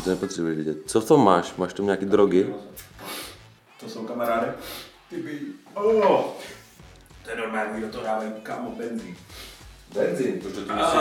to 0.00 0.10
nepotřebuješ 0.10 0.58
vidět. 0.58 0.76
Co 0.86 1.00
v 1.00 1.04
tom 1.04 1.24
máš? 1.24 1.54
Máš 1.56 1.72
tam 1.72 1.86
nějaké 1.86 2.06
drogy? 2.06 2.54
To 3.80 3.88
jsou 3.88 4.04
kamarády. 4.04 4.46
Ty 5.10 5.16
by... 5.16 5.40
Oh, 5.74 6.22
to 7.24 7.30
je 7.30 7.36
normální, 7.36 7.78
kdo 7.78 7.88
to 7.88 8.02
dávají, 8.02 8.30
kámo, 8.42 8.70
benzín. 8.70 9.16
Benzín, 9.94 10.40
protože 10.42 10.66
to 10.66 10.74
musí, 10.74 10.96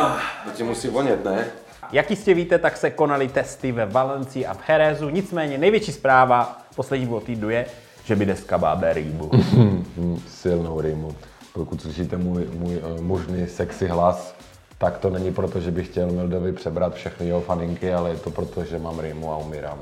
to 0.45 0.51
ti 0.51 0.63
musí 0.63 0.87
vonět, 0.87 1.25
ne? 1.25 1.51
Jak 1.91 2.09
jistě 2.09 2.33
víte, 2.33 2.57
tak 2.57 2.77
se 2.77 2.89
konaly 2.89 3.27
testy 3.27 3.71
ve 3.71 3.85
Valencii 3.85 4.45
a 4.45 4.53
v 4.53 4.59
Herezu, 4.65 5.09
nicméně 5.09 5.57
největší 5.57 5.91
zpráva 5.91 6.61
posledního 6.75 7.21
týdnu 7.21 7.49
je, 7.49 7.65
že 8.05 8.15
by 8.15 8.25
deska 8.25 8.57
bábe 8.57 8.93
rýmu. 8.93 9.31
Silnou 10.27 10.81
rýmu. 10.81 11.15
Pokud 11.53 11.81
slyšíte 11.81 12.17
můj, 12.17 12.47
můj 12.53 12.77
uh, 12.77 13.01
možný 13.01 13.47
sexy 13.47 13.87
hlas, 13.87 14.35
tak 14.79 14.97
to 14.97 15.09
není 15.09 15.33
proto, 15.33 15.59
že 15.59 15.71
bych 15.71 15.87
chtěl 15.87 16.11
Mildovi 16.11 16.53
přebrat 16.53 16.93
všechny 16.93 17.27
jeho 17.27 17.41
faninky, 17.41 17.93
ale 17.93 18.09
je 18.09 18.15
to 18.17 18.29
proto, 18.31 18.63
že 18.65 18.79
mám 18.79 18.99
rýmu 18.99 19.31
a 19.31 19.37
umírám. 19.37 19.79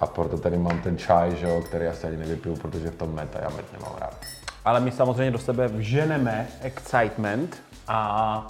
A 0.00 0.06
proto 0.06 0.38
tady 0.38 0.56
mám 0.58 0.80
ten 0.80 0.98
čaj, 0.98 1.36
že 1.36 1.46
jo, 1.46 1.62
který 1.62 1.86
asi 1.86 2.06
ani 2.06 2.16
nevypiju, 2.16 2.56
protože 2.56 2.90
v 2.90 2.94
tom 2.96 3.14
met 3.14 3.36
a 3.36 3.40
já 3.42 3.48
met 3.48 3.72
nemám 3.72 3.92
rád. 4.00 4.14
Ale 4.64 4.80
my 4.80 4.90
samozřejmě 4.92 5.30
do 5.30 5.38
sebe 5.38 5.68
vženeme 5.68 6.48
excitement 6.62 7.62
a 7.88 8.46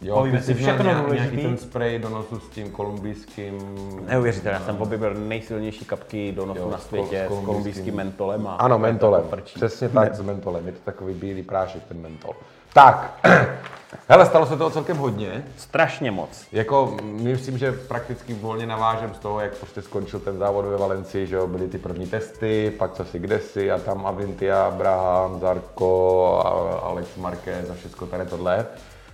Jo, 0.00 0.14
povíme 0.16 0.38
ty 0.38 0.44
si 0.44 0.54
všechno 0.54 0.84
nějak- 0.84 1.12
Nějaký 1.12 1.36
ten 1.36 1.56
spray 1.58 1.98
do 1.98 2.08
nosu 2.08 2.40
s 2.40 2.48
tím 2.48 2.70
kolumbijským... 2.70 3.58
Neuvěřitelné, 4.06 4.58
já 4.58 4.64
jsem 4.66 4.82
objevil 4.82 5.14
nejsilnější 5.14 5.84
kapky 5.84 6.32
do 6.32 6.46
nosu 6.46 6.60
Jo, 6.60 6.70
na 6.70 6.78
s 6.78 6.86
světě 6.86 7.26
kol- 7.28 7.38
s 7.38 7.42
s 7.42 7.44
kolumbijským 7.46 7.94
mentolem. 7.94 8.46
A 8.46 8.54
Ano, 8.54 8.78
mentolem. 8.78 9.22
Přesně 9.54 9.88
tak, 9.88 10.14
s 10.16 10.20
mentolem. 10.20 10.66
Je 10.66 10.72
to 10.72 10.78
takový 10.84 11.14
bílý 11.14 11.42
prášek, 11.42 11.82
ten 11.84 12.00
mentol. 12.00 12.32
Tak, 12.76 13.18
hele, 14.08 14.26
stalo 14.26 14.46
se 14.46 14.56
toho 14.56 14.70
celkem 14.70 14.96
hodně. 14.96 15.44
Strašně 15.56 16.10
moc. 16.10 16.46
Jako, 16.52 16.96
myslím, 17.02 17.58
že 17.58 17.72
prakticky 17.72 18.34
volně 18.34 18.66
navážem 18.66 19.14
z 19.14 19.18
toho, 19.18 19.40
jak 19.40 19.54
prostě 19.54 19.82
skončil 19.82 20.20
ten 20.20 20.38
závod 20.38 20.64
ve 20.64 20.76
Valencii, 20.76 21.26
že 21.26 21.36
jo, 21.36 21.46
byly 21.46 21.68
ty 21.68 21.78
první 21.78 22.06
testy, 22.06 22.72
pak 22.78 22.92
co 22.92 23.04
si 23.04 23.18
kdesi 23.18 23.70
a 23.70 23.78
tam 23.78 24.06
Avintia, 24.06 24.70
Braham, 24.70 25.40
Zarko, 25.40 26.42
a 26.44 26.48
Alex 26.78 27.16
Marquez 27.16 27.70
a 27.70 27.74
všechno 27.74 28.06
tady 28.06 28.26
tohle. 28.26 28.66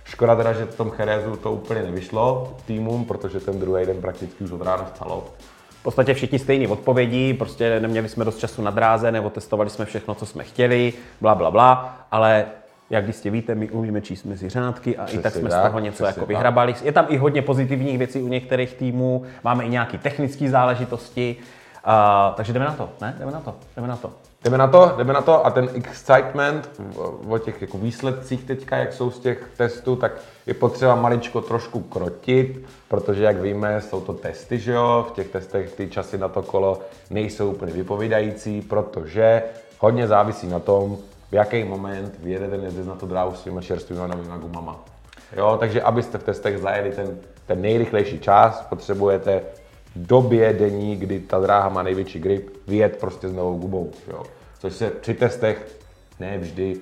Škoda 0.03 0.35
teda, 0.35 0.53
že 0.53 0.65
v 0.65 0.75
tom 0.75 0.89
Cherezu 0.89 1.35
to 1.35 1.51
úplně 1.51 1.81
nevyšlo 1.83 2.55
týmům, 2.65 3.05
protože 3.05 3.39
ten 3.39 3.59
druhý 3.59 3.85
den 3.85 4.01
prakticky 4.01 4.43
už 4.43 4.51
od 4.51 4.61
rána 4.61 4.91
stalo. 4.95 5.23
V 5.69 5.83
podstatě 5.83 6.13
všichni 6.13 6.39
stejné 6.39 6.67
odpovědi, 6.67 7.33
prostě 7.33 7.79
neměli 7.79 8.09
jsme 8.09 8.25
dost 8.25 8.37
času 8.37 8.61
na 8.61 8.71
dráze, 8.71 9.11
nebo 9.11 9.29
testovali 9.29 9.69
jsme 9.69 9.85
všechno, 9.85 10.15
co 10.15 10.25
jsme 10.25 10.43
chtěli, 10.43 10.93
bla, 11.21 11.35
bla, 11.35 11.51
bla, 11.51 11.97
ale 12.11 12.45
jak 12.89 13.07
jistě 13.07 13.29
víte, 13.29 13.55
my 13.55 13.69
umíme 13.69 14.01
číst 14.01 14.23
mezi 14.23 14.49
řádky 14.49 14.97
a 14.97 15.05
i 15.05 15.17
tak 15.17 15.21
Přesně 15.21 15.39
jsme 15.41 15.49
z 15.49 15.53
tak, 15.53 15.65
toho 15.65 15.79
něco 15.79 16.03
přesně 16.03 16.19
jako 16.19 16.25
vyhrabali. 16.25 16.75
Je 16.83 16.91
tam 16.91 17.05
i 17.09 17.17
hodně 17.17 17.41
pozitivních 17.41 17.97
věcí 17.97 18.21
u 18.21 18.27
některých 18.27 18.73
týmů, 18.73 19.23
máme 19.43 19.63
i 19.63 19.69
nějaké 19.69 19.97
technické 19.97 20.49
záležitosti, 20.49 21.35
uh, 21.87 22.35
takže 22.35 22.53
jdeme 22.53 22.65
na 22.65 22.73
to, 22.73 22.89
ne? 23.01 23.15
Jdeme 23.19 23.31
na 23.31 23.39
to, 23.39 23.55
jdeme 23.75 23.87
na 23.87 23.95
to. 23.97 24.11
Jdeme 24.43 24.57
na 24.57 24.67
to, 24.67 24.93
jdeme 24.97 25.13
na 25.13 25.21
to 25.21 25.45
a 25.45 25.51
ten 25.51 25.69
excitement 25.73 26.69
o- 26.95 27.17
o 27.29 27.37
těch 27.37 27.61
jako 27.61 27.77
výsledcích 27.77 28.43
teďka, 28.43 28.77
jak 28.77 28.93
jsou 28.93 29.11
z 29.11 29.19
těch 29.19 29.47
testů, 29.57 29.95
tak 29.95 30.11
je 30.45 30.53
potřeba 30.53 30.95
maličko 30.95 31.41
trošku 31.41 31.79
krotit, 31.79 32.65
protože 32.87 33.23
jak 33.23 33.41
víme, 33.41 33.81
jsou 33.81 34.01
to 34.01 34.13
testy, 34.13 34.59
že 34.59 34.71
jo, 34.73 35.05
v 35.09 35.11
těch 35.11 35.27
testech 35.27 35.71
ty 35.75 35.87
časy 35.87 36.17
na 36.17 36.27
to 36.27 36.41
kolo 36.41 36.79
nejsou 37.09 37.51
úplně 37.51 37.73
vypovídající, 37.73 38.61
protože 38.61 39.43
hodně 39.79 40.07
závisí 40.07 40.47
na 40.47 40.59
tom, 40.59 40.97
v 41.33 41.35
jaký 41.35 41.63
moment 41.63 42.19
vyjede 42.19 42.47
ten 42.47 42.63
jezdec 42.63 42.87
na 42.87 42.95
tu 42.95 43.05
dráhu 43.05 43.35
s 43.35 43.43
těma 43.43 43.61
čerstvými 43.61 44.01
novými 44.07 44.39
gumama. 44.41 44.85
Jo, 45.37 45.57
takže 45.59 45.81
abyste 45.81 46.17
v 46.17 46.23
testech 46.23 46.57
zajeli 46.57 46.91
ten, 46.91 47.17
ten 47.45 47.61
nejrychlejší 47.61 48.19
čas, 48.19 48.65
potřebujete 48.69 49.41
v 49.95 50.07
době 50.07 50.53
denní, 50.53 50.95
kdy 50.95 51.19
ta 51.19 51.39
dráha 51.39 51.69
má 51.69 51.83
největší 51.83 52.19
grip, 52.19 52.49
vyjet 52.67 52.97
prostě 52.97 53.29
s 53.29 53.33
novou 53.33 53.57
gumou. 53.57 53.91
Jo. 54.07 54.23
Což 54.59 54.73
se 54.73 54.89
při 54.89 55.13
testech 55.13 55.79
ne 56.19 56.37
vždy 56.37 56.75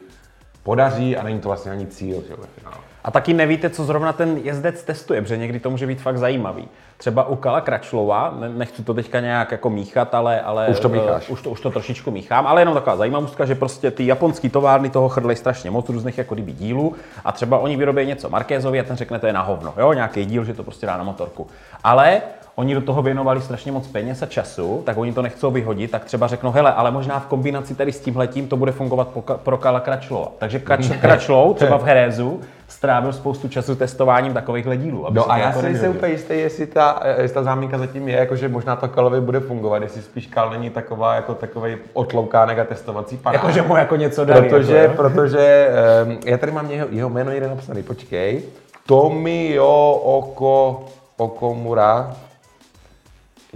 podaří 0.64 1.18
a 1.18 1.24
není 1.24 1.40
to 1.40 1.48
vlastně 1.48 1.72
ani 1.72 1.88
cíl. 1.88 2.24
Že 2.28 2.36
ve. 2.36 2.72
A 3.04 3.12
taky 3.12 3.34
nevíte, 3.34 3.70
co 3.70 3.84
zrovna 3.84 4.14
ten 4.14 4.40
jezdec 4.44 4.84
testuje, 4.84 5.22
protože 5.22 5.38
někdy 5.38 5.60
to 5.60 5.70
může 5.70 5.88
být 5.88 6.02
fakt 6.02 6.18
zajímavý. 6.18 6.68
Třeba 7.02 7.24
u 7.28 7.36
Kala 7.36 7.62
Kračlova, 7.62 8.34
ne- 8.40 8.50
nechci 8.50 8.84
to 8.84 8.94
teďka 8.94 9.20
nějak 9.20 9.52
jako 9.52 9.70
míchat, 9.70 10.16
ale, 10.16 10.42
ale 10.42 10.68
Už 10.68 10.80
to 10.80 10.88
eh, 10.88 10.92
mícháš. 10.92 11.30
už, 11.30 11.42
to, 11.42 11.50
už 11.50 11.62
to 11.62 11.70
trošičku 11.72 12.12
míchám, 12.12 12.48
ale 12.48 12.62
jenom 12.62 12.74
taková 12.74 12.96
zajímavostka, 12.96 13.46
že 13.46 13.56
prostě 13.56 13.92
ty 13.92 14.06
japonský 14.08 14.50
továrny 14.50 14.90
toho 14.90 15.10
chrlej 15.10 15.36
strašně 15.36 15.72
moc 15.72 15.90
různých 15.90 16.18
jako 16.18 16.34
kdyby 16.34 16.52
dílů 16.52 16.96
a 17.26 17.32
třeba 17.32 17.58
oni 17.58 17.78
vyrobí 17.78 18.06
něco 18.06 18.30
Markézovi 18.30 18.80
a 18.80 18.84
ten 18.84 18.96
řekne, 18.98 19.20
to 19.20 19.28
je 19.28 19.34
na 19.34 19.42
hovno, 19.42 19.74
jo, 19.78 19.94
nějaký 19.94 20.26
díl, 20.26 20.44
že 20.44 20.54
to 20.54 20.64
prostě 20.64 20.86
dá 20.86 20.98
na 20.98 21.04
motorku. 21.04 21.48
Ale 21.84 22.22
oni 22.56 22.76
do 22.76 22.82
toho 22.82 23.02
věnovali 23.02 23.42
strašně 23.42 23.72
moc 23.72 23.88
peněz 23.88 24.22
a 24.22 24.26
času, 24.26 24.84
tak 24.86 24.98
oni 24.98 25.14
to 25.14 25.22
nechcou 25.22 25.52
vyhodit, 25.52 25.92
tak 25.92 26.06
třeba 26.06 26.28
řeknou, 26.28 26.52
hele, 26.52 26.74
ale 26.74 26.92
možná 26.92 27.20
v 27.20 27.26
kombinaci 27.26 27.76
tady 27.76 27.92
s 27.92 28.00
tímhletím 28.00 28.48
to 28.48 28.58
bude 28.58 28.72
fungovat 28.72 29.08
pro 29.36 29.58
Kala 29.58 29.80
Kračlova. 29.80 30.32
Takže 30.38 30.60
Krač, 30.60 30.90
Kračlov 31.02 31.56
třeba 31.56 31.78
v 31.78 31.84
Herézu 31.84 32.42
strávil 32.68 33.14
spoustu 33.14 33.48
času 33.48 33.76
testováním 33.76 34.34
takovýchhle 34.34 34.78
dílů. 34.78 35.08
No 35.10 35.32
a 35.32 35.38
já 35.38 35.48
jako 35.48 35.60
si 35.60 35.66
nejsem 35.66 35.92
úplně 35.92 36.12
jistý, 36.12 36.34
jestli 36.34 36.68
ta, 36.68 37.00
jestli 37.18 37.36
ta 37.36 37.44
záminka 37.44 37.78
zatím 37.78 38.10
je, 38.10 38.18
jako 38.18 38.36
že 38.36 38.48
možná 38.48 38.76
to 38.76 38.88
Kalovi 38.88 39.22
bude 39.22 39.40
fungovat, 39.40 39.82
jestli 39.82 40.02
spíš 40.02 40.28
Kal 40.28 40.50
není 40.50 40.70
taková 40.70 41.16
jako 41.16 41.36
takový 41.36 41.76
otloukánek 41.94 42.60
a 42.60 42.64
testovací 42.64 43.18
panák. 43.18 43.42
Jako, 43.42 43.52
že 43.52 43.62
mu 43.62 43.76
jako 43.76 43.96
něco 43.96 44.26
dali. 44.26 44.50
Protože, 44.50 44.76
jako, 44.78 44.96
protože 44.96 45.70
um, 46.06 46.18
já 46.26 46.38
tady 46.38 46.52
mám 46.52 46.72
jeho, 46.72 46.88
jeho 46.92 47.10
jméno 47.10 47.32
někde 47.32 47.48
napsaný, 47.48 47.84
počkej. 47.84 48.44
Tomio 48.86 50.02
Oko, 50.04 50.86
Okomura. 51.18 52.16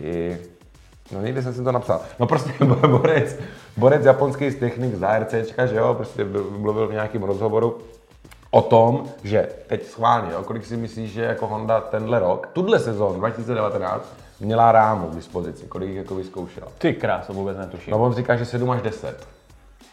I, 0.01 0.37
no 1.11 1.21
někde 1.21 1.41
jsem 1.41 1.53
si 1.53 1.63
to 1.63 1.71
napsal. 1.71 2.01
No 2.19 2.27
prostě 2.27 2.65
borec, 2.87 3.39
borec 3.77 4.05
japonský 4.05 4.51
z 4.51 4.55
technik 4.55 4.95
z 4.95 5.03
ARCčka, 5.03 5.65
že 5.65 5.75
jo, 5.75 5.93
prostě 5.93 6.25
mluvil 6.57 6.87
v 6.87 6.93
nějakém 6.93 7.23
rozhovoru 7.23 7.77
o 8.51 8.61
tom, 8.61 9.05
že 9.23 9.49
teď 9.67 9.85
schválně, 9.85 10.31
jo, 10.33 10.43
kolik 10.43 10.65
si 10.65 10.77
myslíš, 10.77 11.11
že 11.11 11.21
jako 11.21 11.47
Honda 11.47 11.81
tenhle 11.81 12.19
rok, 12.19 12.49
tuhle 12.53 12.79
sezónu 12.79 13.19
2019, 13.19 14.13
měla 14.39 14.71
rámu 14.71 15.07
k 15.07 15.15
dispozici, 15.15 15.65
kolik 15.65 15.89
jich 15.89 15.97
jako 15.97 16.15
vyzkoušela. 16.15 16.67
Ty 16.77 16.93
krás, 16.93 17.27
to 17.27 17.33
vůbec 17.33 17.57
netuším. 17.57 17.91
No 17.91 18.03
on 18.03 18.13
říká, 18.13 18.35
že 18.35 18.45
7 18.45 18.71
až 18.71 18.81
10. 18.81 19.27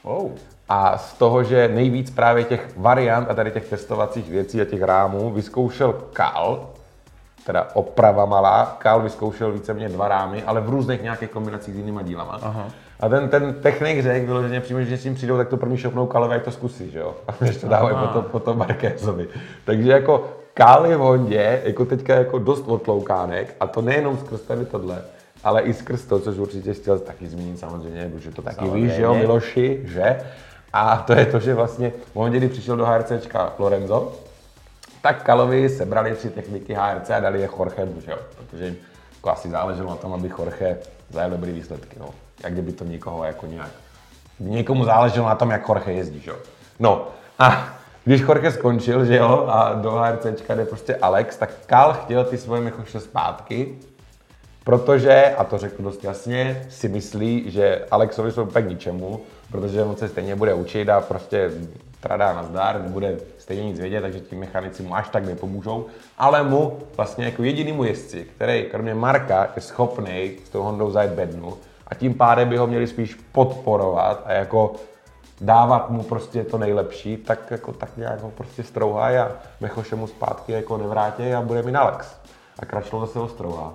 Oh. 0.02 0.30
A 0.68 0.98
z 0.98 1.12
toho, 1.12 1.44
že 1.44 1.68
nejvíc 1.68 2.10
právě 2.10 2.44
těch 2.44 2.68
variant 2.76 3.30
a 3.30 3.34
tady 3.34 3.50
těch 3.50 3.68
testovacích 3.68 4.30
věcí 4.30 4.60
a 4.60 4.64
těch 4.64 4.82
rámů 4.82 5.30
vyzkoušel 5.30 5.92
Kal, 6.12 6.70
teda 7.46 7.68
oprava 7.74 8.24
malá, 8.24 8.76
Kal 8.78 9.00
vyzkoušel 9.02 9.52
víceméně 9.52 9.88
dva 9.88 10.08
rámy, 10.08 10.42
ale 10.42 10.60
v 10.60 10.68
různých 10.68 11.02
nějakých 11.02 11.30
kombinacích 11.30 11.74
s 11.74 11.76
jinýma 11.76 12.02
dílama. 12.02 12.38
Aha. 12.42 12.68
A 13.00 13.08
ten, 13.08 13.28
ten 13.28 13.54
technik 13.54 14.02
řekl 14.02 14.26
vyloženě 14.26 14.60
přímo, 14.60 14.82
že 14.82 14.98
s 14.98 15.02
tím 15.02 15.14
přijdou, 15.14 15.36
tak 15.36 15.48
to 15.48 15.56
první 15.56 15.76
šopnou 15.76 16.06
Kalovi, 16.06 16.34
jak 16.34 16.42
to 16.42 16.50
zkusí, 16.50 16.90
že 16.90 16.98
jo? 16.98 17.14
A 17.28 17.44
že 17.44 17.58
to 17.58 17.68
dávají 17.68 17.96
potom, 17.96 18.24
potom 18.24 18.58
Markézovi. 18.58 19.28
Takže 19.64 19.90
jako 19.90 20.28
Kal 20.54 20.86
je 20.86 20.96
v 20.96 21.00
Hondě, 21.00 21.62
jako 21.64 21.84
teďka 21.84 22.14
jako 22.14 22.38
dost 22.38 22.68
otloukánek, 22.68 23.56
a 23.60 23.66
to 23.66 23.82
nejenom 23.82 24.18
skrz 24.18 24.40
tady 24.40 24.64
tohle, 24.64 25.02
ale 25.44 25.62
i 25.62 25.74
skrz 25.74 26.04
to, 26.04 26.20
což 26.20 26.38
určitě 26.38 26.74
chtěl 26.74 26.98
taky 26.98 27.26
zmínit 27.26 27.58
samozřejmě, 27.58 28.10
protože 28.14 28.30
to 28.30 28.42
taky 28.42 28.68
víš, 28.68 28.92
že 28.92 29.02
jo, 29.02 29.08
Samozřejmě. 29.08 29.26
Miloši, 29.26 29.80
že? 29.84 30.20
A 30.72 30.96
to 30.96 31.12
je 31.12 31.26
to, 31.26 31.40
že 31.40 31.54
vlastně 31.54 31.92
v 32.12 32.14
momentě, 32.14 32.38
kdy 32.38 32.48
přišel 32.48 32.76
do 32.76 32.86
HRCčka 32.86 33.52
Lorenzo, 33.58 34.12
tak 35.02 35.22
Kalovi 35.22 35.68
sebrali 35.68 36.14
tři 36.14 36.30
techniky 36.30 36.74
HRC 36.74 37.10
a 37.10 37.20
dali 37.20 37.40
je 37.40 37.48
Jorgemu, 37.58 38.00
že 38.00 38.10
jo? 38.10 38.18
Protože 38.36 38.64
jim 38.64 38.76
jako 39.16 39.30
asi 39.30 39.50
záleželo 39.50 39.90
na 39.90 39.96
tom, 39.96 40.12
aby 40.12 40.30
Jorge 40.38 40.78
zajel 41.10 41.30
dobrý 41.30 41.52
výsledky, 41.52 41.96
no. 42.00 42.08
Jak 42.44 42.52
kdyby 42.52 42.72
to 42.72 42.84
někoho 42.84 43.24
jako 43.24 43.46
nějak... 43.46 43.70
Někomu 44.40 44.84
záleželo 44.84 45.28
na 45.28 45.34
tom, 45.34 45.50
jak 45.50 45.68
Jorge 45.68 45.92
jezdí, 45.92 46.20
že 46.20 46.30
jo? 46.30 46.36
No 46.78 47.08
a 47.38 47.68
když 48.04 48.20
Jorge 48.20 48.50
skončil, 48.50 49.04
že 49.04 49.16
jo, 49.16 49.46
a 49.48 49.74
do 49.74 49.90
HRCčka 49.90 50.54
jde 50.54 50.64
prostě 50.64 50.96
Alex, 50.96 51.36
tak 51.36 51.50
Kal 51.66 51.92
chtěl 51.92 52.24
ty 52.24 52.38
svoje 52.38 52.60
mechoše 52.60 53.00
zpátky, 53.00 53.78
Protože, 54.64 55.34
a 55.38 55.44
to 55.44 55.58
řeknu 55.58 55.84
dost 55.84 56.04
jasně, 56.04 56.66
si 56.70 56.88
myslí, 56.88 57.50
že 57.50 57.86
Alexovi 57.90 58.32
jsou 58.32 58.42
úplně 58.42 58.66
k 58.66 58.68
ničemu, 58.68 59.20
protože 59.52 59.82
on 59.82 59.96
se 59.96 60.08
stejně 60.08 60.36
bude 60.36 60.54
učit 60.54 60.88
a 60.88 61.00
prostě 61.00 61.50
tradá 62.00 62.32
na 62.32 62.42
zdar, 62.42 62.82
nebude 62.82 63.16
stejně 63.38 63.64
nic 63.64 63.80
vědět, 63.80 64.00
takže 64.00 64.20
ti 64.20 64.36
mechanici 64.36 64.82
mu 64.82 64.94
až 64.94 65.08
tak 65.08 65.24
nepomůžou, 65.24 65.86
ale 66.18 66.42
mu 66.42 66.78
vlastně 66.96 67.24
jako 67.24 67.42
jedinýmu 67.42 67.84
jezdci, 67.84 68.26
který 68.36 68.64
kromě 68.70 68.94
Marka 68.94 69.48
je 69.56 69.62
schopný 69.62 70.32
s 70.44 70.48
tou 70.48 70.62
Hondou 70.62 70.90
zajet 70.90 71.12
bednu 71.12 71.54
a 71.86 71.94
tím 71.94 72.14
pádem 72.14 72.48
by 72.48 72.56
ho 72.56 72.66
měli 72.66 72.86
spíš 72.86 73.14
podporovat 73.32 74.22
a 74.24 74.32
jako 74.32 74.72
dávat 75.40 75.90
mu 75.90 76.02
prostě 76.02 76.44
to 76.44 76.58
nejlepší, 76.58 77.16
tak 77.16 77.50
jako 77.50 77.72
tak 77.72 77.96
nějak 77.96 78.20
ho 78.20 78.30
prostě 78.30 78.62
strouhá 78.62 79.22
a 79.22 79.30
Mechoše 79.60 79.96
mu 79.96 80.06
zpátky 80.06 80.52
jako 80.52 80.76
nevrátí 80.76 81.34
a 81.34 81.40
bude 81.40 81.62
mi 81.62 81.74
Alex. 81.74 82.16
A 82.58 82.66
Kračlo 82.66 83.00
zase 83.00 83.18
ho 83.18 83.28
strouhá. 83.28 83.72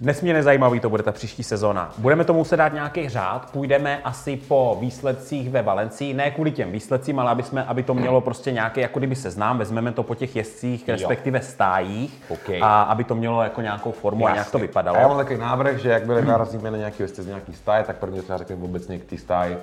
Nesmírně 0.00 0.42
zajímavý 0.42 0.80
to 0.80 0.90
bude 0.90 1.02
ta 1.02 1.12
příští 1.12 1.42
sezona. 1.42 1.92
Budeme 1.98 2.24
tomu 2.24 2.38
muset 2.38 2.56
dát 2.56 2.72
nějaký 2.72 3.08
řád, 3.08 3.50
půjdeme 3.52 4.00
asi 4.04 4.36
po 4.36 4.76
výsledcích 4.80 5.50
ve 5.50 5.62
Valencii, 5.62 6.14
ne 6.14 6.30
kvůli 6.30 6.50
těm 6.50 6.72
výsledcím, 6.72 7.18
ale 7.18 7.30
aby, 7.30 7.42
jsme, 7.42 7.64
aby 7.64 7.82
to 7.82 7.94
mělo 7.94 8.20
prostě 8.20 8.52
nějaký, 8.52 8.80
jako 8.80 8.98
kdyby 8.98 9.14
seznám, 9.14 9.58
vezmeme 9.58 9.92
to 9.92 10.02
po 10.02 10.14
těch 10.14 10.36
jezdcích, 10.36 10.88
respektive 10.88 11.40
stájích, 11.40 12.22
OK. 12.28 12.50
a 12.60 12.82
aby 12.82 13.04
to 13.04 13.14
mělo 13.14 13.42
jako 13.42 13.60
nějakou 13.60 13.92
formu 13.92 14.26
a 14.26 14.32
nějak 14.32 14.50
to 14.50 14.58
vypadalo. 14.58 14.98
A 14.98 15.00
já 15.00 15.08
mám 15.08 15.16
takový 15.16 15.38
návrh, 15.38 15.78
že 15.78 15.88
jakmile 15.88 16.22
narazíme 16.22 16.70
na 16.70 16.76
nějaký 16.76 16.98
věci 16.98 17.22
z 17.22 17.26
nějaký 17.26 17.52
stáje, 17.52 17.84
tak 17.84 17.96
prvně 17.96 18.22
třeba 18.22 18.38
řekneme 18.38 18.64
obecně 18.64 18.98
k 18.98 19.04
té 19.04 19.18
stáji, 19.18 19.58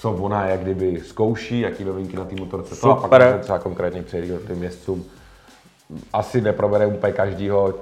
co 0.00 0.12
ona 0.12 0.46
jak 0.46 0.60
kdyby 0.60 1.00
zkouší, 1.00 1.60
jaký 1.60 1.84
novinky 1.84 2.16
na 2.16 2.24
té 2.24 2.34
motorce 2.34 2.76
to, 2.76 2.90
a 2.90 3.08
pak 3.08 3.20
můžeme 3.20 3.38
třeba 3.38 3.58
konkrétně 3.58 4.02
přejít 4.02 4.32
k 4.44 4.46
těm 4.46 4.62
jezdcům. 4.62 5.04
Asi 6.12 6.40
neprovede 6.40 6.86
úplně 6.86 7.12
každýho, 7.12 7.74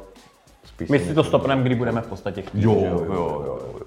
My 0.88 0.98
si 0.98 1.14
to 1.14 1.24
stopneme, 1.24 1.62
kdy 1.62 1.74
budeme 1.74 2.00
v 2.00 2.06
podstatě 2.06 2.42
chtít. 2.42 2.62
Jo, 2.62 2.76
že 2.80 2.86
jo, 2.86 3.06
jo, 3.08 3.42
jo, 3.46 3.60
jo. 3.80 3.86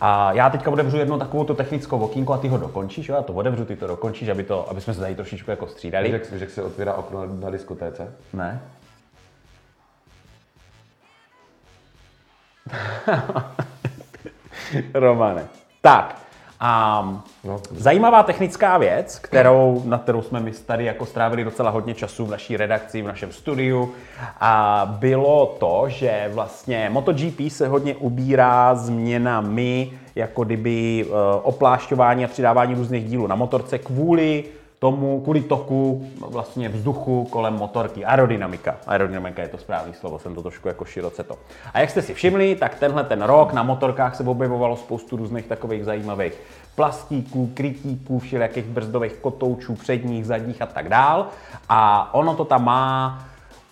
A 0.00 0.32
já 0.32 0.50
teďka 0.50 0.70
otevřu 0.70 0.96
jednu 0.96 1.18
takovou 1.18 1.44
tu 1.44 1.54
technickou 1.54 1.98
okýnku 1.98 2.32
a 2.32 2.38
ty 2.38 2.48
ho 2.48 2.58
dokončíš, 2.58 3.08
jo? 3.08 3.14
Já 3.14 3.22
to 3.22 3.32
otevřu, 3.32 3.64
ty 3.64 3.76
to 3.76 3.86
dokončíš, 3.86 4.28
aby, 4.28 4.44
to, 4.44 4.70
aby 4.70 4.80
jsme 4.80 4.94
se 4.94 5.00
tady 5.00 5.14
trošičku 5.14 5.50
jako 5.50 5.66
střídali. 5.66 6.04
Víš, 6.04 6.12
jak, 6.12 6.32
víš, 6.32 6.40
jak 6.40 6.50
se 6.50 6.62
otvírá 6.62 6.94
okno 6.94 7.26
na, 7.26 7.34
na 7.34 7.50
diskotéce? 7.50 8.12
Ne? 8.32 8.60
Romane. 14.94 15.46
Tak, 15.80 16.27
a 16.60 17.02
No. 17.44 17.60
zajímavá 17.70 18.22
technická 18.22 18.78
věc, 18.78 19.18
kterou, 19.18 19.82
na 19.84 19.98
kterou 19.98 20.22
jsme 20.22 20.40
my 20.40 20.52
tady 20.52 20.84
jako 20.84 21.06
strávili 21.06 21.44
docela 21.44 21.70
hodně 21.70 21.94
času 21.94 22.26
v 22.26 22.30
naší 22.30 22.56
redakci, 22.56 23.02
v 23.02 23.06
našem 23.06 23.32
studiu, 23.32 23.92
a 24.40 24.86
bylo 25.00 25.46
to, 25.46 25.84
že 25.88 26.30
vlastně 26.32 26.90
MotoGP 26.92 27.40
se 27.48 27.68
hodně 27.68 27.94
ubírá 27.94 28.74
změnami, 28.74 29.90
jako 30.14 30.44
kdyby 30.44 31.06
eh, 31.08 31.12
oplášťování 31.42 32.24
a 32.24 32.28
přidávání 32.28 32.74
různých 32.74 33.04
dílů 33.04 33.26
na 33.26 33.34
motorce 33.34 33.78
kvůli 33.78 34.44
tomu, 34.78 35.20
kvůli 35.20 35.40
toku 35.40 36.08
vlastně 36.28 36.68
vzduchu 36.68 37.24
kolem 37.24 37.54
motorky. 37.54 38.04
Aerodynamika. 38.04 38.76
Aerodynamika 38.86 39.42
je 39.42 39.48
to 39.48 39.58
správné 39.58 39.94
slovo, 39.94 40.18
jsem 40.18 40.34
to 40.34 40.42
trošku 40.42 40.68
jako 40.68 40.84
široce 40.84 41.24
to. 41.24 41.38
A 41.74 41.80
jak 41.80 41.90
jste 41.90 42.02
si 42.02 42.14
všimli, 42.14 42.56
tak 42.56 42.74
tenhle 42.74 43.04
ten 43.04 43.22
rok 43.22 43.52
na 43.52 43.62
motorkách 43.62 44.16
se 44.16 44.22
objevovalo 44.22 44.76
spoustu 44.76 45.16
různých 45.16 45.46
takových 45.46 45.84
zajímavých 45.84 46.40
plastíků, 46.74 47.50
krytíků, 47.54 48.18
všelijakých 48.18 48.64
brzdových 48.64 49.12
kotoučů, 49.12 49.74
předních, 49.74 50.26
zadních 50.26 50.62
a 50.62 50.66
tak 50.66 50.88
dál. 50.88 51.26
A 51.68 52.14
ono 52.14 52.34
to 52.34 52.44
tam 52.44 52.64
má 52.64 53.18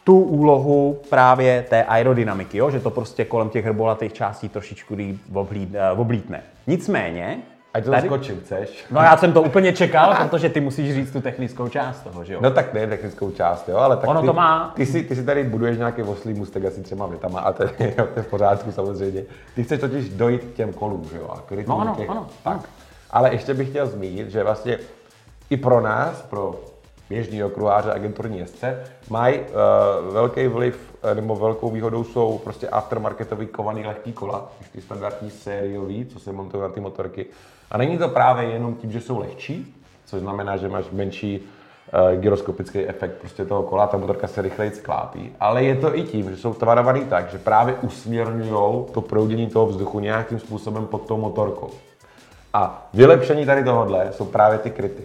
tu 0.05 0.21
úlohu 0.21 1.01
právě 1.11 1.67
té 1.71 1.85
aerodynamiky, 1.85 2.59
jo? 2.59 2.71
že 2.71 2.81
to 2.81 2.91
prostě 2.91 3.25
kolem 3.25 3.49
těch 3.49 3.65
hrbolatých 3.65 4.13
částí 4.13 4.49
trošičku 4.49 4.97
eh, 4.99 5.91
oblítne. 5.91 6.43
Nicméně, 6.67 7.39
Ať 7.77 7.85
to 7.85 7.91
Tady- 7.91 8.09
skočím, 8.09 8.41
chceš? 8.41 8.85
No 8.91 9.01
já 9.01 9.17
jsem 9.17 9.33
to 9.33 9.43
úplně 9.43 9.73
čekal, 9.73 10.15
protože 10.15 10.49
ty 10.49 10.61
musíš 10.61 10.95
říct 10.95 11.13
tu 11.13 11.21
technickou 11.21 11.69
část 11.69 12.01
toho, 12.01 12.25
že 12.25 12.35
jo? 12.35 12.41
No 12.43 12.51
tak 12.51 12.75
ne 12.75 12.87
technickou 12.87 13.31
část, 13.31 13.69
jo, 13.69 13.77
ale 13.77 13.97
tak 13.97 14.09
Ono 14.11 14.21
ty, 14.21 14.27
to 14.27 14.33
má- 14.33 14.73
Ty 14.77 14.87
si, 14.87 15.03
ty 15.03 15.17
si 15.17 15.25
tady 15.25 15.45
buduješ 15.45 15.79
nějaký 15.79 16.03
oslý 16.03 16.35
můstek 16.35 16.65
asi 16.65 16.83
třema 16.83 17.07
větama 17.07 17.41
a 17.41 17.53
to 17.53 17.63
je, 17.63 17.69
to 17.93 18.09
je 18.17 18.23
v 18.23 18.27
pořádku 18.27 18.73
samozřejmě. 18.73 19.23
Ty 19.55 19.65
chceš 19.65 19.81
totiž 19.81 20.09
dojít 20.09 20.45
k 20.45 20.53
těm 20.55 20.73
kolům, 20.73 21.09
že 21.13 21.19
jo? 21.19 21.29
A 21.29 21.41
k 21.41 21.67
No 21.67 21.81
ano, 21.81 21.95
těch, 21.99 22.11
ano, 22.11 22.27
Tak. 22.45 22.61
Ale 23.11 23.33
ještě 23.33 23.55
bych 23.55 23.69
chtěl 23.69 23.87
zmínit, 23.87 24.31
že 24.31 24.45
vlastně 24.45 24.79
i 25.51 25.57
pro 25.57 25.81
nás, 25.81 26.23
pro 26.23 26.61
běžný 27.09 27.45
okruháře, 27.45 27.93
agenturní 27.93 28.39
jezdce, 28.39 28.85
mají 29.11 29.41
uh, 29.41 30.15
velký 30.15 30.47
vliv, 30.47 30.95
eh, 31.03 31.15
nebo 31.15 31.37
velkou 31.37 31.71
výhodou 31.71 32.05
jsou 32.05 32.39
prostě 32.39 32.69
aftermarketový 32.69 33.47
kovaný 33.47 33.87
lehký 33.87 34.13
kola, 34.13 34.53
ty 34.73 34.81
standardní 34.81 35.31
sériový, 35.31 36.07
co 36.07 36.21
se 36.21 36.33
montují 36.33 36.63
na 36.63 36.69
ty 36.69 36.81
motorky. 36.81 37.27
A 37.71 37.79
není 37.79 37.99
to 37.99 38.09
právě 38.09 38.45
jenom 38.45 38.75
tím, 38.75 38.93
že 38.93 39.01
jsou 39.01 39.19
lehčí, 39.19 39.75
což 40.05 40.21
znamená, 40.21 40.57
že 40.57 40.69
máš 40.69 40.85
menší 40.93 41.41
uh, 41.41 42.21
gyroskopický 42.21 42.79
efekt 42.79 43.13
prostě 43.13 43.45
toho 43.45 43.63
kola, 43.63 43.87
ta 43.87 43.97
motorka 43.97 44.27
se 44.27 44.43
rychleji 44.43 44.71
sklápí, 44.71 45.33
ale 45.41 45.65
je 45.65 45.77
to 45.77 45.99
i 45.99 46.03
tím, 46.03 46.31
že 46.31 46.37
jsou 46.37 46.55
tvarovaný 46.55 47.05
tak, 47.05 47.31
že 47.31 47.39
právě 47.39 47.75
usměrňují 47.75 48.85
to 48.93 49.01
proudění 49.01 49.47
toho 49.47 49.67
vzduchu 49.67 50.01
nějakým 50.01 50.39
způsobem 50.39 50.87
pod 50.87 51.07
tou 51.07 51.17
motorkou. 51.17 51.71
A 52.55 52.89
vylepšení 52.95 53.47
tady 53.47 53.65
tohohle 53.65 54.13
jsou 54.13 54.25
právě 54.25 54.59
ty 54.59 54.71
kryty. 54.71 55.03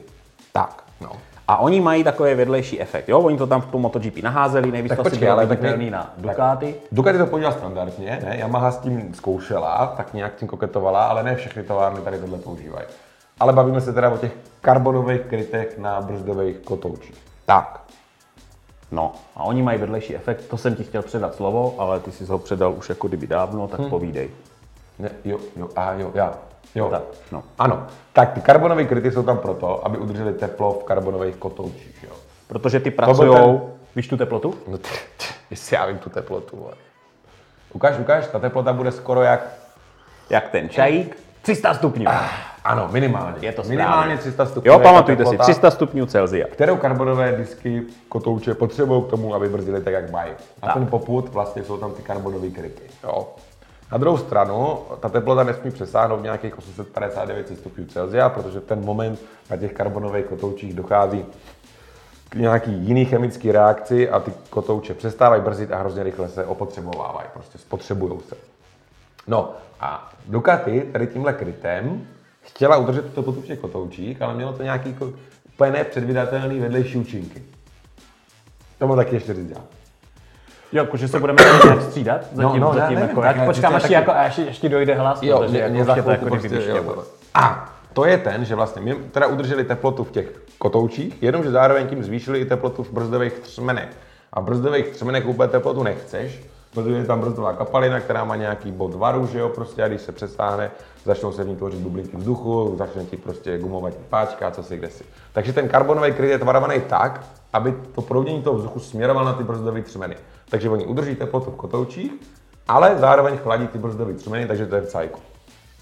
Tak, 0.54 0.84
no. 1.02 1.12
A 1.52 1.58
oni 1.58 1.82
mají 1.82 2.04
takový 2.04 2.34
vedlejší 2.34 2.82
efekt, 2.82 3.10
jo? 3.10 3.20
Oni 3.20 3.38
to 3.38 3.48
tam 3.48 3.62
v 3.62 3.66
tom 3.66 3.82
MotoGP 3.82 4.18
naházeli, 4.24 4.72
nejvíc 4.72 4.90
Tak 4.90 4.98
to 4.98 5.04
počkej, 5.04 5.30
ale 5.30 5.48
tak 5.48 5.62
na 5.90 6.14
Ducati. 6.18 6.76
Ducati 6.92 7.18
to 7.18 7.26
podíval 7.26 7.54
standardně, 7.54 8.20
ne? 8.24 8.38
Yamaha 8.38 8.72
s 8.72 8.78
tím 8.78 9.14
zkoušela, 9.14 9.94
tak 9.98 10.14
nějak 10.14 10.36
tím 10.36 10.48
koketovala, 10.48 11.06
ale 11.06 11.24
ne 11.24 11.36
všechny 11.36 11.64
továrny 11.64 12.02
tady 12.02 12.20
tohle 12.20 12.38
používají. 12.38 12.86
Ale 13.40 13.54
bavíme 13.54 13.82
se 13.82 13.94
teda 13.94 14.10
o 14.10 14.18
těch 14.18 14.32
karbonových 14.62 15.22
krytech 15.22 15.78
na 15.78 16.02
brzdových 16.02 16.58
kotoučích. 16.58 17.16
Tak. 17.46 17.82
No, 18.92 19.12
a 19.36 19.44
oni 19.44 19.64
mají 19.64 19.80
vedlejší 19.80 20.16
efekt, 20.16 20.48
to 20.48 20.58
jsem 20.58 20.76
ti 20.76 20.84
chtěl 20.84 21.02
předat 21.02 21.36
slovo, 21.36 21.76
ale 21.78 22.00
ty 22.00 22.12
jsi 22.12 22.26
ho 22.26 22.40
předal 22.40 22.74
už 22.74 22.90
jako 22.90 23.08
kdyby 23.08 23.28
dávno, 23.28 23.68
tak 23.68 23.82
povídej. 23.90 24.30
Ne, 25.00 25.10
jo, 25.26 25.38
jo, 25.56 25.70
a 25.76 25.94
jo, 25.94 26.12
já. 26.14 26.34
Jo. 26.76 26.90
Tak, 26.90 27.02
no. 27.32 27.44
Ano. 27.60 27.88
Tak 28.14 28.34
ty 28.34 28.42
karbonové 28.42 28.84
kryty 28.84 29.12
jsou 29.12 29.24
tam 29.24 29.38
proto, 29.38 29.86
aby 29.86 29.98
udrželi 29.98 30.34
teplo 30.34 30.72
v 30.74 30.84
karbonových 30.84 31.36
kotoučích, 31.36 32.04
jo. 32.04 32.16
Protože 32.48 32.80
ty 32.80 32.92
pracují, 32.92 33.36
ten- 33.36 33.62
víš 33.96 34.08
tu 34.08 34.18
teplotu? 34.18 34.54
No 34.68 34.78
ty, 34.78 34.90
ty, 35.18 35.26
jestli 35.50 35.76
já 35.76 35.86
vím 35.86 35.98
tu 35.98 36.10
teplotu, 36.10 36.58
vole. 36.58 36.74
Ukáž, 37.74 38.00
ukáž, 38.00 38.28
ta 38.28 38.40
teplota 38.40 38.74
bude 38.74 38.92
skoro 38.92 39.22
jak 39.22 39.42
Jak 40.30 40.50
ten 40.50 40.70
čajík, 40.70 41.18
300 41.42 41.74
stupňů. 41.74 42.06
Ano, 42.64 42.90
minimálně. 42.92 43.38
Je 43.42 43.52
to 43.52 43.64
Minimálně 43.64 43.96
správně. 44.04 44.18
300 44.18 44.46
stupňů. 44.46 44.72
Jo, 44.72 44.80
pamatujte 44.80 45.24
si, 45.26 45.30
teplota, 45.30 45.44
300 45.44 45.72
stupňů 45.72 46.06
Celsia. 46.06 46.48
Kterou 46.48 46.78
karbonové 46.78 47.32
disky 47.32 47.84
kotouče 48.10 48.54
potřebují 48.54 49.04
k 49.04 49.08
tomu, 49.10 49.36
aby 49.36 49.50
brzdili 49.50 49.82
tak, 49.82 49.94
jak 49.94 50.12
mají. 50.12 50.32
A 50.62 50.66
Tak. 50.66 50.74
ten 50.74 50.88
poput 50.88 51.30
vlastně 51.30 51.64
jsou 51.64 51.78
tam 51.78 51.92
ty 51.92 52.02
karbonové 52.02 52.50
kryty. 52.50 52.84
Jo. 53.04 53.28
Na 53.92 53.98
druhou 53.98 54.18
stranu, 54.18 54.80
ta 55.00 55.10
teplota 55.10 55.44
nesmí 55.44 55.72
přesáhnout 55.72 56.24
nějakých 56.24 56.58
859 56.58 57.58
stupňů 57.58 57.86
Celsia, 57.86 58.30
protože 58.30 58.62
ten 58.62 58.86
moment 58.86 59.20
na 59.50 59.58
těch 59.58 59.74
karbonových 59.74 60.26
kotoučích 60.26 60.74
dochází 60.74 61.26
k 62.30 62.36
nějaký 62.36 62.72
jiný 62.72 63.06
chemický 63.06 63.52
reakci 63.52 64.10
a 64.10 64.20
ty 64.20 64.34
kotouče 64.50 64.94
přestávají 64.94 65.42
brzdit 65.42 65.72
a 65.72 65.78
hrozně 65.78 66.04
rychle 66.04 66.30
se 66.30 66.46
opotřebovávají, 66.46 67.30
prostě 67.34 67.58
spotřebují 67.58 68.20
se. 68.30 68.36
No 69.28 69.54
a 69.80 70.14
Ducati 70.28 70.82
tady 70.82 71.08
tímhle 71.08 71.34
krytem 71.34 72.08
chtěla 72.42 72.78
udržet 72.78 73.02
tu 73.02 73.10
teplotu 73.10 73.42
v 73.42 73.46
těch 73.46 73.60
kotoučích, 73.60 74.22
ale 74.22 74.34
mělo 74.34 74.54
to 74.54 74.64
nějaký 74.64 74.96
úplně 75.54 75.72
nepředvídatelný 75.72 76.60
vedlejší 76.60 76.98
účinky. 76.98 77.44
To 78.80 78.88
mu 78.88 78.96
taky 78.96 79.16
ještě 79.16 79.34
říct. 79.34 79.81
Jo, 80.72 80.84
jako, 80.84 80.98
že 80.98 81.08
se 81.08 81.20
budeme 81.20 81.44
nějak 81.44 81.82
střídat? 81.82 82.22
Zatím, 82.34 82.62
no, 82.62 82.68
já 82.68 82.74
zatím 82.74 82.96
nevím, 82.96 83.10
jako, 83.10 83.22
tak 83.22 83.36
já 83.36 83.46
počkám, 83.46 83.76
až, 83.76 83.82
taky- 83.82 83.94
jako, 83.94 84.12
až 84.12 84.38
ještě 84.38 84.70
dojde 84.70 84.96
hlas, 84.96 85.20
protože 85.20 85.58
jako, 85.60 85.92
už 85.92 85.98
je 85.98 86.04
to 86.04 86.12
jako 86.12 86.26
prostě, 86.26 86.64
jo. 86.68 87.04
A 87.34 87.74
to 87.94 88.06
je 88.06 88.18
ten, 88.18 88.46
že 88.46 88.56
vlastně 88.56 88.82
my 88.82 88.96
teda 88.96 89.28
udrželi 89.28 89.64
teplotu 89.64 90.04
v 90.04 90.12
těch 90.12 90.26
kotoučích, 90.58 91.24
jenomže 91.24 91.52
zároveň 91.52 91.88
tím 91.88 92.04
zvýšili 92.04 92.40
i 92.40 92.46
teplotu 92.46 92.84
v 92.84 92.92
brzdových 92.92 93.34
třmenech. 93.34 93.90
A 94.34 94.40
v 94.40 94.44
brzdových 94.44 94.88
třmenech 94.88 95.28
úplně 95.28 95.50
teplotu 95.50 95.84
nechceš, 95.84 96.44
protože 96.74 96.96
je 96.96 97.06
tam 97.06 97.20
brzdová 97.20 97.54
kapalina, 97.54 98.00
která 98.00 98.24
má 98.24 98.36
nějaký 98.36 98.72
bod 98.72 98.96
varu, 98.96 99.28
že 99.28 99.40
jo, 99.40 99.50
prostě 99.50 99.84
a 99.84 99.88
když 99.88 100.02
se 100.02 100.12
přestáhne, 100.12 100.72
začnou 101.06 101.32
se 101.32 101.44
v 101.44 101.48
ní 101.48 101.56
tvořit 101.56 101.80
bublinky 101.80 102.18
vzduchu, 102.18 102.76
začne 102.78 103.06
ti 103.06 103.18
prostě 103.18 103.58
gumovat 103.58 103.94
páčka 104.10 104.48
a 104.48 104.52
co 104.52 104.64
si 104.64 104.78
kde 104.78 104.90
si. 104.90 105.04
Takže 105.34 105.54
ten 105.54 105.68
karbonový 105.68 106.12
kryt 106.12 106.30
je 106.30 106.40
tvarovaný 106.40 106.82
tak, 106.88 107.22
aby 107.54 107.74
to 107.96 108.02
proudění 108.02 108.42
toho 108.42 108.58
vzduchu 108.58 108.80
směroval 108.80 109.26
na 109.26 109.34
ty 109.34 109.44
brzdové 109.44 109.82
třmeny. 109.82 110.16
Takže 110.52 110.70
oni 110.70 110.86
udrží 110.86 111.16
teplotu 111.16 111.52
v 111.52 111.56
kotoučích, 111.56 112.12
ale 112.68 112.96
zároveň 112.98 113.38
chladí 113.38 113.68
ty 113.68 113.78
brzdové 113.78 114.14
třmeny, 114.14 114.46
takže 114.48 114.66
to 114.66 114.76
je 114.76 114.82
v 114.82 114.88
cajku. 114.88 115.20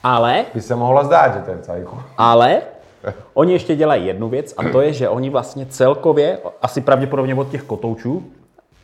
Ale, 0.03 0.45
By 0.53 0.61
se 0.61 0.75
mohlo 0.75 1.03
zdát, 1.05 1.33
že 1.33 1.39
to 1.39 1.51
je 1.51 1.57
v 1.57 1.61
cajku. 1.61 1.97
ale, 2.17 2.61
oni 3.33 3.53
ještě 3.53 3.75
dělají 3.75 4.05
jednu 4.05 4.29
věc 4.29 4.53
a 4.57 4.63
to 4.71 4.81
je, 4.81 4.93
že 4.93 5.09
oni 5.09 5.29
vlastně 5.29 5.65
celkově, 5.65 6.39
asi 6.61 6.81
pravděpodobně 6.81 7.35
od 7.35 7.49
těch 7.49 7.63
kotoučů, 7.63 8.23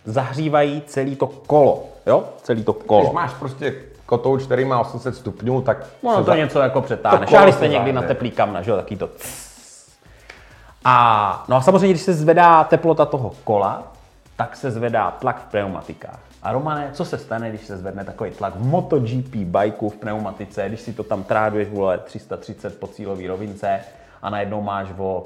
zahřívají 0.06 0.84
celý 0.88 1.16
to 1.16 1.28
kolo, 1.28 1.84
jo? 2.08 2.24
Celý 2.44 2.64
to 2.64 2.72
Když 2.72 2.86
kolo. 2.86 3.14
máš 3.14 3.34
prostě 3.34 3.76
kotouč, 4.06 4.44
který 4.44 4.66
má 4.66 4.80
800 4.80 5.16
stupňů, 5.16 5.62
tak 5.62 5.86
No 6.04 6.16
to 6.18 6.24
za- 6.24 6.36
něco 6.36 6.60
jako 6.60 6.82
přetáhne. 6.82 7.28
Šáli 7.28 7.54
jste 7.54 7.68
někdy 7.68 7.94
na 7.94 8.02
teplý 8.02 8.32
kamna, 8.32 8.62
že 8.62 8.72
jo, 8.72 8.78
taky 8.78 8.96
to. 8.98 9.10
A 10.86 11.46
no 11.48 11.56
a 11.58 11.62
samozřejmě, 11.62 11.90
když 11.94 12.02
se 12.02 12.14
zvedá 12.14 12.64
teplota 12.64 13.06
toho 13.06 13.32
kola, 13.44 13.84
tak 14.36 14.56
se 14.56 14.72
zvedá 14.72 15.12
tlak 15.12 15.42
v 15.42 15.52
pneumatikách. 15.52 16.20
A 16.44 16.52
Romane, 16.52 16.90
co 16.94 17.06
se 17.06 17.18
stane, 17.18 17.50
když 17.50 17.66
se 17.66 17.78
zvedne 17.78 18.06
takový 18.06 18.32
tlak 18.32 18.56
v 18.56 18.66
MotoGP 18.66 19.36
bajku 19.36 19.90
v 19.90 19.96
pneumatice, 19.96 20.68
když 20.68 20.82
si 20.82 20.94
to 20.94 21.04
tam 21.04 21.24
tráduješ, 21.24 21.70
vole, 21.70 21.98
330 21.98 22.80
po 22.80 22.88
cílové 22.88 23.28
rovince 23.28 23.80
a 24.22 24.30
najednou 24.30 24.62
máš 24.62 24.88
o 24.98 25.26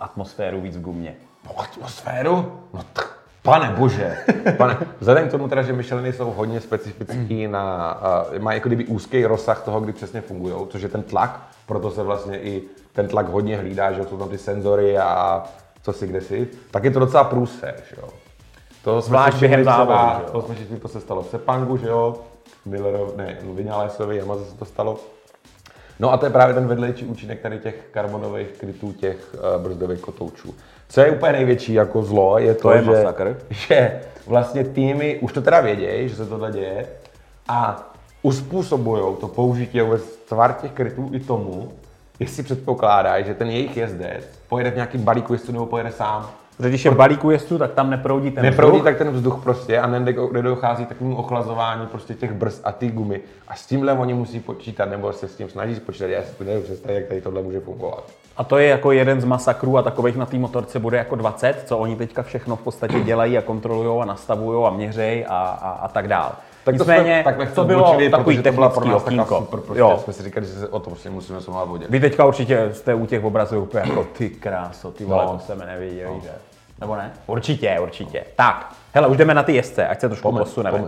atmosféru 0.00 0.60
víc 0.60 0.76
v 0.76 0.80
gumě. 0.80 1.14
No, 1.46 1.60
atmosféru? 1.60 2.60
No 2.72 2.80
tak 2.92 3.14
Pane 3.42 3.70
bože, 3.78 4.16
pane, 4.56 4.76
vzhledem 5.00 5.28
k 5.28 5.30
tomu 5.30 5.48
teda, 5.48 5.62
že 5.62 5.72
Micheliny 5.72 6.12
jsou 6.12 6.30
hodně 6.30 6.60
specifický 6.60 7.46
na, 7.46 7.98
uh, 8.32 8.38
má 8.38 8.52
jako 8.52 8.68
kdyby 8.68 8.84
úzký 8.84 9.26
rozsah 9.26 9.64
toho, 9.64 9.80
kdy 9.80 9.92
přesně 9.92 10.20
fungují, 10.20 10.54
což 10.68 10.82
je 10.82 10.88
ten 10.88 11.02
tlak, 11.02 11.40
proto 11.66 11.90
se 11.90 12.02
vlastně 12.02 12.40
i 12.40 12.62
ten 12.92 13.08
tlak 13.08 13.28
hodně 13.28 13.56
hlídá, 13.56 13.92
že 13.92 14.04
jsou 14.04 14.18
tam 14.18 14.28
ty 14.28 14.38
senzory 14.38 14.98
a 14.98 15.44
co 15.82 15.92
si 15.92 16.06
kde 16.06 16.20
si, 16.20 16.48
tak 16.70 16.84
je 16.84 16.90
to 16.90 16.98
docela 16.98 17.24
průser, 17.24 17.74
jo. 17.96 18.08
To 18.84 19.00
Zvlášť 19.00 19.38
během 19.38 19.64
závodu. 19.64 20.24
To 20.32 20.42
jsme 20.42 20.54
si, 20.54 20.64
to 20.64 20.88
se 20.88 21.00
stalo 21.00 21.22
v 21.22 21.26
Sepangu, 21.26 21.76
že 21.76 21.88
jo, 21.88 22.16
Millerov, 22.64 23.16
ne, 23.16 23.38
Vinalesovi, 23.42 24.16
Yamaze 24.16 24.44
se 24.44 24.56
to 24.56 24.64
stalo. 24.64 24.96
No 26.00 26.12
a 26.12 26.16
to 26.16 26.26
je 26.26 26.30
právě 26.30 26.54
ten 26.54 26.66
vedlejší 26.66 27.04
účinek 27.04 27.40
tady 27.40 27.58
těch 27.58 27.74
karbonových 27.90 28.48
krytů, 28.48 28.92
těch 28.92 29.34
uh, 29.34 29.62
brzdových 29.62 30.00
kotoučů. 30.00 30.54
Co 30.88 31.00
je 31.00 31.10
úplně 31.10 31.32
největší 31.32 31.74
jako 31.74 32.02
zlo, 32.02 32.38
je 32.38 32.54
to, 32.54 32.62
To 32.62 32.72
je 32.72 32.84
že, 32.84 32.90
masakr. 32.90 33.38
že 33.50 34.00
vlastně 34.26 34.64
týmy 34.64 35.18
už 35.22 35.32
to 35.32 35.42
teda 35.42 35.60
vědějí, 35.60 36.08
že 36.08 36.16
se 36.16 36.26
tohle 36.26 36.52
děje 36.52 36.86
a 37.48 37.90
uspůsobují 38.22 39.16
to 39.20 39.28
použití 39.28 39.80
vůbec 39.80 40.02
tvar 40.28 40.52
těch 40.52 40.72
krytů 40.72 41.10
i 41.12 41.20
tomu, 41.20 41.72
jestli 42.20 42.42
předpokládají, 42.42 43.24
že 43.24 43.34
ten 43.34 43.50
jejich 43.50 43.76
jezdec 43.76 44.24
pojede 44.48 44.70
v 44.70 44.74
nějakým 44.74 45.02
balíku 45.02 45.32
jezdců 45.32 45.52
nebo 45.52 45.66
pojede 45.66 45.92
sám. 45.92 46.30
Protože 46.56 46.68
když 46.68 46.84
je 46.84 46.90
v 46.90 46.96
balíku 46.96 47.30
jezdců, 47.30 47.58
tak 47.58 47.72
tam 47.72 47.90
neproudí 47.90 48.30
ten 48.30 48.44
Neproudí 48.44 48.72
vzduch. 48.72 48.84
tak 48.84 48.98
ten 48.98 49.10
vzduch 49.10 49.40
prostě 49.42 49.78
a 49.78 49.86
nedochází 50.32 50.84
k 50.84 50.88
takovému 50.88 51.16
ochlazování 51.16 51.86
prostě 51.86 52.14
těch 52.14 52.32
brzd 52.32 52.60
a 52.64 52.72
ty 52.72 52.88
gumy. 52.90 53.20
A 53.48 53.54
s 53.54 53.66
tímhle 53.66 53.92
oni 53.92 54.14
musí 54.14 54.40
počítat, 54.40 54.90
nebo 54.90 55.12
se 55.12 55.28
s 55.28 55.36
tím 55.36 55.48
snaží 55.48 55.80
počítat. 55.80 56.06
Já 56.06 56.22
si 56.22 56.28
nedovedu 56.40 56.64
představit, 56.64 56.94
jak 56.94 57.06
tady 57.06 57.20
tohle 57.20 57.42
může 57.42 57.60
fungovat. 57.60 58.04
A 58.36 58.44
to 58.44 58.58
je 58.58 58.68
jako 58.68 58.92
jeden 58.92 59.20
z 59.20 59.24
masakrů 59.24 59.78
a 59.78 59.82
takových 59.82 60.16
na 60.16 60.26
té 60.26 60.38
motorce 60.38 60.78
bude 60.78 60.96
jako 60.98 61.16
20, 61.16 61.62
co 61.66 61.78
oni 61.78 61.96
teďka 61.96 62.22
všechno 62.22 62.56
v 62.56 62.60
podstatě 62.60 63.00
dělají 63.00 63.38
a 63.38 63.42
kontrolují 63.42 64.02
a 64.02 64.04
nastavují 64.04 64.66
a 64.66 64.70
měřejí 64.70 65.24
a, 65.24 65.36
a, 65.36 65.70
a 65.70 65.88
tak 65.88 66.08
dál. 66.08 66.32
Tak 66.64 66.74
to 66.76 66.78
Nicméně, 66.78 67.14
jsme, 67.14 67.24
takhle 67.24 67.46
to 67.46 67.64
bylo 67.64 67.84
odbočili, 67.84 68.10
takový 68.10 68.42
to 68.42 68.52
byla 68.52 68.68
pro 68.68 68.84
nás 68.84 69.02
okýnko. 69.02 69.38
super, 69.38 69.60
prostě 69.60 69.80
Jo. 69.80 70.00
jsme 70.04 70.12
si 70.12 70.22
říkali, 70.22 70.46
že 70.46 70.52
se 70.52 70.68
o 70.68 70.80
to 70.80 70.90
prostě 70.90 71.10
musíme 71.10 71.40
s 71.40 71.46
podělit. 71.66 71.90
Vy 71.90 72.00
teďka 72.00 72.24
určitě 72.24 72.68
jste 72.72 72.94
u 72.94 73.06
těch 73.06 73.24
obrazů 73.24 73.60
úplně 73.60 73.82
jako 73.88 74.06
ty 74.18 74.30
kráso, 74.30 74.90
ty 74.90 75.04
vole, 75.04 75.24
No. 75.26 75.32
to 75.46 75.54
jsme 75.54 75.66
neviděli, 75.66 76.20
že? 76.22 76.30
Nebo 76.80 76.96
ne? 76.96 77.12
Určitě, 77.26 77.80
určitě. 77.80 78.24
Tak, 78.36 78.74
hele, 78.92 79.08
už 79.08 79.16
jdeme 79.16 79.34
na 79.34 79.42
ty 79.42 79.54
jezdce, 79.54 79.88
ať 79.88 80.00
se 80.00 80.08
trošku 80.08 80.32
posuneme. 80.32 80.84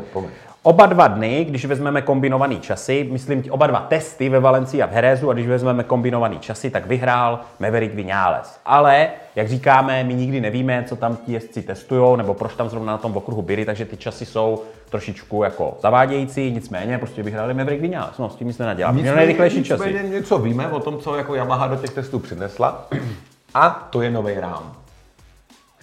Oba 0.63 0.87
dva 0.87 1.09
dny, 1.09 1.45
když 1.45 1.65
vezmeme 1.65 2.03
kombinovaný 2.03 2.61
časy, 2.61 3.09
myslím 3.13 3.43
ti 3.43 3.51
oba 3.51 3.67
dva 3.67 3.81
testy 3.81 4.29
ve 4.29 4.41
Valencii 4.41 4.83
a 4.83 4.87
v 4.87 4.91
Herezu, 4.91 5.31
a 5.31 5.33
když 5.33 5.47
vezmeme 5.47 5.85
kombinovaný 5.85 6.39
časy, 6.39 6.71
tak 6.71 6.87
vyhrál 6.87 7.41
Maverick 7.61 7.95
Vinales. 7.95 8.61
Ale, 8.65 9.09
jak 9.37 9.49
říkáme, 9.49 10.05
my 10.05 10.15
nikdy 10.15 10.41
nevíme, 10.41 10.85
co 10.89 10.97
tam 10.97 11.17
ti 11.17 11.33
jezdci 11.33 11.63
testují, 11.63 12.17
nebo 12.17 12.35
proč 12.35 12.55
tam 12.55 12.69
zrovna 12.69 12.93
na 12.93 12.99
tom 12.99 13.17
okruhu 13.17 13.43
byli, 13.43 13.65
takže 13.65 13.85
ty 13.85 13.97
časy 13.97 14.27
jsou 14.27 14.63
trošičku 14.91 15.43
jako 15.43 15.77
zavádějící, 15.81 16.51
nicméně 16.51 16.99
prostě 16.99 17.23
vyhráli 17.23 17.55
Maverick 17.55 17.83
Vinales. 17.83 18.19
No, 18.19 18.31
s 18.31 18.37
tím 18.37 18.47
nic 18.47 18.59
nenaděláme. 18.59 19.01
Měl 19.01 19.17
nejrychlejší 19.17 19.65
časy. 19.65 20.01
něco 20.09 20.39
víme 20.39 20.69
o 20.69 20.81
tom, 20.81 20.99
co 20.99 21.17
jako 21.17 21.35
Yamaha 21.35 21.67
do 21.67 21.77
těch 21.77 21.91
testů 21.91 22.19
přinesla. 22.19 22.87
A 23.55 23.89
to 23.91 24.03
je 24.03 24.11
nový 24.11 24.35
rám. 24.41 24.73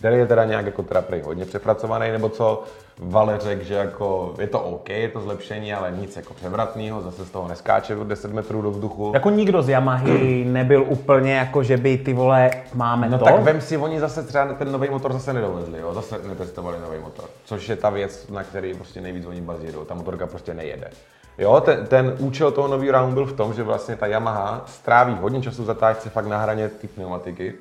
Který 0.03 0.17
je 0.17 0.27
teda 0.27 0.45
nějak 0.45 0.65
jako 0.65 0.83
teda 0.83 1.01
prej 1.01 1.21
hodně 1.21 1.45
přepracovaný, 1.45 2.11
nebo 2.11 2.29
co 2.29 2.63
Vale 2.99 3.39
řekl, 3.39 3.63
že 3.63 3.73
jako 3.73 4.33
je 4.39 4.47
to 4.47 4.59
OK, 4.59 4.89
je 4.89 5.09
to 5.09 5.19
zlepšení, 5.19 5.73
ale 5.73 5.91
nic 5.91 6.15
jako 6.15 6.33
převratného, 6.33 7.01
zase 7.01 7.25
z 7.25 7.29
toho 7.29 7.47
neskáče 7.47 7.95
o 7.95 8.03
10 8.03 8.33
metrů 8.33 8.61
do 8.61 8.71
vzduchu. 8.71 9.11
Jako 9.13 9.29
nikdo 9.29 9.61
z 9.61 9.69
Yamahy 9.69 10.45
nebyl 10.45 10.85
úplně 10.87 11.33
jako, 11.33 11.63
že 11.63 11.77
by 11.77 11.97
ty 11.97 12.13
vole, 12.13 12.51
máme 12.73 13.09
No 13.09 13.19
to. 13.19 13.25
tak 13.25 13.39
vem 13.41 13.61
si, 13.61 13.77
oni 13.77 13.99
zase 13.99 14.23
třeba 14.23 14.53
ten 14.53 14.71
nový 14.71 14.89
motor 14.89 15.13
zase 15.13 15.33
nedovezli, 15.33 15.79
jo? 15.79 15.93
zase 15.93 16.15
netestovali 16.27 16.77
nový 16.79 16.99
motor, 16.99 17.25
což 17.45 17.69
je 17.69 17.75
ta 17.75 17.89
věc, 17.89 18.27
na 18.27 18.43
který 18.43 18.73
prostě 18.73 19.01
nejvíc 19.01 19.25
oni 19.25 19.41
bazírují, 19.41 19.85
ta 19.87 19.95
motorka 19.95 20.27
prostě 20.27 20.53
nejede. 20.53 20.89
Jo, 21.37 21.61
ten, 21.61 21.85
ten 21.85 22.15
účel 22.19 22.51
toho 22.51 22.67
nového 22.67 22.91
round 22.91 23.13
byl 23.13 23.25
v 23.25 23.33
tom, 23.33 23.53
že 23.53 23.63
vlastně 23.63 23.95
ta 23.95 24.07
Yamaha 24.07 24.63
stráví 24.67 25.17
hodně 25.21 25.41
času 25.41 25.63
v 25.63 25.65
zatáčce 25.65 26.09
fakt 26.09 26.27
na 26.27 26.37
hraně 26.37 26.69
ty 26.69 26.87
pneumatiky 26.87 27.53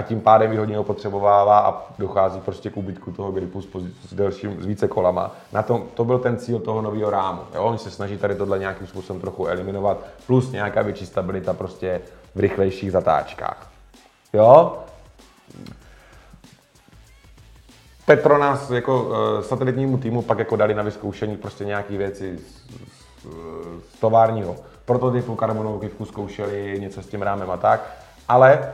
a 0.00 0.02
tím 0.02 0.20
pádem 0.20 0.52
ji 0.52 0.58
hodně 0.58 0.78
opotřebovává 0.78 1.58
a 1.58 1.84
dochází 1.98 2.40
prostě 2.40 2.70
k 2.70 2.76
úbytku 2.76 3.12
toho 3.12 3.32
gripu 3.32 3.60
s, 3.60 3.66
pozi- 3.66 3.92
s, 4.08 4.14
delším, 4.14 4.62
s 4.62 4.66
více 4.66 4.88
kolama. 4.88 5.30
Na 5.52 5.62
tom, 5.62 5.84
to 5.94 6.04
byl 6.04 6.18
ten 6.18 6.36
cíl 6.36 6.58
toho 6.58 6.82
nového 6.82 7.10
rámu. 7.10 7.40
Jo? 7.54 7.64
Oni 7.64 7.78
se 7.78 7.90
snaží 7.90 8.18
tady 8.18 8.34
tohle 8.34 8.58
nějakým 8.58 8.86
způsobem 8.86 9.20
trochu 9.20 9.46
eliminovat, 9.46 9.98
plus 10.26 10.52
nějaká 10.52 10.82
větší 10.82 11.06
stabilita 11.06 11.52
prostě 11.52 12.00
v 12.34 12.40
rychlejších 12.40 12.92
zatáčkách. 12.92 13.70
Jo? 14.32 14.78
Petronas 18.06 18.70
jako 18.70 19.02
uh, 19.02 19.40
satelitnímu 19.40 19.98
týmu 19.98 20.22
pak 20.22 20.38
jako 20.38 20.56
dali 20.56 20.74
na 20.74 20.82
vyzkoušení 20.82 21.36
prostě 21.36 21.64
nějaké 21.64 21.96
věci 21.96 22.38
z, 22.38 22.42
z, 22.42 23.26
z 23.94 24.00
továrního 24.00 24.56
prototypu 24.84 25.34
karbonovou 25.34 25.78
kivku 25.78 26.04
zkoušeli 26.04 26.80
něco 26.80 27.02
s 27.02 27.06
tím 27.06 27.22
rámem 27.22 27.50
a 27.50 27.56
tak, 27.56 27.90
ale 28.28 28.72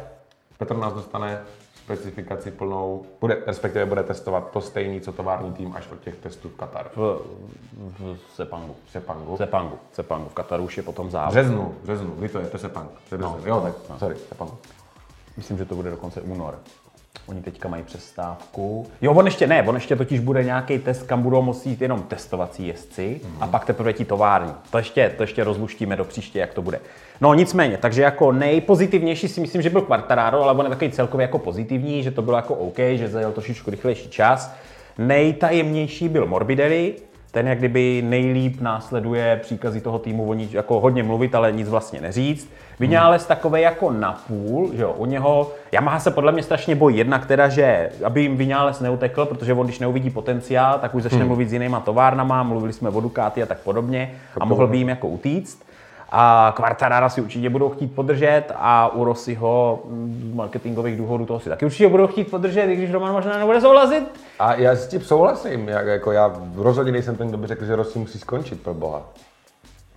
Petronas 0.59 0.93
dostane 0.93 1.43
specifikaci 1.85 2.51
plnou, 2.51 3.07
bude, 3.21 3.43
respektive 3.47 3.87
bude 3.87 4.03
testovat 4.03 4.51
to 4.51 4.61
stejný, 4.61 5.01
co 5.01 5.13
tovární 5.13 5.53
tým 5.53 5.73
až 5.77 5.89
od 5.93 6.01
těch 6.01 6.17
testů 6.17 6.49
v 6.49 6.57
Kataru. 6.57 6.89
v, 6.97 7.21
v 7.99 8.19
Sepangu. 8.35 8.77
V 8.87 8.91
Sepangu. 8.91 9.37
Sepangu. 9.37 9.79
Sepangu. 9.93 10.29
V 10.29 10.35
Kataru 10.35 10.65
už 10.65 10.77
je 10.77 10.83
potom 10.83 11.11
závod. 11.11 11.33
březnu, 11.33 11.75
březnu, 11.83 12.11
kdy 12.11 12.29
to 12.29 12.39
je, 12.39 12.47
to 12.47 12.57
je 12.57 12.61
Sepang. 12.61 12.91
To 13.09 13.15
je 13.15 13.19
březen. 13.19 13.41
jo, 13.45 13.61
tak, 13.61 13.99
sorry, 13.99 14.17
Sepangu. 14.29 14.59
Myslím, 15.37 15.59
že 15.59 15.65
to 15.65 15.75
bude 15.75 15.91
dokonce 15.91 16.21
únor. 16.21 16.59
Oni 17.27 17.43
teďka 17.43 17.69
mají 17.69 17.83
přestávku. 17.83 18.87
Jo, 19.01 19.13
on 19.13 19.27
ještě 19.27 19.47
ne, 19.47 19.63
on 19.63 19.75
ještě 19.75 19.97
totiž 19.97 20.21
bude 20.21 20.45
nějaký 20.45 20.79
test, 20.79 21.03
kam 21.03 21.23
budou 21.23 21.43
moci 21.43 21.69
jít 21.69 21.83
jenom 21.83 22.03
testovací 22.03 22.67
jezdci 22.67 23.21
Mhm. 23.25 23.37
a 23.43 23.47
pak 23.47 23.65
teprve 23.65 23.93
ti 23.93 24.05
tovární. 24.05 24.53
To 24.71 24.79
ještě, 24.79 25.13
to 25.17 25.23
ještě 25.23 25.45
rozluštíme 25.45 25.97
do 25.97 26.05
příště, 26.05 26.39
jak 26.39 26.55
to 26.55 26.63
bude. 26.63 26.81
No 27.21 27.35
nicméně, 27.35 27.79
takže 27.79 28.03
jako 28.03 28.33
nejpozitivnější 28.33 29.29
si 29.29 29.41
myslím, 29.41 29.63
že 29.63 29.71
byl 29.71 29.81
Quartararo, 29.81 30.43
ale 30.43 30.53
on 30.53 30.65
je 30.67 30.71
takový 30.71 30.91
celkově 30.91 31.25
jako 31.25 31.39
pozitivní, 31.39 32.03
že 32.03 32.11
to 32.11 32.23
bylo 32.23 32.37
jako 32.37 32.55
OK, 32.55 32.79
že 32.95 33.09
zajel 33.09 33.33
trošičku 33.33 33.71
rychlejší 33.71 34.09
čas. 34.09 34.55
Nejtajemnější 34.99 36.09
byl 36.09 36.27
Morbidelli, 36.27 36.95
ten 37.37 37.49
jak 37.49 37.59
kdyby 37.59 38.03
nejlíp 38.07 38.61
následuje 38.61 39.39
příkazy 39.43 39.81
toho 39.81 39.99
týmu, 39.99 40.29
o 40.29 40.35
ní 40.35 40.49
jako 40.53 40.81
hodně 40.81 41.03
mluvit, 41.03 41.35
ale 41.35 41.53
nic 41.53 41.69
vlastně 41.69 42.01
neříct. 42.01 42.49
Vinales 42.81 43.27
takový 43.27 43.63
jako 43.63 43.91
napůl, 43.91 44.71
že 44.75 44.83
jo, 44.83 44.95
u 44.97 45.07
něho, 45.07 45.53
Yamaha 45.73 45.99
se 45.99 46.11
podle 46.11 46.33
mě 46.33 46.43
strašně 46.43 46.75
bojí, 46.75 46.97
jednak 46.97 47.27
teda, 47.27 47.49
že 47.49 47.91
aby 48.05 48.23
jim 48.23 48.37
Vinales 48.37 48.81
neutekl, 48.81 49.25
protože 49.25 49.53
on 49.53 49.67
když 49.67 49.79
neuvidí 49.79 50.11
potenciál, 50.11 50.79
tak 50.79 50.95
už 50.95 51.03
začne 51.03 51.25
mluvit 51.25 51.49
s 51.49 51.53
jinýma 51.53 51.81
továrnama, 51.81 52.43
mluvili 52.43 52.73
jsme 52.73 52.89
o 52.89 53.01
Ducati 53.01 53.43
a 53.43 53.47
tak 53.47 53.59
podobně 53.59 54.11
a 54.41 54.45
mohl 54.45 54.67
by 54.67 54.79
jim 54.79 54.89
jako 54.89 55.09
utíct. 55.09 55.67
A 56.11 56.53
Quartarara 56.57 57.09
si 57.09 57.21
určitě 57.21 57.51
budou 57.51 57.69
chtít 57.69 57.95
podržet 57.95 58.45
a 58.55 58.89
u 58.95 59.05
Rossiho 59.05 59.83
mm, 59.85 60.31
z 60.33 60.35
marketingových 60.35 60.97
důvodů 60.99 61.27
toho 61.27 61.41
si 61.41 61.49
taky 61.49 61.65
určitě 61.65 61.89
budou 61.89 62.07
chtít 62.07 62.31
podržet, 62.31 62.63
i 62.63 62.77
když 62.77 62.91
Roman 62.91 63.13
možná 63.13 63.39
nebude 63.39 63.61
souhlasit. 63.61 64.05
A 64.39 64.55
já 64.55 64.77
s 64.77 64.89
tím 64.89 65.01
souhlasím, 65.01 65.69
jak, 65.69 65.87
jako 65.87 66.13
já 66.13 66.33
rozhodně 66.57 66.93
nejsem 66.93 67.17
ten, 67.17 67.29
kdo 67.29 67.39
by 67.39 67.47
řekl, 67.47 67.65
že 67.65 67.77
Rossi 67.77 67.99
musí 67.99 68.19
skončit 68.19 68.63
pro 68.63 68.75
boha. 68.75 69.03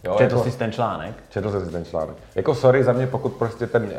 Jo, 0.03 0.15
Četl 0.17 0.37
jako- 0.37 0.49
jsi 0.49 0.57
ten 0.57 0.71
článek? 0.71 1.15
Četl 1.29 1.51
jsem 1.51 1.65
si 1.65 1.71
ten 1.71 1.85
článek. 1.85 2.15
Jako 2.35 2.55
sorry 2.55 2.83
za 2.83 2.93
mě, 2.93 3.07
pokud 3.07 3.33
prostě 3.33 3.67
ten, 3.67 3.89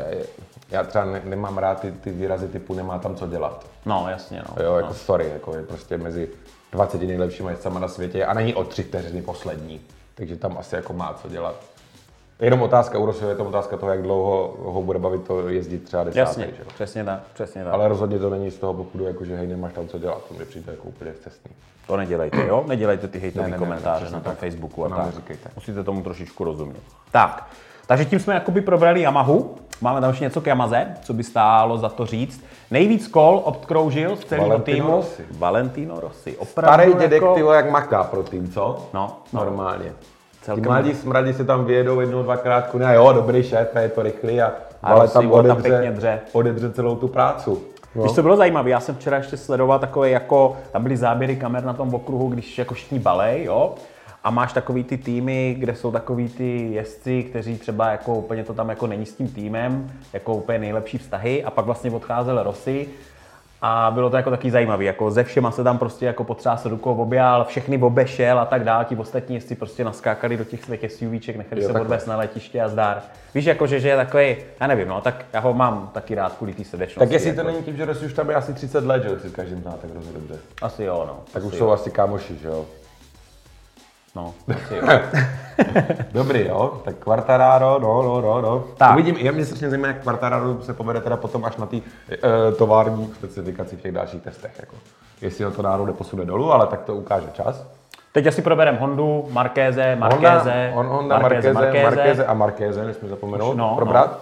já 0.71 0.83
třeba 0.83 1.05
ne, 1.05 1.21
nemám 1.23 1.57
rád 1.57 1.79
ty, 1.79 1.91
ty 1.91 2.11
výrazy 2.11 2.47
typu 2.47 2.73
nemá 2.73 2.99
tam 2.99 3.15
co 3.15 3.27
dělat. 3.27 3.65
No, 3.85 4.05
jasně, 4.09 4.43
no. 4.49 4.63
Jo, 4.63 4.75
jako 4.75 4.87
no. 4.87 4.93
sorry, 4.93 5.29
jako 5.33 5.55
je 5.55 5.63
prostě 5.63 5.97
mezi 5.97 6.29
20 6.71 7.01
nejlepšími 7.01 7.49
jezdcama 7.51 7.79
na 7.79 7.87
světě 7.87 8.25
a 8.25 8.33
není 8.33 8.53
o 8.53 8.63
tři 8.63 8.83
vteřiny 8.83 9.21
poslední. 9.21 9.81
Takže 10.15 10.35
tam 10.35 10.57
asi 10.57 10.75
jako 10.75 10.93
má 10.93 11.13
co 11.21 11.29
dělat. 11.29 11.55
Jenom 12.41 12.61
otázka 12.61 12.97
u 12.99 13.05
Rossiho 13.05 13.29
je 13.29 13.35
to 13.35 13.45
otázka 13.45 13.77
toho, 13.77 13.91
jak 13.91 14.01
dlouho 14.01 14.55
ho 14.57 14.81
bude 14.81 14.99
bavit 14.99 15.23
to 15.23 15.49
jezdit 15.49 15.83
třeba 15.83 16.03
desátý. 16.03 16.19
Jasně, 16.19 16.45
že 16.45 16.63
přesně 16.73 17.03
tak, 17.03 17.19
přesně 17.33 17.63
tak. 17.63 17.73
Ale 17.73 17.87
rozhodně 17.87 18.19
to 18.19 18.29
není 18.29 18.51
z 18.51 18.57
toho 18.57 18.73
popudu, 18.73 19.05
jako 19.05 19.25
že 19.25 19.35
hej, 19.35 19.47
nemáš 19.47 19.73
tam 19.73 19.87
co 19.87 19.99
dělat, 19.99 20.21
to 20.27 20.33
mi 20.33 20.45
přijde 20.45 20.71
jako 20.71 20.83
úplně 20.83 21.13
cestný. 21.23 21.51
To 21.87 21.97
nedělejte, 21.97 22.47
jo? 22.47 22.63
Nedělejte 22.67 23.07
ty 23.07 23.17
Ne, 23.17 23.21
hejtové 23.21 23.45
ne, 23.45 23.51
ne, 23.51 23.57
komentáře 23.57 23.99
přesně 24.05 24.15
na 24.15 24.23
tom 24.23 24.31
tak. 24.31 24.39
Facebooku 24.39 24.85
a 24.85 24.89
tak. 24.89 25.05
neříkejte. 25.05 25.49
Musíte 25.55 25.83
tomu 25.83 26.03
trošičku 26.03 26.43
rozumět. 26.43 26.83
Tak, 27.11 27.47
takže 27.87 28.05
tím 28.05 28.19
jsme 28.19 28.33
jakoby 28.33 28.61
probrali 28.61 29.01
Yamahu. 29.01 29.55
Máme 29.81 30.01
tam 30.01 30.09
ještě 30.09 30.23
něco 30.23 30.41
k 30.41 30.47
Yamaze, 30.47 30.87
co 31.01 31.13
by 31.13 31.23
stálo 31.23 31.77
za 31.77 31.89
to 31.89 32.05
říct. 32.05 32.43
Nejvíc 32.71 33.07
kol 33.07 33.41
obkroužil 33.43 34.15
z 34.15 34.25
celého 34.25 34.47
Valentino 34.49 34.77
týmu. 34.77 34.95
Rossi. 34.97 35.25
Valentino 35.31 35.99
Rossi. 35.99 36.37
Opravdu 36.37 36.73
Starý 36.73 36.93
dědek, 36.93 37.21
jako... 37.21 37.53
jak 37.53 37.71
maká 37.71 38.03
pro 38.03 38.23
tým, 38.23 38.51
co? 38.51 38.89
No, 38.93 39.17
no. 39.33 39.39
Normálně. 39.39 39.93
Celkem- 40.41 40.65
mladí 40.65 40.95
smradí 40.95 41.33
se 41.33 41.45
tam 41.45 41.65
vyjedou 41.65 41.99
jednou, 41.99 42.23
dvakrát, 42.23 42.67
kuně, 42.67 42.85
jo, 42.93 43.13
dobrý 43.13 43.43
šéf, 43.43 43.75
je 43.81 43.89
to 43.89 44.01
rychlý 44.03 44.41
a, 44.41 44.51
A 44.83 44.87
ale 44.93 45.07
tam 45.07 45.27
ho 45.27 45.43
tam 45.43 45.61
pěkně 45.61 45.91
dře. 45.91 46.19
odebře 46.33 46.71
celou 46.71 46.95
tu 46.95 47.07
prácu. 47.07 47.61
No. 47.95 48.03
Víš, 48.03 48.11
co 48.11 48.21
bylo 48.21 48.35
zajímavé? 48.37 48.69
Já 48.69 48.79
jsem 48.79 48.95
včera 48.95 49.17
ještě 49.17 49.37
sledoval 49.37 49.79
takové 49.79 50.09
jako, 50.09 50.57
tam 50.71 50.83
byly 50.83 50.97
záběry 50.97 51.35
kamer 51.35 51.63
na 51.65 51.73
tom 51.73 51.93
okruhu, 51.93 52.27
když 52.29 52.57
jako 52.57 52.73
všichni 52.73 52.99
balej, 52.99 53.43
jo? 53.43 53.75
A 54.23 54.31
máš 54.31 54.53
takový 54.53 54.83
ty 54.83 54.97
týmy, 54.97 55.55
kde 55.59 55.75
jsou 55.75 55.91
takový 55.91 56.29
ty 56.29 56.71
jezdci, 56.71 57.23
kteří 57.23 57.57
třeba 57.57 57.91
jako 57.91 58.13
úplně 58.15 58.43
to 58.43 58.53
tam 58.53 58.69
jako 58.69 58.87
není 58.87 59.05
s 59.05 59.13
tím 59.13 59.27
týmem, 59.27 59.91
jako 60.13 60.33
úplně 60.35 60.59
nejlepší 60.59 60.97
vztahy 60.97 61.43
a 61.43 61.51
pak 61.51 61.65
vlastně 61.65 61.91
odcházel 61.91 62.43
Rossi 62.43 62.87
A 63.63 63.91
bylo 63.93 64.09
to 64.09 64.15
jako 64.17 64.29
taky 64.29 64.51
zajímavé, 64.51 64.83
jako 64.83 65.11
ze 65.11 65.23
všema 65.23 65.51
se 65.51 65.63
tam 65.63 65.77
prostě 65.77 66.05
jako 66.05 66.23
potřásl 66.23 66.69
rukou, 66.69 66.95
objal, 66.95 67.43
všechny 67.45 67.77
obešel 67.77 68.39
a 68.39 68.45
tak 68.45 68.63
dále. 68.63 68.85
Ti 68.85 68.95
ostatní 68.95 69.35
jezdci 69.35 69.55
prostě 69.55 69.83
naskákali 69.83 70.37
do 70.37 70.43
těch 70.43 70.63
svých 70.63 70.91
SUVček, 70.91 71.35
nechali 71.35 71.61
Jo, 71.61 71.67
se 71.67 71.73
takhle. 71.73 71.81
odvést 71.81 72.05
na 72.07 72.17
letiště 72.17 72.61
a 72.61 72.67
zdár. 72.69 73.01
Víš, 73.35 73.45
jako 73.45 73.67
že, 73.67 73.79
že 73.79 73.89
je 73.89 73.95
takový, 73.95 74.35
já 74.59 74.67
nevím, 74.67 74.87
no, 74.87 75.01
tak 75.01 75.25
já 75.33 75.39
ho 75.39 75.53
mám 75.53 75.89
taky 75.93 76.15
rád 76.15 76.33
kvůli 76.33 76.53
té 76.53 76.63
srdečnosti. 76.63 76.99
Tak 76.99 77.11
jestli 77.11 77.33
to 77.33 77.39
jako. 77.39 77.51
není 77.51 77.63
tím, 77.63 77.77
že 77.77 77.85
Rossi 77.85 78.05
už 78.05 78.13
tam 78.13 78.29
je 78.29 78.35
asi 78.35 78.53
30 78.53 78.85
let, 78.85 79.03
že 79.03 79.19
si 79.19 79.29
s 79.29 79.33
každým 79.33 79.61
zná 79.61 79.71
tak 79.71 79.91
hrozně 79.91 80.13
dobře. 80.13 80.35
Asi 80.61 80.83
jo, 80.83 81.03
no. 81.07 81.19
Tak 81.33 81.43
asi 81.43 81.47
už 81.47 81.53
jo. 81.53 81.59
jsou 81.59 81.71
asi 81.71 81.91
kámoši, 81.91 82.35
že 82.41 82.47
jo. 82.47 82.65
No, 84.15 84.33
asi 84.55 84.75
jo. 84.81 84.99
Dobrý, 86.11 86.47
jo, 86.47 86.81
tak 86.85 86.95
Quartararo, 86.95 87.79
no, 87.79 88.01
no, 88.01 88.21
no, 88.21 88.41
no. 88.41 88.63
Tak. 88.77 88.93
Uvidím, 88.93 89.17
já 89.17 89.31
mě 89.31 89.45
strašně 89.45 89.69
zajímá, 89.69 89.87
jak 89.87 90.03
Quartararo 90.03 90.61
se 90.61 90.73
povede 90.73 91.01
teda 91.01 91.17
potom 91.17 91.45
až 91.45 91.57
na 91.57 91.65
té 91.65 91.77
e, 91.77 91.81
tovární 92.57 93.13
specifikaci 93.15 93.75
v 93.75 93.81
těch 93.81 93.91
dalších 93.91 94.21
testech, 94.21 94.51
jako. 94.59 94.75
Jestli 95.21 95.43
ho 95.43 95.51
to 95.51 95.61
náhodou 95.61 95.85
neposune 95.85 96.25
dolů, 96.25 96.53
ale 96.53 96.67
tak 96.67 96.81
to 96.81 96.95
ukáže 96.95 97.27
čas. 97.33 97.65
Teď 98.11 98.27
asi 98.27 98.41
probereme 98.41 98.77
Hondu, 98.77 99.27
Markéze, 99.29 99.95
Markéze, 99.95 100.71
Honda, 100.73 100.91
on, 100.91 100.97
Honda 100.97 101.19
Markéze, 101.19 101.53
Markéze, 101.53 101.83
Markéze 101.83 102.25
a 102.25 102.33
Markéze, 102.33 102.85
nesmím 102.85 103.09
zapomenout, 103.09 103.51
Už, 103.51 103.57
no, 103.57 103.75
probrat. 103.75 104.19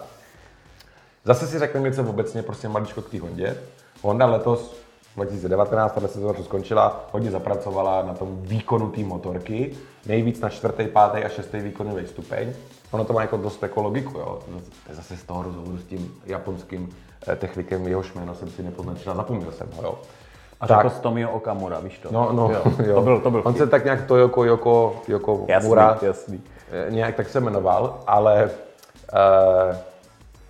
Zase 1.25 1.47
si 1.47 1.59
řekneme 1.59 1.89
něco 1.89 2.03
obecně, 2.03 2.43
prostě 2.43 2.67
maličko 2.67 3.01
k 3.01 3.09
té 3.09 3.19
Hondě. 3.19 3.57
Honda 4.01 4.25
letos 4.25 4.78
2019, 5.15 5.91
tato 5.91 6.07
sezóna 6.07 6.33
to 6.33 6.43
skončila, 6.43 7.05
hodně 7.11 7.31
zapracovala 7.31 8.01
na 8.01 8.13
tom 8.13 8.37
výkonu 8.41 8.89
té 8.89 9.01
motorky, 9.01 9.75
nejvíc 10.05 10.39
na 10.39 10.49
čtvrtý, 10.49 10.87
pátý 10.87 11.23
a 11.23 11.29
šestý 11.29 11.57
výkonový 11.59 12.07
stupeň. 12.07 12.53
Ono 12.91 13.05
to 13.05 13.13
má 13.13 13.21
jako 13.21 13.37
dost 13.37 13.63
jako 13.63 13.81
logiku, 13.81 14.17
jo. 14.17 14.39
To 14.85 14.91
je 14.91 14.95
zase 14.95 15.17
z 15.17 15.23
toho 15.23 15.43
rozhovoru 15.43 15.77
s 15.77 15.83
tím 15.83 16.13
japonským 16.25 16.89
eh, 17.27 17.35
technikem, 17.35 17.87
jehož 17.87 18.13
jméno 18.13 18.35
jsem 18.35 18.49
si 18.49 18.63
nepoznačil, 18.63 19.15
zapomněl 19.15 19.51
jsem 19.51 19.67
ho, 19.75 19.83
jo. 19.83 19.99
A 20.61 20.67
Tak. 20.67 20.81
řekl 20.81 21.01
Tomio 21.01 21.31
Okamura, 21.31 21.79
víš 21.79 21.99
to? 21.99 22.09
No, 22.11 22.29
no, 22.33 22.51
jo. 22.51 22.63
jo. 22.85 22.95
To 22.95 23.01
byl, 23.01 23.19
to 23.19 23.31
byl 23.31 23.41
On 23.45 23.53
se 23.53 23.67
tak 23.67 23.83
nějak 23.83 24.05
Toyoko, 24.05 24.43
Yoko, 24.43 24.95
Yoko 25.07 25.45
jasný, 25.47 25.67
Mura, 25.69 25.97
jasný. 26.01 26.43
Eh, 26.71 26.91
nějak 26.91 27.15
tak 27.15 27.29
se 27.29 27.39
jmenoval, 27.39 27.99
ale 28.07 28.49
uh, 29.13 29.75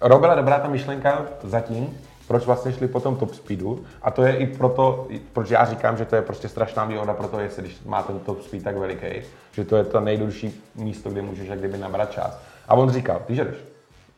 Ro 0.01 0.19
byla 0.19 0.35
dobrá 0.35 0.59
ta 0.59 0.67
myšlenka 0.67 1.25
zatím, 1.43 1.97
proč 2.29 2.45
vlastně 2.45 2.73
šli 2.73 2.87
po 2.87 2.99
tom 2.99 3.15
top 3.15 3.33
speedu 3.33 3.83
a 4.01 4.11
to 4.11 4.23
je 4.23 4.35
i 4.35 4.47
proto, 4.47 5.07
proč 5.33 5.49
já 5.49 5.65
říkám, 5.65 5.97
že 5.97 6.05
to 6.05 6.15
je 6.15 6.21
prostě 6.21 6.49
strašná 6.49 6.85
výhoda 6.85 7.13
pro 7.13 7.27
to, 7.27 7.39
jestli 7.39 7.61
když 7.61 7.77
má 7.85 8.03
ten 8.03 8.19
top 8.19 8.41
speed 8.41 8.63
tak 8.63 8.77
veliký, 8.77 9.25
že 9.51 9.65
to 9.65 9.77
je 9.77 9.83
to 9.83 9.99
nejdůležitější 9.99 10.61
místo, 10.75 11.09
kde 11.09 11.21
můžeš 11.21 11.47
jak 11.47 11.59
kdyby 11.59 11.77
nabrat 11.77 12.11
čas. 12.11 12.39
A 12.67 12.75
on 12.75 12.89
říkal, 12.89 13.21
když 13.25 13.37
jdeš 13.39 13.55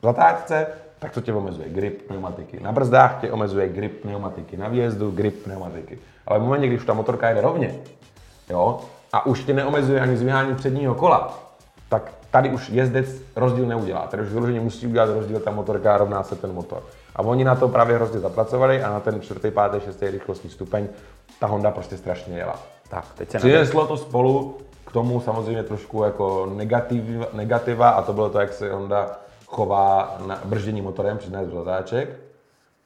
v 0.01 0.03
zatáčce, 0.03 0.67
tak 0.99 1.11
to 1.11 1.21
tě 1.21 1.33
omezuje 1.33 1.69
grip 1.69 2.01
pneumatiky. 2.01 2.59
Na 2.59 2.71
brzdách 2.71 3.21
tě 3.21 3.31
omezuje 3.31 3.69
grip 3.69 4.01
pneumatiky. 4.01 4.57
Na 4.57 4.67
výjezdu 4.67 5.11
grip 5.11 5.43
pneumatiky. 5.43 5.99
Ale 6.27 6.39
v 6.39 6.41
momentě, 6.41 6.67
když 6.67 6.85
ta 6.85 6.93
motorka 6.93 7.29
jede 7.29 7.41
rovně, 7.41 7.75
jo, 8.49 8.79
a 9.13 9.25
už 9.25 9.43
tě 9.43 9.53
neomezuje 9.53 10.01
ani 10.01 10.17
zvyhání 10.17 10.55
předního 10.55 10.95
kola, 10.95 11.39
tak 11.89 12.11
tady 12.31 12.49
už 12.49 12.69
jezdec 12.69 13.07
rozdíl 13.35 13.65
neudělá. 13.65 14.07
Tady 14.07 14.23
už 14.23 14.29
vyloženě 14.29 14.59
musí 14.59 14.87
udělat 14.87 15.09
rozdíl 15.09 15.39
ta 15.39 15.51
motorka 15.51 15.97
rovná 15.97 16.23
se 16.23 16.35
ten 16.35 16.53
motor. 16.53 16.83
A 17.15 17.21
oni 17.21 17.43
na 17.43 17.55
to 17.55 17.67
právě 17.67 17.95
hrozně 17.95 18.19
zapracovali 18.19 18.83
a 18.83 18.89
na 18.89 18.99
ten 18.99 19.21
čtvrtý, 19.21 19.51
pátý, 19.51 19.79
šestý 19.79 20.09
rychlostní 20.09 20.49
stupeň 20.49 20.87
ta 21.39 21.47
Honda 21.47 21.71
prostě 21.71 21.97
strašně 21.97 22.37
jela. 22.37 22.59
Tak, 22.89 23.05
teď 23.17 23.29
se 23.29 23.37
Přineslo 23.37 23.87
to 23.87 23.97
spolu 23.97 24.57
k 24.85 24.91
tomu 24.91 25.21
samozřejmě 25.21 25.63
trošku 25.63 26.03
jako 26.03 26.51
negativ, 26.53 27.03
negativa 27.33 27.89
a 27.89 28.01
to 28.01 28.13
bylo 28.13 28.29
to, 28.29 28.39
jak 28.39 28.53
se 28.53 28.73
Honda 28.73 29.19
chová 29.45 30.17
na 30.27 30.39
brždění 30.45 30.81
motorem 30.81 31.17
při 31.17 31.29
z 31.29 31.53
zatáček. 31.53 32.09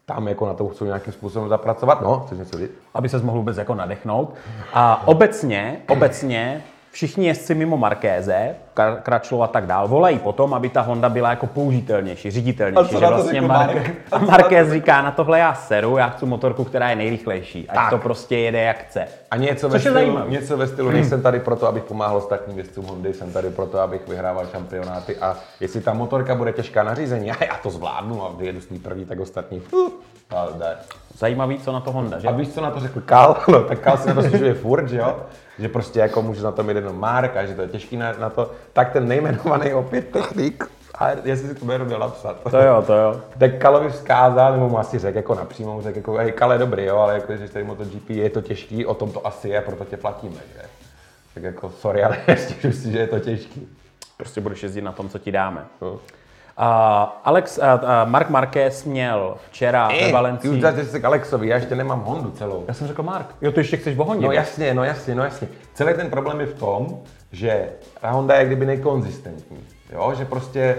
Tam 0.06 0.28
jako 0.28 0.46
na 0.46 0.54
to 0.54 0.68
chcou 0.68 0.86
nějakým 0.86 1.14
způsobem 1.14 1.50
zapracovat. 1.50 2.02
No, 2.02 2.20
chceš 2.20 2.38
něco 2.38 2.58
říct? 2.58 2.72
aby 2.94 3.10
se 3.10 3.18
mohl 3.18 3.38
vůbec 3.38 3.58
jako 3.58 3.76
nadechnout. 3.76 4.34
A 4.74 5.08
obecně, 5.08 5.82
obecně 5.88 6.64
všichni 6.92 7.28
jezdci 7.28 7.56
mimo 7.56 7.78
Markéze, 7.78 8.56
Kračlov 9.04 9.42
a 9.42 9.48
tak 9.48 9.66
dál, 9.66 9.88
volají 9.88 10.20
potom, 10.20 10.54
aby 10.54 10.70
ta 10.70 10.82
Honda 10.82 11.10
byla 11.10 11.30
jako 11.30 11.48
použitelnější, 11.48 12.28
A 12.28 12.32
řiditelnější. 12.32 12.90
co 12.90 13.00
Že 13.00 13.06
vlastně 13.08 13.32
řekl 13.34 13.48
Mark... 13.48 13.74
Mark? 13.76 13.92
A 14.12 14.18
Markéz 14.20 14.72
říká, 14.72 15.02
na 15.02 15.12
tohle 15.12 15.40
já 15.40 15.54
seru, 15.54 15.98
já 15.98 16.10
chci 16.10 16.26
motorku, 16.26 16.64
která 16.64 16.90
je 16.90 16.96
nejrychlejší. 16.96 17.70
Ať 17.70 17.76
Tak. 17.76 17.90
to 17.90 17.98
prostě 17.98 18.38
jede 18.38 18.62
jak 18.62 18.78
chce. 18.78 19.08
A 19.32 19.38
něco 19.38 19.70
ve, 19.70 19.80
stylu, 19.80 20.20
něco 20.30 20.58
ve 20.58 20.68
stylu, 20.68 20.92
nejsem 20.92 21.22
tady 21.22 21.40
proto, 21.40 21.68
abych 21.68 21.84
pomáhal 21.84 22.18
ostatním 22.18 22.58
jezdcům 22.58 22.86
Hondy, 22.86 23.14
jsem 23.14 23.32
tady 23.32 23.50
proto, 23.50 23.80
abych 23.80 24.08
vyhrával 24.08 24.46
šampionáty 24.52 25.18
a 25.18 25.36
jestli 25.60 25.82
ta 25.82 25.94
motorka 25.94 26.36
bude 26.36 26.54
těžká 26.54 26.84
na 26.84 26.94
řízení, 26.94 27.32
a 27.32 27.44
já 27.44 27.58
to 27.64 27.70
zvládnu 27.70 28.24
a 28.26 28.32
vyjedu 28.38 28.62
s 28.62 28.70
ní 28.70 28.80
první, 28.80 29.06
tak 29.06 29.20
ostatní, 29.20 29.60
fuh, 29.60 29.92
ale 30.30 30.52
jde. 30.58 30.78
Zajímavý, 31.18 31.60
co 31.60 31.72
na 31.72 31.80
to 31.80 31.92
Honda, 31.92 32.20
že? 32.20 32.28
A 32.28 32.32
víš, 32.32 32.50
co 32.54 32.62
na 32.62 32.72
to 32.72 32.80
řekl 32.80 33.02
Kal? 33.02 33.38
No, 33.48 33.64
tak 33.64 33.80
Kal 33.80 33.98
si 33.98 34.08
na 34.10 34.14
to 34.16 34.24
stěžuje 34.24 34.54
furt, 34.54 34.88
že 34.90 34.98
jo? 34.98 35.16
Že 35.60 35.70
prostě 35.70 36.00
jako 36.00 36.22
může 36.22 36.44
na 36.44 36.52
tom 36.52 36.70
jít 36.70 36.76
jenom 36.76 37.00
Mark 37.00 37.38
a 37.38 37.46
že 37.46 37.54
to 37.56 37.62
je 37.62 37.68
těžký 37.68 37.98
na, 37.98 38.14
na 38.20 38.30
to. 38.30 38.52
Tak 38.76 38.92
ten 38.92 39.08
nejmenovaný 39.08 39.74
opět 39.74 40.10
technik, 40.10 40.64
a 40.96 41.10
jestli 41.10 41.48
si 41.48 41.56
to 41.56 41.66
bude 41.66 41.78
měl 41.78 42.00
napsat. 42.00 42.38
To 42.52 42.58
jo, 42.58 42.84
to 42.88 42.94
jo. 42.94 43.22
Tak 43.38 43.58
Kalovi 43.58 43.90
vzkázal, 43.90 44.52
nebo 44.52 44.70
mu 44.70 44.80
asi 44.80 45.00
řekl 45.00 45.18
jako 45.18 45.36
napřímo, 45.36 45.74
mu 45.74 45.82
řekl 45.82 45.98
jako, 45.98 46.14
hej, 46.14 46.32
Kale, 46.32 46.58
dobrý, 46.58 46.86
jo, 46.86 46.98
ale 46.98 47.14
jako, 47.14 47.38
že 47.38 47.50
tady 47.50 47.66
MotoGP 47.66 48.10
je 48.10 48.30
to 48.30 48.42
těžký, 48.42 48.86
o 48.86 48.94
tom 48.94 49.12
to 49.12 49.28
asi 49.28 49.50
je, 49.50 49.62
proto 49.62 49.86
tě 49.86 49.98
platíme, 49.98 50.36
že? 50.54 50.62
Tak 51.34 51.44
jako, 51.44 51.70
sorry, 51.70 52.04
ale 52.04 52.18
stěžuji 52.38 52.74
si, 52.74 52.92
že 52.92 53.00
je 53.00 53.08
to 53.08 53.20
těžký. 53.20 53.68
Prostě 54.18 54.42
budeš 54.42 54.64
jezdit 54.64 54.82
na 54.82 54.92
tom, 54.92 55.10
co 55.10 55.20
ti 55.20 55.32
dáme. 55.32 55.66
No. 55.82 55.92
Uh, 55.92 56.00
Alex, 57.24 57.58
uh, 57.58 57.64
uh, 57.64 58.10
Mark 58.10 58.30
Marquez 58.30 58.84
měl 58.84 59.38
včera 59.50 59.88
ve 59.88 60.06
ty 60.06 60.12
Valencii... 60.12 60.52
už 60.52 60.60
dáte 60.60 60.86
se 60.86 61.00
k 61.00 61.06
Alexovi, 61.06 61.48
já 61.48 61.56
ještě 61.56 61.76
nemám 61.76 62.02
Hondu 62.02 62.32
celou. 62.32 62.66
Já 62.68 62.74
jsem 62.74 62.88
řekl 62.88 63.04
Mark. 63.04 63.36
Jo, 63.42 63.52
ty 63.52 63.60
ještě 63.60 63.78
chceš 63.78 63.98
o 63.98 64.04
Hondě. 64.04 64.26
No 64.26 64.32
jasně, 64.32 64.74
no 64.74 64.84
jasně, 64.84 65.16
no 65.16 65.24
jasně. 65.24 65.48
Celý 65.74 65.94
ten 65.94 66.10
problém 66.10 66.40
je 66.40 66.46
v 66.46 66.54
tom, 66.54 67.00
že 67.36 67.70
ta 68.02 68.10
Honda 68.12 68.36
je 68.36 68.46
kdyby 68.46 68.66
nekonzistentní. 68.66 69.58
Jo, 69.94 70.14
že 70.18 70.26
prostě 70.26 70.78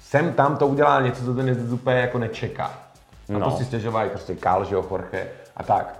sem 0.00 0.32
tam 0.32 0.56
to 0.56 0.66
udělá 0.66 1.00
něco, 1.00 1.24
co 1.24 1.34
ten 1.34 1.48
jezdec 1.48 1.72
úplně 1.72 1.96
jako 1.96 2.18
nečeká. 2.18 2.64
A 2.64 3.38
No. 3.38 3.50
to 3.50 3.56
si 3.56 3.64
stěžovají 3.64 4.10
prostě 4.10 4.34
Kál, 4.34 4.64
že 4.64 4.74
jo, 4.74 4.86
Jorge 4.90 5.28
a 5.56 5.62
tak. 5.62 5.98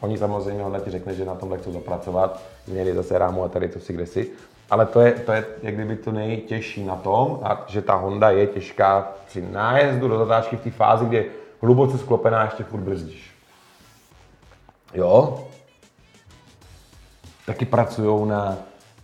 Oni 0.00 0.18
samozřejmě 0.18 0.62
Honda 0.62 0.80
ti 0.80 0.90
řekne, 0.90 1.14
že 1.14 1.24
na 1.24 1.34
tomhle 1.34 1.58
chcou 1.58 1.72
zapracovat, 1.72 2.42
měli 2.66 2.94
zase 2.94 3.18
rámu 3.18 3.44
a 3.44 3.48
tady 3.48 3.68
to 3.68 3.80
si 3.80 3.92
kde 3.92 4.06
si. 4.06 4.30
Ale 4.70 4.86
to 4.86 5.00
je, 5.00 5.12
to 5.12 5.32
je 5.32 5.44
jak 5.62 5.74
kdyby 5.74 5.96
to 5.96 6.12
nejtěžší 6.12 6.84
na 6.84 6.96
tom, 6.96 7.40
a 7.42 7.64
že 7.66 7.82
ta 7.82 7.94
Honda 7.94 8.30
je 8.30 8.46
těžká 8.46 9.12
při 9.26 9.42
nájezdu 9.52 10.08
do 10.08 10.18
zatáčky 10.18 10.56
v 10.56 10.60
té 10.60 10.70
fázi, 10.70 11.04
kdy 11.04 11.16
je 11.16 11.24
hluboce 11.62 11.98
sklopená, 11.98 12.44
ještě 12.44 12.64
furt 12.64 12.80
brzdíš. 12.80 13.30
Jo, 14.94 15.44
taky 17.46 17.64
pracují 17.64 18.28
na, 18.28 18.56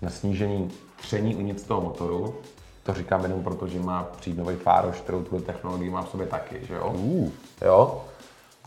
na 0.05 0.11
snížení 0.11 0.71
tření 0.97 1.37
uvnitř 1.37 1.63
toho 1.63 1.81
motoru. 1.81 2.35
To 2.83 2.95
říkám 2.95 3.23
jenom 3.23 3.43
proto, 3.43 3.69
že 3.69 3.81
má 3.81 4.03
přijít 4.03 4.39
nový 4.39 4.57
Fároš, 4.57 5.01
kterou 5.01 5.23
tuhle 5.23 5.45
technologii 5.45 5.91
má 5.91 6.03
v 6.03 6.09
sobě 6.09 6.27
taky, 6.27 6.61
že 6.67 6.75
jo? 6.75 6.95
Uh. 6.97 7.31
Jo, 7.63 8.05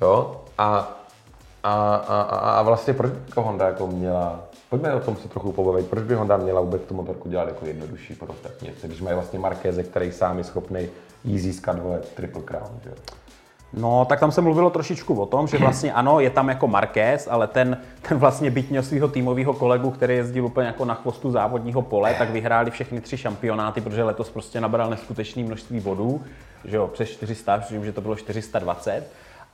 jo. 0.01 0.41
A, 0.57 0.97
a, 1.63 1.95
a, 1.95 2.21
a, 2.21 2.61
vlastně 2.61 2.93
proč 2.93 3.11
by 3.11 3.19
jako 3.27 3.41
Honda 3.41 3.67
jako 3.67 3.87
měla, 3.87 4.39
pojďme 4.69 4.93
o 4.93 4.99
tom 4.99 5.15
se 5.15 5.27
trochu 5.27 5.51
pobavit, 5.51 5.87
proč 5.87 6.03
by 6.03 6.15
Honda 6.15 6.37
měla 6.37 6.61
vůbec 6.61 6.81
tu 6.81 6.93
motorku 6.93 7.29
dělat 7.29 7.47
jako 7.47 7.65
jednodušší 7.65 8.15
pro 8.15 8.27
ostatní, 8.27 8.69
když 8.83 9.01
mají 9.01 9.13
vlastně 9.13 9.39
Markéze, 9.39 9.83
který 9.83 10.11
sám 10.11 10.37
je 10.37 10.43
schopný 10.43 10.87
jí 11.23 11.39
získat 11.39 11.79
vole 11.79 11.99
Triple 12.15 12.41
Crown, 12.41 12.79
že 12.83 12.89
jo? 12.89 12.95
No, 13.73 14.05
tak 14.05 14.19
tam 14.19 14.31
se 14.31 14.41
mluvilo 14.41 14.69
trošičku 14.69 15.21
o 15.21 15.25
tom, 15.25 15.47
že 15.47 15.57
vlastně 15.67 15.93
ano, 15.93 16.19
je 16.19 16.29
tam 16.29 16.49
jako 16.49 16.67
Marquez, 16.67 17.27
ale 17.31 17.47
ten, 17.47 17.77
ten 18.01 18.17
vlastně 18.17 18.51
byť 18.51 18.69
měl 18.69 18.83
svého 18.83 19.07
týmového 19.07 19.53
kolegu, 19.53 19.91
který 19.91 20.15
jezdil 20.15 20.45
úplně 20.45 20.67
jako 20.67 20.85
na 20.85 20.93
chvostu 20.93 21.31
závodního 21.31 21.81
pole, 21.81 22.13
tak 22.13 22.29
vyhráli 22.29 22.71
všechny 22.71 23.01
tři 23.01 23.17
šampionáty, 23.17 23.81
protože 23.81 24.03
letos 24.03 24.29
prostě 24.29 24.61
nabral 24.61 24.89
neskutečné 24.89 25.43
množství 25.43 25.79
bodů, 25.79 26.21
že 26.65 26.77
jo, 26.77 26.87
přes 26.87 27.09
400, 27.09 27.63
vím, 27.71 27.85
že 27.85 27.91
to 27.91 28.01
bylo 28.01 28.15
420. 28.15 29.03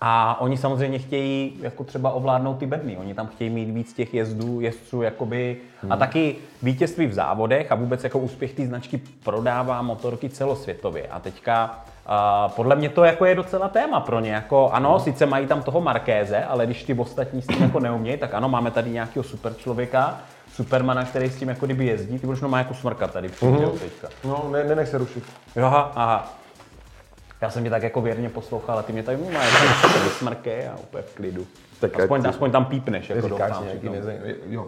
A 0.05 0.41
oni 0.41 0.57
samozřejmě 0.57 0.99
chtějí 0.99 1.53
jako 1.61 1.83
třeba 1.83 2.11
ovládnout 2.11 2.57
ty 2.57 2.65
bedny. 2.65 2.97
Oni 2.97 3.13
tam 3.13 3.27
chtějí 3.27 3.49
mít 3.49 3.69
víc 3.69 3.93
těch 3.93 4.13
jezdů, 4.13 4.61
jezdců 4.61 5.01
jakoby, 5.01 5.57
a 5.89 5.97
taky 5.97 6.35
vítězství 6.63 7.07
v 7.07 7.13
závodech 7.13 7.71
a 7.71 7.75
vůbec 7.75 8.03
jako 8.03 8.19
úspěch 8.19 8.53
té 8.53 8.65
značky 8.65 9.01
prodává 9.23 9.81
motorky 9.81 10.29
celosvětově. 10.29 11.07
A 11.07 11.19
teďka 11.19 11.85
a 12.05 12.49
podle 12.49 12.75
mě 12.75 12.89
to 12.89 13.03
jako 13.03 13.25
je 13.25 13.35
docela 13.35 13.69
téma 13.69 13.99
pro 13.99 14.19
ně. 14.19 14.33
Jako, 14.33 14.69
ano, 14.69 14.99
sice 14.99 15.25
mají 15.25 15.47
tam 15.47 15.63
toho 15.63 15.81
Markéze, 15.81 16.43
ale 16.43 16.65
když 16.65 16.83
ty 16.83 16.93
ostatní 16.93 17.41
s 17.41 17.47
tím 17.47 17.63
jako 17.63 17.79
neumějí, 17.79 18.17
tak 18.17 18.33
ano, 18.33 18.49
máme 18.49 18.71
tady 18.71 18.89
nějakého 18.89 19.23
super 19.23 19.53
člověka, 19.53 20.17
Supermana, 20.53 21.05
který 21.05 21.29
s 21.29 21.35
tím 21.35 21.49
jako 21.49 21.65
kdyby 21.65 21.85
jezdí. 21.85 22.19
Ty 22.19 22.27
no 22.41 22.49
má 22.49 22.57
jako 22.57 22.73
smrka 22.73 23.07
tady 23.07 23.27
mm-hmm. 23.27 23.79
teďka. 23.79 24.07
No, 24.23 24.49
ne, 24.51 24.63
nenech 24.63 24.87
se 24.87 24.97
rušit. 24.97 25.23
Jo, 25.55 25.65
aha, 25.65 25.91
aha. 25.95 26.33
Já 27.41 27.49
jsem 27.49 27.63
tě 27.63 27.69
tak 27.69 27.83
jako 27.83 28.01
věrně 28.01 28.29
poslouchal, 28.29 28.79
a 28.79 28.81
ty 28.81 28.93
mě 28.93 29.03
tady 29.03 29.17
má 29.17 29.43
jako 29.43 30.09
smrky 30.09 30.67
a 30.67 30.75
úplně 30.83 31.03
v 31.03 31.15
klidu. 31.15 31.45
Tak 31.79 31.99
aspoň, 31.99 32.19
ať- 32.19 32.27
aspoň 32.27 32.51
tam 32.51 32.65
pípneš, 32.65 33.09
jako 33.09 33.27
doufám. 33.27 33.65
Jo. 34.45 34.67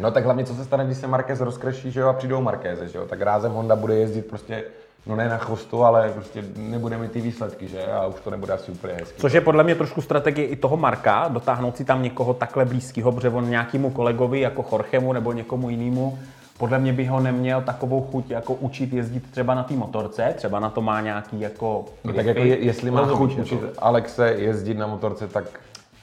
no 0.00 0.10
tak 0.10 0.24
hlavně 0.24 0.44
co 0.44 0.54
se 0.54 0.64
stane, 0.64 0.84
když 0.84 0.98
se 0.98 1.06
Marquez 1.06 1.40
rozkreší, 1.40 1.90
že 1.90 2.00
jo, 2.00 2.08
a 2.08 2.12
přijdou 2.12 2.40
Marqueze, 2.40 2.88
že 2.88 2.98
jo, 2.98 3.06
tak 3.06 3.20
rázem 3.20 3.52
Honda 3.52 3.76
bude 3.76 3.94
jezdit 3.94 4.22
prostě 4.22 4.64
no 5.06 5.16
ne 5.16 5.28
na 5.28 5.36
chvostu, 5.38 5.84
ale 5.84 6.10
prostě 6.14 6.44
nebude 6.56 6.98
mít 6.98 7.12
ty 7.12 7.20
výsledky, 7.20 7.68
že? 7.68 7.86
A 7.86 8.06
už 8.06 8.14
to 8.24 8.30
nebude 8.30 8.52
asi 8.52 8.72
úplně 8.72 8.92
hezký. 8.94 9.20
Což 9.20 9.32
je 9.32 9.40
podle 9.40 9.64
mě 9.64 9.74
trošku 9.74 10.00
strategie 10.02 10.46
i 10.46 10.56
toho 10.56 10.76
Marka, 10.76 11.28
dotáhnout 11.28 11.76
si 11.76 11.84
tam 11.84 12.02
někoho 12.02 12.34
takhle 12.34 12.64
blízkého, 12.64 13.12
protože 13.12 13.28
on 13.28 13.50
nějakému 13.50 13.90
kolegovi 13.90 14.40
jako 14.40 14.64
Jorgemu 14.72 15.12
nebo 15.12 15.32
někomu 15.32 15.70
jinému, 15.70 16.18
podle 16.58 16.78
mě 16.78 16.92
by 16.92 17.04
ho 17.06 17.20
neměl 17.20 17.60
takovou 17.62 18.00
chuť 18.12 18.30
jako 18.30 18.54
učit 18.54 18.92
jezdit 18.92 19.30
třeba 19.30 19.54
na 19.54 19.62
té 19.62 19.74
motorce, 19.74 20.34
třeba 20.36 20.60
na 20.60 20.70
to 20.70 20.80
má 20.80 21.00
nějaký 21.00 21.40
jako... 21.40 21.84
No 22.04 22.12
tak 22.12 22.26
jako 22.26 22.40
je, 22.40 22.58
jestli 22.64 22.90
má 22.90 23.06
chuť 23.06 23.38
učit 23.38 23.60
Alexe 23.78 24.28
jezdit 24.38 24.74
na 24.78 24.86
motorce, 24.86 25.28
tak 25.28 25.44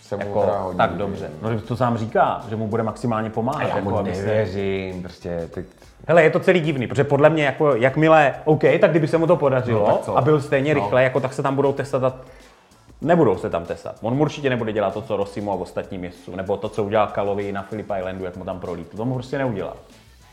se 0.01 0.15
mu 0.17 0.21
Jako, 0.21 0.45
hodí. 0.63 0.77
tak 0.77 0.91
dobře. 0.93 1.29
No 1.41 1.59
to 1.59 1.75
sám 1.77 1.97
říká, 1.97 2.41
že 2.49 2.55
mu 2.55 2.67
bude 2.67 2.83
maximálně 2.83 3.29
pomáhat. 3.29 3.59
A 3.63 3.67
já 3.67 3.75
jako, 3.75 3.89
mu 3.89 3.97
aby 3.97 4.15
se- 4.15 4.21
nevěřím, 4.25 5.01
prostě 5.01 5.49
teď... 5.53 5.65
Hele, 6.07 6.23
je 6.23 6.29
to 6.29 6.39
celý 6.39 6.59
divný, 6.59 6.87
protože 6.87 7.03
podle 7.03 7.29
mě, 7.29 7.45
jako, 7.45 7.75
jakmile, 7.75 8.33
OK, 8.45 8.61
tak 8.81 8.91
kdyby 8.91 9.07
se 9.07 9.17
mu 9.17 9.27
to 9.27 9.35
podařilo 9.35 10.01
No, 10.07 10.17
a 10.17 10.21
byl 10.21 10.41
stejně 10.41 10.75
No. 10.75 10.81
rychle, 10.81 11.03
jako, 11.03 11.19
tak 11.19 11.33
se 11.33 11.43
tam 11.43 11.55
budou 11.55 11.73
testat 11.73 12.03
a 12.03 12.13
nebudou 13.01 13.37
se 13.37 13.49
tam 13.49 13.65
testat. 13.65 13.95
On 14.01 14.21
určitě 14.21 14.49
nebude 14.49 14.73
dělat 14.73 14.93
to, 14.93 15.01
co 15.01 15.17
Rossimu 15.17 15.51
a 15.51 15.55
ostatním 15.55 16.03
jezdcům, 16.03 16.35
nebo 16.35 16.57
to, 16.57 16.69
co 16.69 16.83
udělal 16.83 17.07
Kalovi 17.07 17.51
na 17.51 17.63
Philip 17.63 17.91
Islandu, 17.97 18.25
jak 18.25 18.37
mu 18.37 18.43
tam 18.45 18.59
prolít. 18.59 18.87
To 18.97 19.05
mu 19.05 19.13
prostě 19.13 19.37
neudělá. 19.37 19.73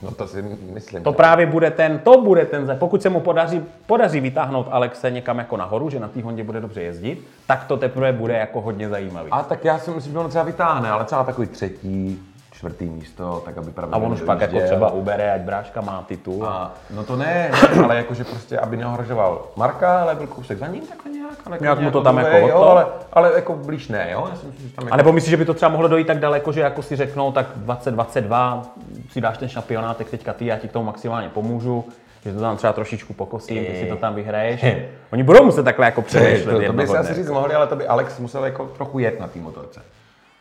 No 0.03 0.11
to 0.11 0.29
si 0.29 0.43
myslím. 0.73 1.03
To 1.03 1.13
právě 1.13 1.47
bude 1.47 1.71
ten, 1.71 1.99
to 1.99 2.21
bude 2.23 2.45
ten, 2.47 2.77
pokud 2.79 3.03
se 3.03 3.09
mu 3.11 3.21
podaří, 3.21 3.63
podaří 3.87 4.21
vytáhnout 4.21 4.67
Alexe 4.71 5.11
někam 5.11 5.39
jako 5.39 5.57
nahoru, 5.57 5.91
že 5.91 6.01
na 6.01 6.09
té 6.09 6.23
Hondě 6.23 6.45
bude 6.45 6.61
dobře 6.61 6.83
jezdit, 6.83 7.25
tak 7.47 7.65
to 7.65 7.77
teprve 7.77 8.13
bude 8.13 8.35
jako 8.35 8.61
hodně 8.61 8.89
zajímavý. 8.89 9.31
A 9.31 9.43
tak 9.43 9.65
já 9.65 9.79
si 9.79 9.91
myslím, 9.91 10.13
že 10.13 10.19
on 10.19 10.29
třeba 10.29 10.45
vytáhne, 10.45 10.91
ale 10.91 11.05
třeba 11.05 11.25
takový 11.25 11.47
třetí, 11.47 12.23
čtvrtý 12.57 12.85
místo, 12.85 13.43
tak 13.45 13.59
aby 13.59 13.71
A 13.71 13.73
pravděpodobně 13.73 14.07
on 14.07 14.13
už 14.13 14.23
pak 14.23 14.41
jako 14.41 14.61
třeba 14.61 14.91
ubere, 14.91 15.33
ať 15.33 15.41
bráška 15.41 15.81
má 15.81 16.05
titul. 16.09 16.47
A, 16.47 16.73
no 16.91 17.05
to 17.05 17.17
ne, 17.17 17.51
ale 17.85 17.97
jakože 17.97 18.25
prostě, 18.25 18.59
aby 18.59 18.77
neohrožoval 18.77 19.43
Marka, 19.57 20.01
ale 20.01 20.15
byl 20.15 20.27
kousek 20.27 20.59
za 20.59 20.67
ním, 20.67 20.87
takhle 20.87 21.13
nějak. 21.13 21.39
Ale 21.47 21.59
Nějak 21.61 21.79
mu 21.79 21.81
nějak 21.81 21.93
to 21.93 22.03
tam 22.03 22.19
jako 22.19 22.37
jo, 22.49 22.57
ale, 22.57 22.87
ale 23.13 23.33
jako 23.35 23.55
blíž 23.55 23.89
ne, 23.89 24.09
jo? 24.13 24.27
Já 24.31 24.37
si 24.37 24.47
myslím, 24.47 24.69
že 24.69 24.75
tam 24.75 24.85
jako... 24.85 24.95
A 24.95 24.97
nebo 24.97 25.13
myslíš, 25.13 25.31
že 25.31 25.37
by 25.37 25.45
to 25.45 25.55
třeba 25.55 25.69
mohlo 25.69 25.89
dojít 25.89 26.07
tak 26.07 26.19
daleko, 26.19 26.53
že 26.53 26.61
jako 26.61 26.83
si 26.83 26.97
řeknou, 26.97 27.33
tak 27.33 27.47
2022 27.57 28.63
si 29.11 29.21
dáš 29.21 29.39
ten 29.39 29.49
šampionátek 29.49 30.11
teďka 30.11 30.33
ty, 30.33 30.47
já 30.47 30.59
ti 30.59 30.69
k 30.69 30.73
tomu 30.73 30.85
maximálně 30.85 31.29
pomůžu, 31.29 31.85
že 32.25 32.33
to 32.33 32.41
tam 32.41 32.57
třeba 32.57 32.73
trošičku 32.73 33.13
pokosím, 33.13 33.65
ty 33.65 33.81
si 33.81 33.87
to 33.87 33.97
tam 33.97 34.15
vyhraješ. 34.15 34.65
Oni 35.13 35.23
budou 35.23 35.45
muset 35.45 35.63
takhle 35.63 35.87
jako 35.87 36.03
to, 36.03 36.07
přemýšlet 36.07 36.53
to 36.53 36.59
by 36.59 36.65
jednoho 36.65 36.87
si 36.87 36.97
asi 36.97 37.15
říct 37.15 37.31
mohli, 37.31 37.55
ale 37.55 37.67
to 37.67 37.77
by 37.77 37.87
Alex 37.87 38.19
musel 38.19 38.45
jako 38.45 38.67
trochu 38.67 38.99
jet 38.99 39.21
na 39.21 39.29
té 39.29 39.39
motorce. 39.39 39.81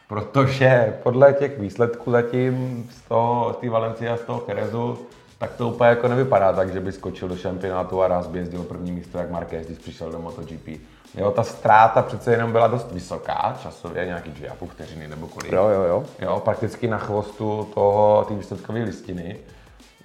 Protože 0.08 0.98
podle 1.04 1.34
těch 1.34 1.60
výsledků 1.60 2.12
zatím 2.12 2.88
z 2.92 3.02
toho, 3.02 3.54
z 3.54 3.62
té 3.62 3.70
Valencie 3.70 4.12
a 4.12 4.18
z 4.18 4.22
toho 4.22 4.40
Cherezu, 4.40 4.98
tak 5.38 5.52
to 5.52 5.70
úplně 5.70 5.90
jako 5.90 6.08
nevypadá 6.08 6.54
tak, 6.54 6.74
že 6.74 6.80
by 6.80 6.92
skočil 6.92 7.28
do 7.28 7.38
šampionátu 7.38 8.02
a 8.02 8.08
ráz 8.08 8.28
by 8.28 8.40
jezdil 8.40 8.64
první 8.64 8.92
místo, 8.92 9.18
jak 9.18 9.32
Marquez, 9.32 9.66
když 9.66 9.78
přišel 9.78 10.12
do 10.12 10.20
MotoGP. 10.20 10.68
Jo, 11.16 11.32
ta 11.32 11.44
ztráta 11.44 12.02
přece 12.02 12.32
jenom 12.32 12.52
byla 12.52 12.68
dost 12.68 12.92
vysoká, 12.92 13.58
časově 13.62 14.06
nějaký 14.06 14.30
dvě 14.30 14.50
a 14.50 14.56
půl 14.56 14.68
vteřiny 14.68 15.08
nebo 15.08 15.28
kolik. 15.28 15.52
Jo, 15.52 15.68
jo, 15.68 15.84
jo. 15.84 16.04
Jo, 16.20 16.40
prakticky 16.40 16.88
na 16.88 16.98
chvostu 16.98 17.70
toho, 17.74 18.26
té 18.28 18.34
výsledkové 18.34 18.80
listiny. 18.80 19.38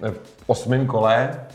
V 0.01 0.43
osmém 0.47 0.87
kole, 0.87 1.45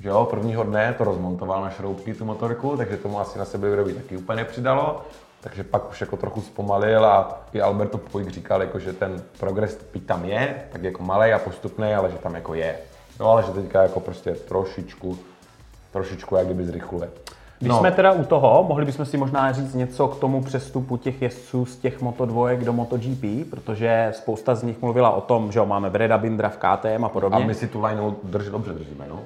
že 0.00 0.08
jo, 0.08 0.24
prvního 0.30 0.62
dne 0.62 0.94
to 0.98 1.04
rozmontoval 1.04 1.62
na 1.62 1.70
šroubky 1.70 2.14
tu 2.14 2.24
motorku, 2.24 2.76
takže 2.76 2.96
tomu 2.96 3.20
asi 3.20 3.38
na 3.38 3.44
sebe 3.44 3.70
vyrobí 3.70 3.94
taky 3.94 4.16
úplně 4.16 4.36
nepřidalo. 4.36 5.02
Takže 5.44 5.64
pak 5.64 5.90
už 5.90 6.00
jako 6.00 6.16
trochu 6.16 6.40
zpomalil 6.40 7.06
a 7.06 7.40
i 7.52 7.60
Alberto 7.60 7.98
Puig 7.98 8.28
říkal, 8.28 8.60
jako, 8.60 8.78
že 8.78 8.92
ten 8.92 9.22
progres 9.40 9.78
tam 10.06 10.24
je, 10.24 10.64
tak 10.72 10.82
jako 10.82 11.02
malý 11.02 11.32
a 11.32 11.38
postupný, 11.38 11.94
ale 11.94 12.10
že 12.10 12.18
tam 12.18 12.34
jako 12.34 12.54
je. 12.54 12.76
No 13.20 13.30
ale 13.30 13.42
že 13.42 13.52
teďka 13.52 13.82
jako 13.82 14.00
prostě 14.00 14.30
trošičku, 14.32 15.18
trošičku 15.92 16.36
jak 16.36 16.46
kdyby 16.46 16.64
zrychluje. 16.64 17.08
Když 17.58 17.70
no. 17.70 17.78
jsme 17.78 17.92
teda 17.92 18.12
u 18.12 18.24
toho, 18.24 18.64
mohli 18.68 18.84
bychom 18.84 19.06
si 19.06 19.16
možná 19.16 19.52
říct 19.52 19.74
něco 19.74 20.08
k 20.08 20.18
tomu 20.18 20.42
přestupu 20.42 20.96
těch 20.96 21.22
jezdců 21.22 21.66
z 21.66 21.76
těch 21.76 22.00
Moto 22.00 22.26
2 22.26 22.54
do 22.54 22.72
MotoGP, 22.72 23.50
protože 23.50 24.12
spousta 24.16 24.54
z 24.54 24.62
nich 24.62 24.82
mluvila 24.82 25.10
o 25.10 25.20
tom, 25.20 25.52
že 25.52 25.58
jo, 25.58 25.66
máme 25.66 25.90
Breda 25.90 26.18
Bindra 26.18 26.48
v 26.48 26.56
KTM 26.56 27.04
a 27.04 27.06
a 27.06 27.08
podobně. 27.08 27.44
my 27.44 27.54
si 27.54 27.68
tu 27.68 27.82
lineu 27.82 28.14
drž, 28.24 28.48
dobře 28.48 28.72
držíme, 28.72 29.06
no. 29.08 29.18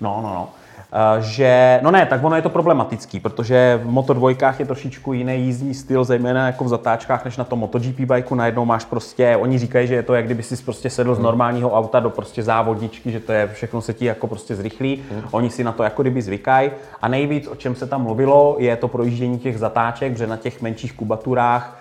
No, 0.00 0.20
no, 0.22 0.34
no. 0.34 0.48
Eh, 0.92 1.22
Že, 1.22 1.80
no 1.82 1.90
ne, 1.90 2.06
tak 2.06 2.24
ono 2.24 2.36
je 2.36 2.42
to 2.42 2.48
problematický, 2.48 3.20
protože 3.20 3.80
v 3.82 3.90
Moto 3.90 4.14
dvojkách 4.14 4.60
je 4.60 4.66
trošičku 4.66 5.12
jiný 5.12 5.40
jízdní 5.44 5.74
styl, 5.74 6.04
zejména 6.04 6.46
jako 6.46 6.64
v 6.64 6.68
zatáčkách, 6.68 7.24
než 7.24 7.36
na 7.36 7.44
tom 7.44 7.58
MotoGP 7.58 8.00
bajku. 8.00 8.34
Najednou 8.34 8.64
máš 8.64 8.84
prostě, 8.84 9.36
oni 9.36 9.58
říkají, 9.58 9.86
že 9.86 9.94
je 9.94 10.02
to, 10.02 10.14
jak 10.14 10.24
kdyby 10.24 10.42
si 10.42 10.56
prostě 10.64 10.90
sedl 10.90 11.14
z 11.14 11.18
normálního 11.18 11.70
auta 11.72 12.00
do 12.00 12.10
prostě 12.10 12.42
závodničky, 12.42 13.10
že 13.10 13.20
to 13.20 13.32
je, 13.32 13.50
všechno 13.52 13.80
se 13.80 13.94
ti 13.94 14.04
jako 14.04 14.26
prostě 14.26 14.56
zrychlí. 14.56 15.02
Oni 15.30 15.50
si 15.50 15.64
na 15.64 15.72
to 15.72 15.82
jako 15.82 16.02
kdyby 16.02 16.22
zvykají. 16.22 16.70
A 17.02 17.08
nejvíc, 17.08 17.48
o 17.48 17.54
čem 17.56 17.74
se 17.74 17.86
tam 17.86 18.02
mluvilo, 18.02 18.56
je 18.58 18.76
to 18.76 18.88
projíždění 18.88 19.38
těch 19.38 19.58
zatáček, 19.58 20.12
protože 20.12 20.26
na 20.26 20.36
těch 20.36 20.62
menších 20.62 20.92
kubaturách 20.92 21.79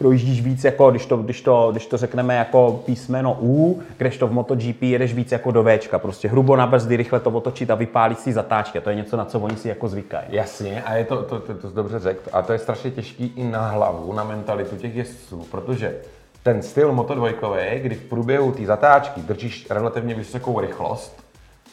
projíždíš 0.00 0.42
víc 0.42 0.64
jako, 0.64 0.90
když 0.90 1.06
to, 1.06 1.16
když 1.16 1.40
to, 1.40 1.68
když 1.70 1.86
to 1.86 1.96
řekneme 1.96 2.34
jako 2.34 2.82
písmeno 2.86 3.38
U, 3.40 3.82
kdežto 3.96 4.28
v 4.28 4.32
MotoGP 4.32 4.82
jedeš 4.82 5.14
víc 5.14 5.32
jako 5.32 5.50
do 5.50 5.64
Včka, 5.64 5.98
prostě 5.98 6.28
hrubo 6.28 6.56
na 6.56 6.66
brzdy, 6.66 6.96
rychle 6.96 7.20
to 7.20 7.30
otočit 7.30 7.70
a 7.70 7.74
vypálit 7.74 8.20
si 8.20 8.32
zatáčky. 8.32 8.80
To 8.80 8.90
je 8.90 8.96
něco, 8.96 9.16
na 9.16 9.24
co 9.24 9.40
oni 9.40 9.56
si 9.56 9.68
jako 9.68 9.88
zvykají. 9.88 10.26
Jasně, 10.28 10.82
a 10.82 10.94
je 10.94 11.04
to, 11.04 11.22
to, 11.22 11.40
to, 11.40 11.54
to 11.54 11.70
dobře 11.70 11.98
řekl, 11.98 12.20
a 12.32 12.42
to 12.42 12.52
je 12.52 12.58
strašně 12.58 12.90
těžký 12.90 13.32
i 13.36 13.44
na 13.44 13.68
hlavu, 13.68 14.12
na 14.12 14.24
mentalitu 14.24 14.76
těch 14.76 14.96
jezdců, 14.96 15.46
protože 15.50 15.94
ten 16.42 16.62
styl 16.62 16.92
motodvojkový, 16.92 17.62
kdy 17.76 17.94
v 17.94 18.04
průběhu 18.04 18.52
té 18.52 18.66
zatáčky 18.66 19.20
držíš 19.20 19.66
relativně 19.70 20.14
vysokou 20.14 20.60
rychlost, 20.60 21.24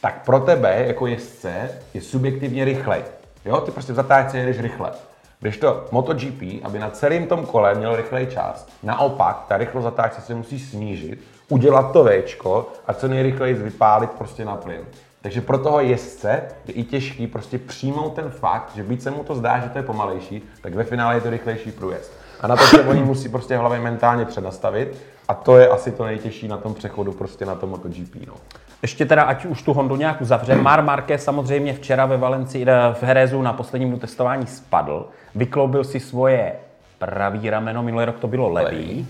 tak 0.02 0.26
pro 0.26 0.40
tebe 0.40 0.84
jako 0.88 1.08
jezdce 1.08 1.70
je 1.94 2.02
subjektivně 2.02 2.66
rychlej. 2.66 3.02
Jo, 3.46 3.62
ty 3.62 3.72
prostě 3.72 3.94
v 3.94 3.96
zatáčce 3.96 4.38
jedeš 4.38 4.60
rychle. 4.60 4.92
Když 5.40 5.58
to 5.58 5.86
MotoGP, 5.92 6.42
aby 6.64 6.80
na 6.80 6.90
celém 6.90 7.28
tom 7.28 7.46
kole 7.46 7.76
měl 7.76 7.96
rychlej 7.96 8.28
čas, 8.28 8.68
naopak 8.84 9.46
ta 9.48 9.58
rychlost 9.58 9.84
zatáčky 9.84 10.22
se 10.22 10.36
musí 10.36 10.60
snížit, 10.60 11.20
udělat 11.50 11.92
to 11.92 12.04
Včko 12.04 12.70
a 12.88 12.94
co 12.94 13.08
nejrychleji 13.08 13.54
vypálit 13.54 14.12
prostě 14.12 14.46
na 14.46 14.56
plyn. 14.56 14.82
Takže 15.22 15.42
pro 15.42 15.58
toho 15.58 15.80
jezdce 15.80 16.42
je 16.66 16.74
i 16.74 16.84
těžký 16.84 17.28
prostě 17.28 17.58
přijmout 17.58 18.14
ten 18.14 18.30
fakt, 18.30 18.72
že 18.76 18.84
byť 18.84 19.02
se 19.02 19.12
mu 19.12 19.24
to 19.24 19.36
zdá, 19.36 19.60
že 19.60 19.70
to 19.70 19.78
je 19.78 19.84
pomalejší, 19.84 20.44
tak 20.62 20.74
ve 20.74 20.84
finále 20.84 21.16
je 21.16 21.22
to 21.22 21.30
rychlejší 21.30 21.72
průjezd. 21.72 22.12
A 22.42 22.48
na 22.48 22.56
to 22.56 22.64
se 22.64 22.82
oni 22.82 23.04
musí 23.04 23.30
prostě 23.30 23.58
hlavě 23.58 23.80
mentálně 23.80 24.26
přenastavit 24.26 24.98
a 25.28 25.34
to 25.34 25.58
je 25.58 25.68
asi 25.68 25.92
to 25.92 26.06
nejtěžší 26.06 26.48
na 26.48 26.58
tom 26.58 26.74
přechodu 26.74 27.12
prostě 27.12 27.46
na 27.46 27.56
to 27.56 27.68
MotoGP. 27.68 28.16
No. 28.28 28.34
Ještě 28.82 29.06
teda, 29.06 29.24
ať 29.24 29.46
už 29.46 29.62
tu 29.62 29.74
Hondu 29.74 29.96
nějak 29.96 30.22
uzavře, 30.22 30.56
Mar 30.56 30.84
Marquez 30.84 31.24
samozřejmě 31.24 31.74
včera 31.74 32.06
ve 32.06 32.18
Valencii, 32.18 32.66
eh, 32.70 32.94
v 32.94 33.04
Herezu 33.04 33.42
na 33.42 33.54
posledním 33.54 34.00
testování 34.00 34.48
spadl, 34.48 35.06
vykloubil 35.36 35.84
si 35.84 36.00
svoje 36.00 36.54
pravý 37.00 37.50
rameno, 37.50 37.84
minulý 37.84 38.06
rok 38.06 38.20
to 38.20 38.28
bylo 38.28 38.50
levý. 38.50 39.08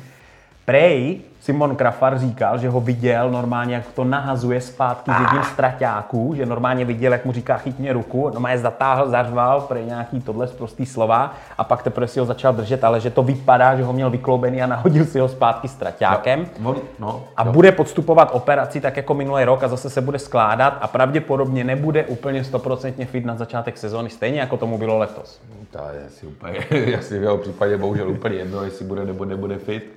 Prej 0.68 1.22
Simon 1.40 1.76
Krafar 1.76 2.20
říkal, 2.20 2.58
že 2.58 2.70
ho 2.70 2.82
viděl 2.82 3.32
normálně, 3.32 3.76
jak 3.76 3.88
to 3.96 4.04
nahazuje 4.04 4.62
zpátky 4.62 5.12
s 5.12 5.20
jedním 5.20 5.44
z 5.44 5.52
traťáků, 5.52 6.34
že 6.36 6.46
normálně 6.46 6.86
viděl, 6.86 7.12
jak 7.12 7.26
mu 7.26 7.32
říká 7.32 7.58
chyť 7.58 7.80
mě 7.80 7.94
ruku, 7.94 8.32
no 8.40 8.48
je 8.50 8.58
zatáhl, 8.58 9.10
zařval, 9.10 9.62
prej 9.62 9.86
nějaký 9.86 10.22
tohle 10.22 10.48
prostý 10.48 10.86
slova 10.86 11.34
a 11.58 11.64
pak 11.64 11.84
teprve 11.84 12.08
si 12.08 12.20
ho 12.20 12.26
začal 12.26 12.54
držet, 12.54 12.84
ale 12.84 13.00
že 13.00 13.10
to 13.10 13.24
vypadá, 13.24 13.76
že 13.76 13.84
ho 13.84 13.94
měl 13.94 14.10
vykloubený 14.10 14.62
a 14.62 14.68
nahodil 14.68 15.06
si 15.06 15.20
ho 15.20 15.28
zpátky 15.30 15.68
s 15.68 15.76
traťákem. 15.76 16.46
On, 16.64 16.76
no, 17.00 17.24
A 17.38 17.44
bude 17.44 17.72
podstupovat 17.72 18.30
operaci 18.34 18.82
tak 18.82 18.98
jako 18.98 19.14
minulý 19.14 19.44
rok 19.44 19.64
a 19.64 19.68
zase 19.68 19.90
se 19.90 20.02
bude 20.02 20.20
skládat 20.20 20.78
a 20.82 20.88
pravděpodobně 20.88 21.64
nebude 21.64 22.04
úplně 22.04 22.44
stoprocentně 22.44 23.06
fit 23.06 23.26
na 23.26 23.36
začátek 23.36 23.78
sezóny, 23.78 24.10
stejně 24.10 24.40
jako 24.40 24.58
tomu 24.58 24.78
bylo 24.78 24.98
letos. 24.98 25.42
To 25.72 25.80
je 25.94 26.06
asi 26.08 26.26
úplně, 26.26 26.60
asi 27.00 27.20
v 27.20 27.24
jeho 27.24 27.38
případě 27.38 27.78
bohužel 27.78 28.10
úplně 28.10 28.36
jedno, 28.36 28.64
jestli 28.64 28.86
bude 28.86 29.06
nebo 29.06 29.26
nebude 29.26 29.58
fit. 29.58 29.97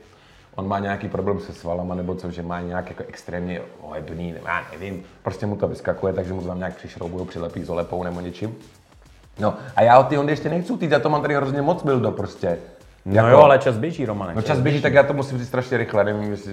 On 0.60 0.68
má 0.68 0.78
nějaký 0.78 1.08
problém 1.08 1.40
se 1.40 1.52
svalama, 1.52 1.94
nebo 1.94 2.14
co, 2.14 2.30
že 2.30 2.42
má 2.42 2.60
nějak 2.60 2.88
jako 2.88 3.04
extrémně 3.08 3.60
ohebný, 3.80 4.34
já 4.46 4.66
nevím, 4.72 5.04
prostě 5.22 5.46
mu 5.46 5.56
to 5.56 5.68
vyskakuje, 5.68 6.12
takže 6.12 6.32
mu 6.32 6.40
to 6.40 6.48
tam 6.48 6.58
nějak 6.58 6.76
přišroubují, 6.76 7.26
přilepí 7.26 7.64
s 7.64 7.70
olepou 7.70 8.04
nebo 8.04 8.20
něčím. 8.20 8.56
No 9.38 9.54
a 9.76 9.82
já 9.82 9.98
od 9.98 10.06
ty 10.06 10.16
Hondy 10.16 10.32
ještě 10.32 10.48
nechci 10.48 10.76
týt, 10.76 10.90
já 10.90 10.98
to 10.98 11.08
mám 11.08 11.22
tady 11.22 11.34
hrozně 11.34 11.62
moc 11.62 11.82
byl 11.82 12.00
do 12.00 12.10
prostě. 12.10 12.58
No 13.04 13.28
jo, 13.30 13.38
ale 13.38 13.58
čas 13.58 13.78
běží, 13.78 14.06
Romane. 14.06 14.34
No 14.34 14.42
čas 14.42 14.58
běží, 14.58 14.82
tak 14.82 14.94
já 14.94 15.02
to 15.02 15.12
musím 15.14 15.38
říct 15.38 15.48
strašně 15.48 15.76
rychle, 15.78 16.04
nevím, 16.04 16.30
jestli... 16.30 16.52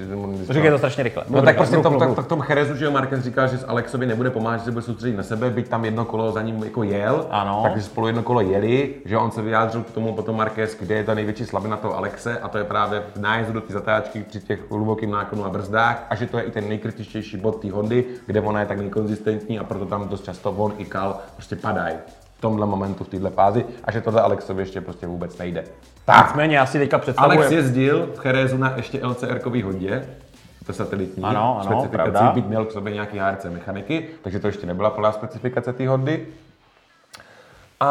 Říkej 0.50 0.72
to 0.72 0.78
strašně 0.78 1.04
rychle. 1.04 1.24
No 1.30 1.42
tak 1.42 1.56
prostě 1.56 1.78
v 1.78 1.82
tom, 1.82 2.00
tak, 2.00 2.16
tak 2.16 2.26
v 2.26 2.28
tom 2.28 2.42
Cherezu, 2.42 2.76
že 2.76 2.86
jo, 2.86 2.92
Marquez 2.92 3.24
říkal, 3.24 3.48
že 3.48 3.58
s 3.58 3.68
Alexovi 3.68 4.06
nebude 4.06 4.30
pomáhat, 4.30 4.58
že 4.58 4.64
se 4.64 4.72
bude 4.72 4.82
soustředit 4.82 5.18
na 5.18 5.24
sebe, 5.24 5.50
byť 5.50 5.68
tam 5.68 5.86
jedno 5.86 6.06
kolo 6.06 6.32
za 6.32 6.42
ním 6.42 6.64
jako 6.64 6.84
jel, 6.84 7.28
Ano. 7.30 7.60
takže 7.64 7.84
spolu 7.84 8.08
jedno 8.08 8.24
kolo 8.24 8.42
jeli, 8.42 8.94
že 9.06 9.18
on 9.18 9.32
se 9.32 9.42
vyjádřil 9.42 9.84
k 9.84 9.92
tomu 9.92 10.14
potom 10.14 10.38
Marquez, 10.38 10.76
kde 10.80 10.96
je 10.96 11.04
ta 11.04 11.14
největší 11.14 11.46
slabina 11.46 11.78
toho 11.78 11.98
Alexe 11.98 12.40
a 12.40 12.48
to 12.48 12.58
je 12.58 12.64
právě 12.64 13.04
v 13.16 13.20
nájezdu 13.20 13.54
do 13.54 13.62
té 13.62 13.74
zatáčky 13.74 14.24
při 14.30 14.40
těch 14.40 14.72
hlubokým 14.72 15.12
náklonu 15.12 15.46
a 15.46 15.50
brzdách 15.50 16.06
a 16.10 16.16
že 16.16 16.26
to 16.26 16.38
je 16.38 16.44
i 16.44 16.52
ten 16.52 16.70
nejkritičtější 16.70 17.38
bod 17.38 17.62
té 17.62 17.72
Hondy, 17.72 18.06
kde 18.26 18.42
ona 18.42 18.60
je 18.60 18.66
tak 18.66 18.80
nekonzistentní 18.80 19.60
a 19.60 19.64
proto 19.64 19.86
tam 19.86 20.08
dost 20.08 20.24
často 20.24 20.52
on 20.52 20.74
i 20.78 20.86
Kal 20.86 21.18
prostě 21.36 21.56
padají 21.56 21.96
v 22.38 22.42
tomhle 22.42 22.66
momentu, 22.66 23.04
v 23.04 23.08
této 23.08 23.30
fázi 23.30 23.66
a 23.84 23.92
že 23.92 24.02
tohle 24.02 24.22
Alexovi 24.22 24.62
ještě 24.62 24.82
prostě 24.82 25.08
vůbec 25.08 25.38
nejde. 25.38 25.64
Tak, 26.08 26.26
Nicméně 26.26 26.58
já 26.58 26.66
si 26.66 26.80
teďka 26.80 26.98
představuji, 26.98 27.38
Alex 27.38 27.52
jezdil 27.52 28.10
v 28.16 28.20
Cherezu 28.20 28.58
na 28.58 28.74
ještě 28.76 29.00
LCR-kový 29.00 29.64
Hondě, 29.64 30.10
to 30.66 30.74
satelitní. 30.74 31.24
Ano, 31.24 31.62
ano, 31.62 31.88
pravda. 31.92 32.32
být 32.32 32.48
měl 32.48 32.66
k 32.66 32.72
sobě 32.72 32.94
nějaký 32.94 33.18
HRC 33.18 33.46
mechaniky, 33.46 34.08
takže 34.22 34.40
to 34.40 34.48
ještě 34.48 34.68
nebyla 34.68 34.90
plná 34.90 35.12
specifikace 35.12 35.74
té 35.74 35.88
Hondy. 35.88 36.28
A, 37.80 37.88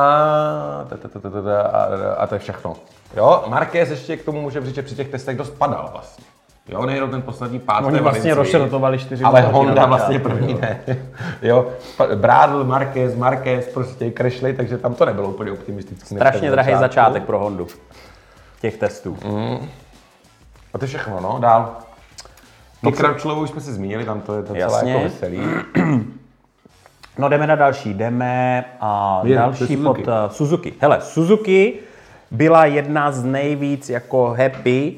ta, 0.88 0.96
ta, 0.96 1.09
ta, 1.09 1.20
ta, 1.20 1.42
ta, 1.42 1.62
a, 1.62 2.14
a 2.14 2.26
to 2.26 2.35
je 2.35 2.38
všechno. 2.38 2.76
Jo, 3.16 3.44
Marquez 3.46 3.90
ještě 3.90 4.16
k 4.16 4.24
tomu 4.24 4.42
může 4.42 4.61
říct, 4.61 4.74
že 4.74 4.83
při 4.83 4.94
těch 4.94 5.09
testech 5.09 5.37
dost 5.37 5.50
padal 5.50 5.88
vlastně. 5.92 6.24
Jo, 6.68 6.87
nejenom 6.87 7.11
ten 7.11 7.22
poslední 7.22 7.59
pád. 7.59 7.85
Oni 7.85 8.00
vlastně 8.00 8.02
Valencii, 8.02 8.33
rozšrotovali 8.33 8.98
čtyři 8.98 9.24
Ale 9.24 9.40
Honda 9.40 9.74
začátku, 9.74 9.88
vlastně 9.88 10.18
první 10.18 10.52
jo. 10.52 10.59
ne. 10.61 10.81
jo, 11.42 11.68
Brádl, 12.14 12.64
Marquez, 12.64 13.14
Marquez, 13.14 13.68
prostě 13.68 14.11
crashli, 14.11 14.52
takže 14.52 14.79
tam 14.79 14.94
to 14.94 15.05
nebylo 15.05 15.29
úplně 15.29 15.52
optimistické. 15.52 16.14
Strašně 16.14 16.50
drahý 16.50 16.74
začátek 16.74 17.22
pro 17.22 17.38
Hondu 17.38 17.66
těch 18.61 18.76
testů. 18.76 19.18
A 20.74 20.79
to 20.79 20.85
je 20.85 20.88
všechno, 20.88 21.20
no, 21.20 21.38
dál. 21.40 21.76
To 22.85 22.92
Crutchlovu 22.92 23.40
už 23.40 23.50
jsme 23.50 23.61
si 23.61 23.72
zmínili, 23.72 24.05
tam 24.05 24.20
to 24.20 24.35
je 24.35 24.42
docela 24.42 24.59
Jasně. 24.59 24.92
jako 24.92 25.05
veselý. 25.05 25.40
No 27.18 27.29
jdeme 27.29 27.46
na 27.46 27.55
další, 27.55 27.94
jdeme 27.94 28.64
a 28.81 29.20
Je, 29.24 29.35
to 29.37 29.40
další 29.42 29.59
Suzuki. 29.59 29.83
pod 29.85 29.98
uh, 29.98 30.14
Suzuki. 30.29 30.74
Hele, 30.81 31.00
Suzuki 31.00 31.74
byla 32.31 32.64
jedna 32.64 33.12
z 33.12 33.24
nejvíc 33.24 33.90
jako 33.90 34.37
happy 34.38 34.96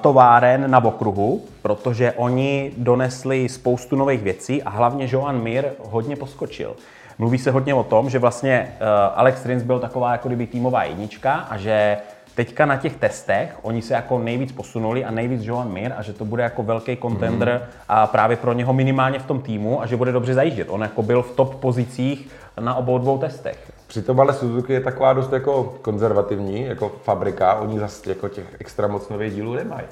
továren 0.00 0.70
na 0.70 0.84
okruhu, 0.84 1.42
protože 1.62 2.12
oni 2.12 2.72
donesli 2.76 3.48
spoustu 3.48 3.96
nových 3.96 4.22
věcí 4.22 4.62
a 4.62 4.70
hlavně 4.70 5.08
Joan 5.10 5.42
Mir 5.42 5.64
hodně 5.78 6.16
poskočil. 6.16 6.76
Mluví 7.18 7.38
se 7.38 7.50
hodně 7.50 7.74
o 7.74 7.82
tom, 7.82 8.10
že 8.10 8.18
vlastně 8.18 8.72
uh, 8.72 8.86
Alex 9.14 9.46
Rins 9.46 9.62
byl 9.62 9.80
taková 9.80 10.12
jako 10.12 10.28
kdyby 10.28 10.46
týmová 10.46 10.84
jednička 10.84 11.34
a 11.34 11.56
že 11.56 11.96
teďka 12.34 12.66
na 12.66 12.76
těch 12.76 12.96
testech 12.96 13.58
oni 13.62 13.82
se 13.82 13.94
jako 13.94 14.18
nejvíc 14.18 14.52
posunuli 14.52 15.04
a 15.04 15.10
nejvíc 15.10 15.42
Joan 15.44 15.72
Mir 15.72 15.92
a 15.96 16.02
že 16.02 16.12
to 16.12 16.24
bude 16.24 16.42
jako 16.42 16.62
velký 16.62 16.96
contender 16.96 17.68
a 17.88 18.06
právě 18.06 18.36
pro 18.36 18.52
něho 18.52 18.72
minimálně 18.72 19.18
v 19.18 19.26
tom 19.26 19.40
týmu 19.40 19.82
a 19.82 19.86
že 19.86 19.96
bude 19.96 20.12
dobře 20.12 20.34
zajíždět. 20.34 20.68
On 20.70 20.82
jako 20.82 21.02
byl 21.02 21.22
v 21.22 21.36
top 21.36 21.54
pozicích 21.54 22.28
na 22.60 22.74
obou 22.74 22.98
dvou 22.98 23.18
testech. 23.18 23.72
Přitom 23.92 24.20
ale 24.20 24.32
Suzuki 24.32 24.72
je 24.72 24.80
taková 24.80 25.12
dost 25.12 25.32
jako 25.32 25.78
konzervativní, 25.82 26.62
jako 26.62 26.88
fabrika, 26.88 27.54
oni 27.54 27.78
zase 27.78 28.10
jako 28.10 28.28
těch 28.28 28.46
extra 28.58 28.86
moc 28.88 29.08
nových 29.08 29.34
dílů 29.34 29.54
nemají. 29.54 29.86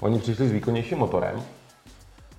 Oni 0.00 0.18
přišli 0.18 0.48
s 0.48 0.52
výkonnějším 0.52 0.98
motorem, 0.98 1.42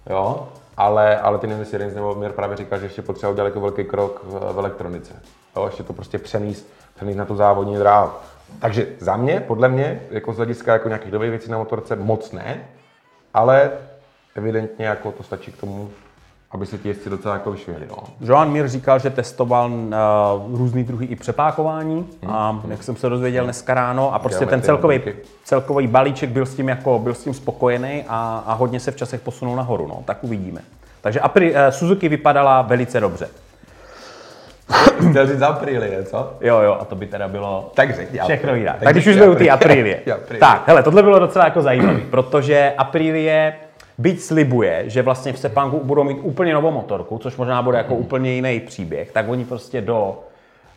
jo, 0.10 0.50
ale, 0.78 1.20
ale 1.20 1.38
ty 1.38 1.48
nevím, 1.48 1.60
jestli 1.60 1.96
nebo 1.96 2.16
Mir 2.16 2.32
právě 2.32 2.58
říkal, 2.58 2.80
že 2.80 2.86
ještě 2.86 3.02
potřeba 3.02 3.32
udělat 3.32 3.48
jako 3.48 3.60
velký 3.60 3.84
krok 3.84 4.22
v, 4.24 4.54
v 4.54 4.60
elektronice. 4.60 5.14
Jo, 5.56 5.66
ještě 5.66 5.84
to 5.84 5.94
prostě 5.94 6.18
přenést, 6.18 6.68
přenést 6.96 7.16
na 7.16 7.26
tu 7.26 7.36
závodní 7.36 7.78
dráhu. 7.78 8.12
Takže 8.60 8.88
za 9.00 9.18
mě, 9.18 9.40
podle 9.40 9.70
mě, 9.70 10.02
jako 10.12 10.34
z 10.34 10.38
hlediska 10.38 10.74
jako 10.74 10.88
nějakých 10.88 11.12
nových 11.12 11.30
věcí 11.30 11.52
na 11.52 11.58
motorce, 11.58 11.96
moc 11.96 12.32
ne, 12.32 12.68
ale 13.34 13.72
evidentně 14.36 14.86
jako 14.86 15.12
to 15.12 15.24
stačí 15.24 15.52
k 15.52 15.60
tomu, 15.60 15.90
aby 16.54 16.66
se 16.66 16.78
ti 16.78 16.88
jezdci 16.88 17.10
docela 17.10 17.34
jako 17.34 17.52
vyšvihli. 17.52 17.86
No. 17.90 17.98
Joan 18.22 18.52
Mir 18.52 18.68
říkal, 18.68 19.00
že 19.00 19.10
testoval 19.10 19.72
uh, 19.72 20.58
různý 20.58 20.84
druhy 20.84 21.06
i 21.06 21.16
přepákování 21.16 22.08
a 22.28 22.62
jak 22.68 22.84
jsem 22.84 22.96
se 22.96 23.10
dozvěděl 23.10 23.44
dneska 23.44 23.74
ráno 23.74 24.14
a 24.14 24.20
prostě 24.20 24.46
ten 24.46 24.62
Geometrie, 24.62 25.02
celkový, 25.02 25.22
celkový 25.44 25.88
balíček 25.88 26.30
byl 26.30 26.46
s 26.46 26.56
tím 26.56 26.70
jako 26.70 27.00
byl 27.00 27.14
s 27.14 27.24
tím 27.24 27.34
spokojený 27.34 28.04
a, 28.08 28.44
a 28.46 28.54
hodně 28.54 28.80
se 28.80 28.92
v 28.92 28.96
časech 28.96 29.22
posunul 29.22 29.56
nahoru, 29.56 29.88
no, 29.88 30.04
tak 30.06 30.24
uvidíme. 30.24 30.62
Takže 31.02 31.20
Apri, 31.20 31.52
uh, 31.52 31.58
Suzuki 31.70 32.10
vypadala 32.10 32.62
velice 32.62 33.00
dobře. 33.00 33.30
Chtěl 35.10 35.28
říct 35.28 35.42
Aprilie, 35.42 36.04
co? 36.04 36.34
Jo, 36.42 36.60
jo, 36.60 36.78
a 36.80 36.86
to 36.86 36.96
by 36.96 37.08
teda 37.08 37.28
bylo 37.28 37.72
Tak 37.74 37.96
řekni 37.96 38.20
všechno 38.24 38.56
jinak. 38.56 38.80
Tak 38.84 38.94
když 38.94 39.08
už 39.08 39.16
jsme 39.16 39.28
u 39.28 39.36
té. 39.36 39.50
Aprilie. 39.50 40.02
Tak, 40.40 40.64
hele, 40.68 40.84
tohle 40.84 41.04
bylo 41.04 41.20
docela 41.20 41.46
jako 41.46 41.62
zajímavé, 41.62 42.00
protože 42.10 42.74
Aprilie 42.78 43.54
byť 43.98 44.22
slibuje, 44.22 44.84
že 44.88 45.02
vlastně 45.02 45.34
v 45.34 45.40
Sepangu 45.40 45.82
budou 45.84 46.04
mít 46.04 46.20
úplně 46.22 46.54
novou 46.54 46.72
motorku, 46.72 47.18
což 47.18 47.38
možná 47.38 47.62
bude 47.62 47.78
jako 47.78 47.96
úplně 47.96 48.32
jiný 48.32 48.60
příběh, 48.60 49.12
tak 49.12 49.30
oni 49.30 49.46
prostě 49.46 49.82
do 49.82 50.20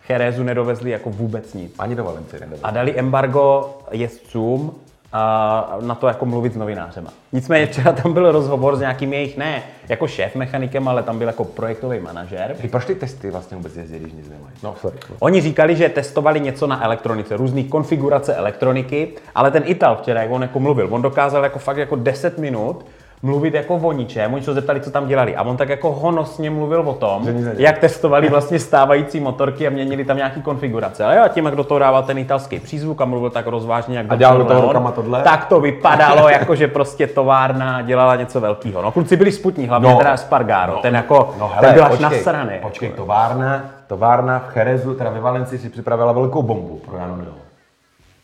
Cherezu 0.07 0.43
nedovezli 0.43 0.91
jako 0.91 1.11
vůbec 1.11 1.55
nic. 1.55 1.75
Ani 1.79 1.95
do 1.95 2.05
Valencie 2.05 2.41
nedovezli. 2.41 2.65
A 2.65 2.71
dali 2.71 2.99
embargo 2.99 3.75
jezdcům 3.91 4.75
a 5.13 5.79
na 5.81 5.95
to 5.95 6.07
jako 6.07 6.27
mluvit 6.27 6.53
s 6.53 6.57
novinářema. 6.57 7.11
Nicméně 7.33 7.67
včera 7.67 7.93
tam 7.93 8.13
byl 8.13 8.33
rozhovor 8.33 8.77
s 8.77 8.81
nějakým 8.81 9.13
jejich, 9.13 9.37
ne 9.37 9.63
jako 9.89 10.07
šéf 10.09 10.35
mechanikem, 10.35 10.89
ale 10.89 11.03
tam 11.03 11.19
byl 11.19 11.27
jako 11.27 11.45
projektový 11.45 12.01
manažer. 12.01 12.57
Proč 12.71 12.85
ty 12.85 12.95
testy 12.95 13.31
vlastně 13.31 13.57
vůbec 13.57 13.77
jezdí, 13.77 13.99
když 13.99 14.13
nic 14.13 14.29
nemají? 14.29 14.55
No, 14.63 14.75
sorry. 14.81 14.99
Oni 15.19 15.41
říkali, 15.41 15.77
že 15.77 15.89
testovali 15.89 16.41
něco 16.41 16.67
na 16.67 16.85
elektronice, 16.85 17.37
různé 17.37 17.63
konfigurace 17.63 18.35
elektroniky, 18.35 19.09
ale 19.35 19.51
ten 19.51 19.63
Ital 19.67 19.97
včera, 19.97 20.23
jak 20.23 20.31
on 20.31 20.43
jako 20.43 20.61
mluvil, 20.61 20.89
on 20.91 21.03
dokázal 21.03 21.45
jako 21.45 21.59
fakt 21.59 21.77
jako 21.77 21.97
10 21.97 22.39
minut 22.39 22.87
mluvit 23.27 23.55
jako 23.55 23.77
o 23.77 23.93
ničem, 23.93 24.35
oni 24.35 24.43
se 24.43 24.55
zeptali, 24.55 24.81
co 24.81 24.91
tam 24.91 25.07
dělali. 25.07 25.37
A 25.37 25.43
on 25.43 25.57
tak 25.57 25.69
jako 25.69 25.93
honosně 25.93 26.51
mluvil 26.51 26.81
o 26.81 26.93
tom, 26.95 27.29
jak 27.57 27.79
testovali 27.79 28.29
vlastně 28.29 28.59
stávající 28.59 29.21
motorky 29.21 29.67
a 29.67 29.71
měnili 29.71 30.05
tam 30.05 30.17
nějaký 30.17 30.43
konfigurace. 30.43 31.05
Ale 31.05 31.17
jo, 31.17 31.23
a 31.25 31.29
tím, 31.29 31.45
jak 31.45 31.57
do 31.57 31.65
toho 31.65 31.79
dával 31.79 32.03
ten 32.03 32.19
italský 32.19 32.61
přízvuk 32.61 33.01
a 33.01 33.05
mluvil 33.05 33.31
tak 33.31 33.47
rozvážně, 33.47 33.99
jak 33.99 34.07
A 34.13 34.17
dělal 34.17 34.39
do 34.39 34.45
toho 34.45 34.61
rukama 34.61 34.91
tohle? 34.91 35.23
Tak 35.23 35.45
to 35.45 35.61
vypadalo, 35.61 36.29
jako 36.29 36.55
že 36.55 36.69
prostě 36.69 37.07
továrna 37.07 37.83
dělala 37.83 38.17
něco 38.17 38.41
velkého. 38.41 38.83
No, 38.83 38.93
kluci 38.93 39.17
byli 39.17 39.33
sputní, 39.33 39.67
hlavně 39.69 39.91
No. 39.91 39.99
teda 39.99 40.17
Spargaro, 40.17 40.79
ten 40.83 40.95
jako, 40.95 41.35
No, 41.39 41.53
ten 41.61 41.75
byl 41.75 41.85
až 41.85 41.99
nasraný. 41.99 42.53
Počkej, 42.63 42.89
továrna, 42.89 43.65
továrna 43.87 44.39
v 44.39 44.53
Cherezu, 44.53 44.95
teda 44.95 45.11
ve 45.11 45.21
Valencii 45.21 45.59
si 45.59 45.69
připravila 45.69 46.13
velkou 46.13 46.43
bombu 46.43 46.81
pro 46.87 46.97
Jano 46.99 47.17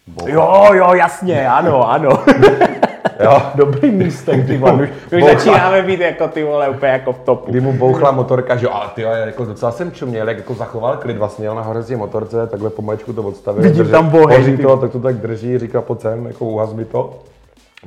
Neo. 0.07 0.29
Jo, 0.29 0.75
jo, 0.75 0.95
jasně, 0.95 1.49
ano, 1.49 1.91
ano. 1.91 2.11
Jo. 3.23 3.43
Dobrý 3.55 3.91
místek, 3.91 4.47
ty 4.47 4.57
vole. 4.59 4.73
Už, 4.73 4.88
už 5.12 5.25
začínáme 5.25 5.83
být 5.83 6.01
jako 6.01 6.29
ty 6.29 6.45
vole 6.45 6.69
úplně 6.69 6.93
jako 6.93 7.12
v 7.12 7.19
topu. 7.19 7.51
Kdy 7.51 7.61
mu 7.61 7.73
bouchla 7.73 8.11
motorka, 8.11 8.57
že 8.57 8.67
jo, 8.67 8.73
ale 8.73 8.91
ty 8.95 9.03
jo, 9.03 9.11
jako 9.11 9.45
docela 9.45 9.73
jsem 9.73 9.93
čuměl, 9.93 10.29
jak 10.29 10.37
jako 10.38 10.55
zachoval 10.55 10.97
klid, 10.97 11.19
vlastně 11.19 11.47
jel 11.47 11.55
nahoře 11.55 11.83
z 11.83 11.87
té 11.87 11.97
motorce, 11.97 12.47
takhle 12.47 12.71
pomalečku 12.71 13.12
to 13.12 13.23
odstavil. 13.23 13.62
Vidím 13.62 13.88
tam 13.88 14.11
ty. 14.11 14.57
to, 14.57 14.77
tak 14.77 14.91
to 14.91 15.01
tak 15.01 15.17
drží, 15.17 15.59
říká 15.59 15.83
pojď 15.83 16.01
sem, 16.01 16.27
jako 16.27 16.45
uhaz 16.45 16.73
mi 16.73 16.85
to. 16.85 17.19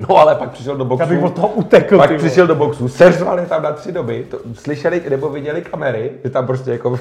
No 0.10 0.18
ale 0.18 0.36
pak 0.36 0.52
přišel 0.52 0.76
do 0.76 0.86
boxu. 0.86 1.04
Já 1.04 1.10
bych 1.10 1.24
od 1.24 1.34
toho 1.34 1.48
utekl, 1.48 1.98
Pak 1.98 2.10
ty 2.10 2.18
přišel 2.18 2.48
do 2.48 2.56
boxu, 2.56 2.88
seřvali 2.88 3.46
tam 3.46 3.64
na 3.64 3.72
tři 3.72 3.92
doby, 3.92 4.26
to, 4.32 4.38
slyšeli 4.54 5.02
nebo 5.10 5.30
viděli 5.30 5.62
kamery, 5.62 6.12
že 6.24 6.30
tam 6.30 6.48
prostě 6.48 6.72
jako 6.72 6.90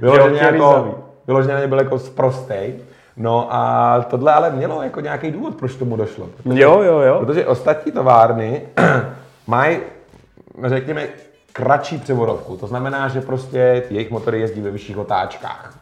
vyloženě, 0.00 0.38
jako, 0.38 0.94
vyloženě 1.26 1.66
byl 1.66 1.78
jako 1.78 1.98
sprostej. 1.98 2.74
No 3.16 3.54
a 3.54 4.00
tohle 4.10 4.32
ale 4.32 4.50
mělo 4.50 4.82
jako 4.82 5.00
nějaký 5.00 5.30
důvod, 5.30 5.54
proč 5.54 5.74
tomu 5.74 5.96
došlo. 5.96 6.26
Protože, 6.26 6.62
Jo, 6.62 6.82
jo, 6.82 6.98
jo. 6.98 7.18
Protože 7.18 7.46
ostatní 7.46 7.92
továrny 7.92 8.62
mají, 9.46 9.78
řekněme, 10.64 11.06
kratší 11.52 11.98
převodovku. 11.98 12.56
To 12.56 12.66
znamená, 12.66 13.08
že 13.08 13.20
prostě 13.20 13.82
jejich 13.90 14.10
motory 14.10 14.40
jezdí 14.40 14.60
ve 14.60 14.70
vyšších 14.70 14.98
otáčkách. 14.98 15.78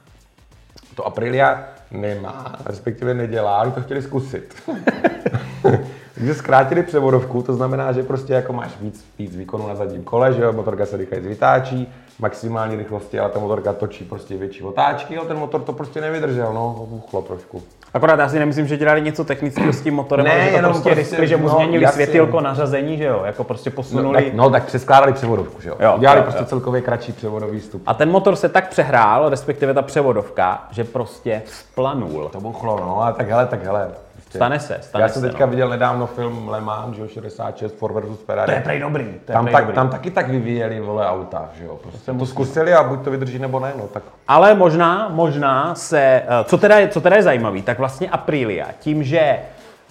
To 0.95 1.07
Aprilia 1.07 1.65
nemá, 1.91 2.57
respektive 2.67 3.15
nedělá, 3.15 3.63
oni 3.63 3.73
to 3.73 3.81
chtěli 3.83 4.03
zkusit. 4.03 4.55
Takže 6.15 6.35
zkrátili 6.35 6.83
převodovku, 6.83 7.43
to 7.43 7.55
znamená, 7.55 7.93
že 7.93 8.03
prostě 8.03 8.33
jako 8.33 8.53
máš 8.53 8.71
víc, 8.81 9.05
víc 9.19 9.37
výkonu 9.37 9.69
na 9.69 9.75
zadním 9.75 10.05
kole, 10.05 10.33
že 10.33 10.43
jo, 10.43 10.53
motorka 10.53 10.87
se 10.87 10.97
rychleji 10.97 11.29
vytáčí, 11.29 11.93
maximální 12.19 12.77
rychlosti, 12.77 13.19
ale 13.21 13.31
ta 13.31 13.39
motorka 13.39 13.73
točí 13.73 14.05
prostě 14.05 14.37
větší 14.37 14.63
otáčky, 14.63 15.19
ale 15.19 15.27
ten 15.29 15.39
motor 15.39 15.61
to 15.61 15.73
prostě 15.73 16.01
nevydržel, 16.01 16.53
no, 16.53 16.87
buchlo 16.89 17.23
trošku. 17.23 17.63
Akorát 17.95 18.19
já 18.19 18.29
si 18.29 18.39
nemyslím, 18.39 18.67
že 18.67 18.77
dělali 18.77 19.03
něco 19.03 19.25
technického 19.25 19.73
s 19.73 19.81
tím 19.81 19.95
motorem, 19.95 20.27
Ne, 20.27 20.33
ale 20.33 20.45
že 20.45 20.51
to 20.51 20.57
jenom 20.57 20.73
prostě, 20.73 20.91
prostě, 20.91 21.01
riskli, 21.11 21.29
že 21.29 21.37
mu 21.37 21.49
no, 21.49 21.55
změnili 21.55 21.85
jasně. 21.85 21.95
světilko 22.05 22.41
na 22.41 22.55
řazení, 22.55 22.97
že 22.99 23.05
jo, 23.05 23.23
jako 23.25 23.45
prostě 23.45 23.71
No 23.71 23.77
posunuli. 23.77 24.25
tak, 24.25 24.35
no, 24.35 24.51
tak 24.51 24.65
přeskládali 24.65 25.13
převodovku, 25.13 25.61
že 25.61 25.69
jo. 25.69 25.77
Jo, 25.81 25.95
Udělali 25.97 26.19
jo, 26.19 26.23
prostě 26.23 26.43
jo. 26.43 26.47
celkově 26.47 26.81
kratší 26.81 27.13
převodový 27.13 27.61
stup. 27.61 27.83
A 27.87 27.95
ten 27.95 28.11
motor 28.11 28.37
se 28.37 28.49
tak 28.49 28.69
přehrál, 28.69 29.29
respektive 29.29 29.75
ta 29.75 29.83
převodovka, 29.83 30.65
že 30.71 30.85
prostě 30.85 31.43
splanul. 31.47 32.29
To 32.33 32.41
buchlo, 32.41 32.81
no, 32.81 33.03
a 33.03 33.13
tak 33.13 33.29
hele, 33.29 33.47
tak 33.47 33.65
hele. 33.65 33.89
Prostě. 34.35 34.39
Stane 34.39 34.61
se, 34.61 34.89
stane 34.89 35.05
Já 35.05 35.09
jsem 35.09 35.23
se, 35.23 35.29
teďka 35.29 35.47
no. 35.47 35.51
viděl 35.51 35.69
nedávno 35.69 36.07
film 36.07 36.49
Le 36.49 36.61
Mans, 36.61 36.97
že 36.97 37.03
jo, 37.03 37.09
66, 37.09 37.79
Ford 37.79 37.95
versus 37.95 38.21
Ferrari. 38.21 38.53
To 38.53 38.59
je 38.59 38.63
prej 38.63 38.81
dobrý, 38.81 39.05
to 39.05 39.33
je 39.33 39.33
tam, 39.33 39.45
prej 39.45 39.53
tak, 39.53 39.65
dobrý. 39.65 39.75
tam 39.75 39.89
taky 39.89 40.11
tak 40.11 40.29
vyvíjeli 40.29 40.81
vole 40.81 41.07
auta, 41.07 41.49
že 41.59 41.65
jo. 41.65 41.79
Prostě 41.83 42.13
to 42.13 42.27
zkusili 42.27 42.73
a 42.73 42.83
buď 42.83 43.05
to 43.05 43.11
vydrží 43.11 43.39
nebo 43.39 43.61
ne, 43.61 43.73
no 43.79 43.89
tak. 43.89 44.03
Ale 44.29 44.55
možná, 44.55 45.09
možná 45.09 45.75
se, 45.75 46.01
eh, 46.01 46.45
co 46.45 46.59
teda 46.59 46.79
je, 46.79 46.89
co 46.89 47.01
teda 47.01 47.17
je 47.17 47.23
zajímavý, 47.23 47.63
tak 47.63 47.79
vlastně 47.79 48.11
Aprilia, 48.11 48.67
tím, 48.79 49.05
že 49.05 49.39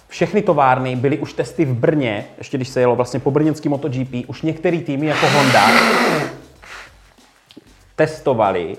všechny 0.08 0.42
továrny 0.42 0.96
byly 0.96 1.18
už 1.18 1.32
testy 1.32 1.64
v 1.64 1.74
Brně, 1.74 2.24
ještě 2.38 2.58
když 2.58 2.68
se 2.68 2.80
jelo 2.80 2.96
vlastně 2.96 3.20
po 3.20 3.30
brněnský 3.30 3.68
MotoGP, 3.68 4.24
už 4.26 4.42
některé 4.42 4.78
týmy 4.78 5.06
jako 5.06 5.26
Honda 5.26 5.66
testovali 7.96 8.76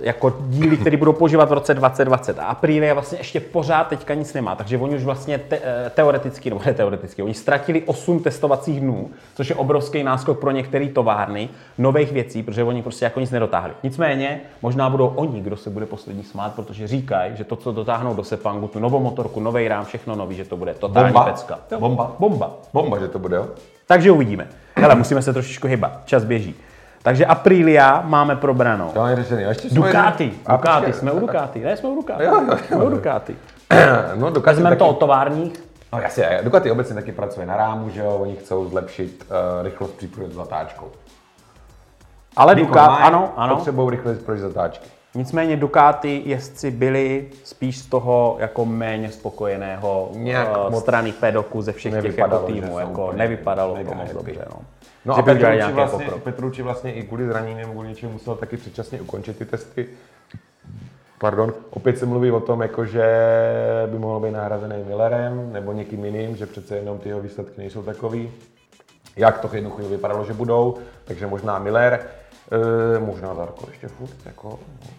jako 0.00 0.36
díly, 0.48 0.76
které 0.76 0.96
budou 0.96 1.12
používat 1.12 1.48
v 1.48 1.52
roce 1.52 1.74
2020. 1.74 2.38
A 2.38 2.44
Aprilia 2.44 2.94
vlastně 2.94 3.18
ještě 3.18 3.40
pořád 3.40 3.88
teďka 3.88 4.14
nic 4.14 4.34
nemá, 4.34 4.54
takže 4.56 4.78
oni 4.78 4.96
už 4.96 5.04
vlastně 5.04 5.38
te, 5.38 5.58
eh, 5.62 5.90
teoreticky, 5.94 6.50
nebo 6.50 6.62
ne 6.66 6.74
teoreticky, 6.74 7.22
oni 7.22 7.34
ztratili 7.34 7.82
8 7.82 8.20
testovacích 8.20 8.80
dnů, 8.80 9.10
což 9.34 9.48
je 9.48 9.54
obrovský 9.54 10.02
náskok 10.02 10.40
pro 10.40 10.50
některé 10.50 10.88
továrny 10.88 11.48
nových 11.78 12.12
věcí, 12.12 12.42
protože 12.42 12.64
oni 12.64 12.82
prostě 12.82 13.04
jako 13.04 13.20
nic 13.20 13.30
nedotáhli. 13.30 13.72
Nicméně, 13.82 14.40
možná 14.62 14.90
budou 14.90 15.06
oni, 15.06 15.40
kdo 15.40 15.56
se 15.56 15.70
bude 15.70 15.86
poslední 15.86 16.22
smát, 16.22 16.54
protože 16.54 16.86
říkají, 16.86 17.36
že 17.36 17.44
to, 17.44 17.56
co 17.56 17.72
dotáhnou 17.72 18.14
do 18.14 18.24
Sepangu, 18.24 18.68
tu 18.68 18.78
novou 18.78 19.00
motorku, 19.00 19.40
nový 19.40 19.68
rám, 19.68 19.84
všechno 19.84 20.16
nový, 20.16 20.36
že 20.36 20.44
to 20.44 20.56
bude 20.56 20.74
totální 20.74 21.12
Bomba. 21.12 21.30
pecka. 21.30 21.58
Bomba. 21.78 22.16
Bomba. 22.18 22.50
Bomba, 22.72 22.98
že 22.98 23.08
to 23.08 23.18
bude, 23.18 23.36
jo? 23.36 23.46
Takže 23.86 24.10
uvidíme. 24.10 24.48
Hele, 24.76 24.94
musíme 24.94 25.22
se 25.22 25.32
trošičku 25.32 25.66
hybat, 25.66 26.00
čas 26.04 26.24
běží. 26.24 26.54
Takže 27.04 27.26
Aprilia 27.26 28.02
máme 28.06 28.36
probranou. 28.36 28.88
To 28.88 29.06
je 29.06 29.16
řešený. 29.16 29.42
Ještě 29.42 29.70
jsme 29.70 29.86
Ducati, 29.86 30.24
jeden- 30.24 30.56
Ducati, 30.58 30.92
jsme 30.92 31.12
u 31.12 31.20
Ducati, 31.20 31.60
ne, 31.60 31.76
jsme 31.76 31.88
u 31.88 31.94
Ducati. 31.94 32.24
Jo, 32.24 32.34
jo, 32.34 32.46
jo. 32.50 32.56
Jsme 32.66 32.84
u 32.84 32.88
Ducati. 32.90 33.36
No, 34.14 34.30
Ducati 34.30 34.46
Vezmeme 34.46 34.70
taky, 34.70 34.78
to 34.78 34.88
od 34.88 34.98
továrních. 34.98 35.62
No 35.92 36.00
jasně, 36.00 36.40
Ducati 36.42 36.70
obecně 36.70 36.94
taky 36.94 37.12
pracuje 37.12 37.46
na 37.46 37.56
rámu, 37.56 37.88
že 37.90 38.00
jo, 38.00 38.10
oni 38.20 38.36
chcou 38.36 38.68
zlepšit 38.68 39.26
uh, 39.28 39.62
rychlost 39.64 39.90
příprůjezdu 39.94 40.34
s 40.34 40.36
zatáčkou. 40.44 40.86
Ale 42.36 42.54
Ducati, 42.54 43.02
ano, 43.02 43.32
ano. 43.36 43.56
Potřebují 43.56 43.90
rychlost 43.90 44.18
pro 44.18 44.36
zatáčky. 44.36 44.88
Nicméně 45.14 45.56
Ducati 45.56 46.22
jezdci 46.24 46.70
byli 46.70 47.28
spíš 47.44 47.78
z 47.78 47.86
toho 47.86 48.36
jako 48.38 48.64
méně 48.64 49.10
spokojeného 49.10 50.08
Nějak 50.12 50.48
uh, 50.68 50.74
strany 50.80 51.12
pedoku 51.12 51.62
ze 51.62 51.72
všech 51.72 52.02
těch 52.02 52.18
jako 52.18 52.38
týmů. 52.38 52.78
Jako 52.78 53.12
nevypadalo 53.12 53.76
to 53.88 53.94
moc 53.94 54.12
dobře. 54.12 54.44
No. 54.50 54.56
No 55.04 55.14
Že 55.14 55.20
a 55.20 55.24
by 55.24 55.32
udělali 55.32 55.56
Petrucci 55.56 55.56
nějaký 55.56 55.74
vlastně, 55.74 56.04
pokrok. 56.04 56.22
Petrucci 56.22 56.62
vlastně 56.62 56.92
i 56.92 57.02
kvůli 57.02 57.26
zranění 57.26 57.60
nebo 57.60 57.72
kvůli 57.72 57.88
něčemu 57.88 58.12
musel 58.12 58.36
taky 58.36 58.56
předčasně 58.56 59.00
ukončit 59.00 59.38
ty 59.38 59.44
testy. 59.44 59.88
Pardon, 61.18 61.52
opět 61.70 61.98
se 61.98 62.06
mluví 62.06 62.30
o 62.30 62.40
tom, 62.40 62.62
jako 62.62 62.84
že 62.84 63.04
by 63.86 63.98
mohl 63.98 64.20
být 64.20 64.30
nahrazený 64.30 64.76
Millerem 64.86 65.52
nebo 65.52 65.72
někým 65.72 66.04
jiným, 66.04 66.36
že 66.36 66.46
přece 66.46 66.76
jenom 66.76 66.98
ty 66.98 67.08
jeho 67.08 67.20
výsledky 67.20 67.60
nejsou 67.60 67.82
takový. 67.82 68.32
Jak 69.16 69.38
to 69.38 69.48
jednu 69.52 69.70
chvíli 69.70 69.90
vypadalo, 69.90 70.24
že 70.24 70.32
budou, 70.32 70.78
takže 71.04 71.26
možná 71.26 71.58
Miller, 71.58 72.00
e, 72.96 72.98
možná 72.98 73.34
Zarko 73.34 73.66
ještě 73.68 73.88
furt, 73.88 74.26
jako, 74.26 74.48
no, 74.48 74.90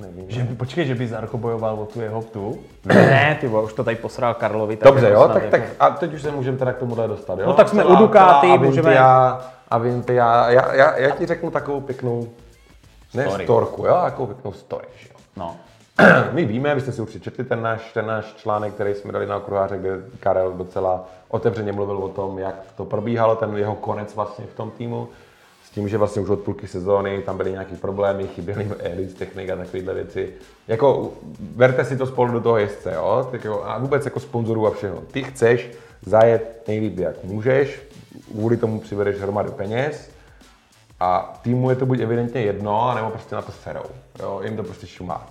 nevím. 0.00 0.30
Že, 0.30 0.44
počkej, 0.44 0.86
že 0.86 0.94
by 0.94 1.08
Zarko 1.08 1.38
bojoval 1.38 1.80
o 1.80 1.86
tu 1.86 2.00
jeho 2.00 2.22
tu? 2.22 2.58
Ne, 2.84 3.36
ty 3.40 3.48
vole, 3.48 3.62
už 3.64 3.72
to 3.72 3.84
tady 3.84 3.96
posral 3.96 4.34
Karlovi. 4.34 4.76
tak 4.76 4.86
Dobře, 4.88 5.06
jako 5.06 5.18
jo, 5.20 5.24
snad 5.24 5.34
tak, 5.34 5.42
jako- 5.42 5.56
tak 5.56 5.62
a 5.80 5.90
teď 5.90 6.14
už 6.14 6.22
se 6.22 6.30
můžeme 6.30 6.58
teda 6.58 6.72
k 6.72 6.76
tomuhle 6.78 7.08
dostat, 7.08 7.38
jo? 7.38 7.46
No 7.46 7.52
tak 7.54 7.68
jsme 7.68 7.84
u 7.84 7.96
Ducati, 7.96 8.46
celá 8.46 8.56
můžeme- 8.56 8.98
Avintia, 8.98 9.40
Avintia, 9.70 10.50
já, 10.50 10.72
já, 10.74 10.96
já 10.98 11.10
ti 11.10 11.26
řeknu 11.26 11.50
takovou 11.50 11.80
pěknou, 11.80 12.28
ne 13.14 13.24
Story. 13.26 13.44
storku, 13.44 13.86
jo, 13.86 13.98
takovou 14.02 14.26
pěknou 14.26 14.52
story, 14.52 14.86
že 14.96 15.08
jo. 15.12 15.16
No. 15.36 15.56
My 16.32 16.44
víme, 16.44 16.74
vy 16.74 16.80
jste 16.80 16.92
si 16.92 17.02
určitě 17.02 17.24
četli 17.24 17.44
ten 17.44 17.62
náš, 17.62 17.92
ten 17.92 18.06
náš 18.06 18.24
článek, 18.34 18.74
který 18.74 18.94
jsme 18.94 19.12
dali 19.12 19.26
na 19.26 19.36
okruháře, 19.36 19.78
kde 19.78 19.90
Karel 20.20 20.52
docela 20.52 21.04
otevřeně 21.28 21.72
mluvil 21.72 21.96
o 21.96 22.08
tom, 22.08 22.38
jak 22.38 22.54
to 22.76 22.84
probíhalo, 22.84 23.36
ten 23.36 23.56
jeho 23.56 23.74
konec 23.74 24.14
vlastně 24.14 24.44
v 24.46 24.54
tom 24.54 24.70
týmu. 24.70 25.08
Tím, 25.74 25.88
že 25.88 25.98
vlastně 25.98 26.22
už 26.22 26.28
od 26.28 26.40
půlky 26.40 26.68
sezóny 26.68 27.22
tam 27.22 27.36
byly 27.36 27.50
nějaké 27.50 27.76
problémy, 27.76 28.26
chyběly 28.26 28.70
Elite 28.78 29.14
technik 29.14 29.50
a 29.50 29.56
takovéhle 29.56 29.94
věci. 29.94 30.34
Jako, 30.68 31.12
berte 31.40 31.84
si 31.84 31.96
to 31.96 32.06
spolu 32.06 32.32
do 32.32 32.40
toho 32.40 32.58
jezdce, 32.58 32.92
jo? 32.94 33.28
Tak 33.30 33.44
jo, 33.44 33.62
a 33.64 33.78
vůbec 33.78 34.04
jako 34.04 34.20
sponzorů 34.20 34.66
a 34.66 34.70
všechno. 34.70 35.02
Ty 35.10 35.22
chceš 35.22 35.70
zajet 36.06 36.64
nejlíp, 36.68 36.98
jak 36.98 37.24
můžeš, 37.24 37.82
kvůli 38.30 38.56
tomu 38.56 38.80
přivedeš 38.80 39.20
hromadu 39.20 39.52
peněz, 39.52 40.10
a 41.02 41.40
týmu 41.42 41.70
je 41.70 41.76
to 41.76 41.86
buď 41.86 42.00
evidentně 42.00 42.40
jedno, 42.40 42.94
nebo 42.94 43.10
prostě 43.10 43.34
na 43.34 43.42
to 43.42 43.52
serou. 43.52 43.84
Jo, 44.20 44.40
jim 44.44 44.56
to 44.56 44.62
prostě 44.62 44.86
šumá. 44.86 45.26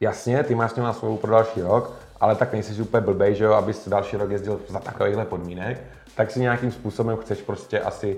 Jasně, 0.00 0.44
ty 0.44 0.54
máš 0.54 0.70
s 0.70 0.76
na 0.76 0.92
svou 0.92 1.16
pro 1.16 1.30
další 1.30 1.62
rok, 1.62 1.92
ale 2.20 2.34
tak 2.34 2.52
nejsi 2.52 2.82
úplně 2.82 3.00
blbej, 3.00 3.34
že 3.34 3.44
jo, 3.44 3.52
abys 3.52 3.88
další 3.88 4.16
rok 4.16 4.30
jezdil 4.30 4.60
za 4.68 4.78
takovýchhle 4.78 5.24
podmínek, 5.24 5.80
tak 6.14 6.30
si 6.30 6.40
nějakým 6.40 6.72
způsobem 6.72 7.16
chceš 7.16 7.42
prostě 7.42 7.80
asi 7.80 8.16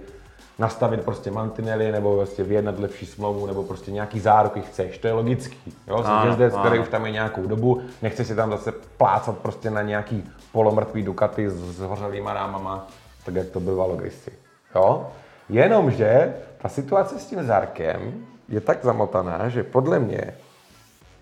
nastavit 0.60 1.04
prostě 1.04 1.30
mantinely, 1.30 1.92
nebo 1.92 2.16
prostě 2.16 2.44
vyjednat 2.44 2.78
lepší 2.78 3.06
smlouvu, 3.06 3.46
nebo 3.46 3.62
prostě 3.62 3.90
nějaký 3.90 4.20
záruky 4.20 4.60
chceš. 4.60 4.98
To 4.98 5.06
je 5.06 5.12
logický. 5.12 5.72
Jo? 5.88 6.02
Ano, 6.04 6.30
jezdec, 6.30 6.54
který 6.56 6.78
už 6.78 6.88
tam 6.88 7.06
je 7.06 7.12
nějakou 7.12 7.46
dobu, 7.46 7.82
nechce 8.02 8.24
si 8.24 8.34
tam 8.34 8.50
zase 8.50 8.72
plácat 8.72 9.38
prostě 9.38 9.70
na 9.70 9.82
nějaký 9.82 10.24
polomrtvý 10.52 11.02
Ducati 11.02 11.50
s, 11.50 11.76
s 11.76 11.80
hořelýma 11.80 12.34
rámama, 12.34 12.86
tak 13.24 13.34
jak 13.34 13.48
to 13.48 13.60
bývalo 13.60 13.96
kdysi. 13.96 14.32
Jo? 14.74 15.06
Jenomže 15.48 16.34
ta 16.58 16.68
situace 16.68 17.18
s 17.18 17.26
tím 17.26 17.46
Zarkem 17.46 18.24
je 18.48 18.60
tak 18.60 18.84
zamotaná, 18.84 19.48
že 19.48 19.62
podle 19.62 19.98
mě 19.98 20.34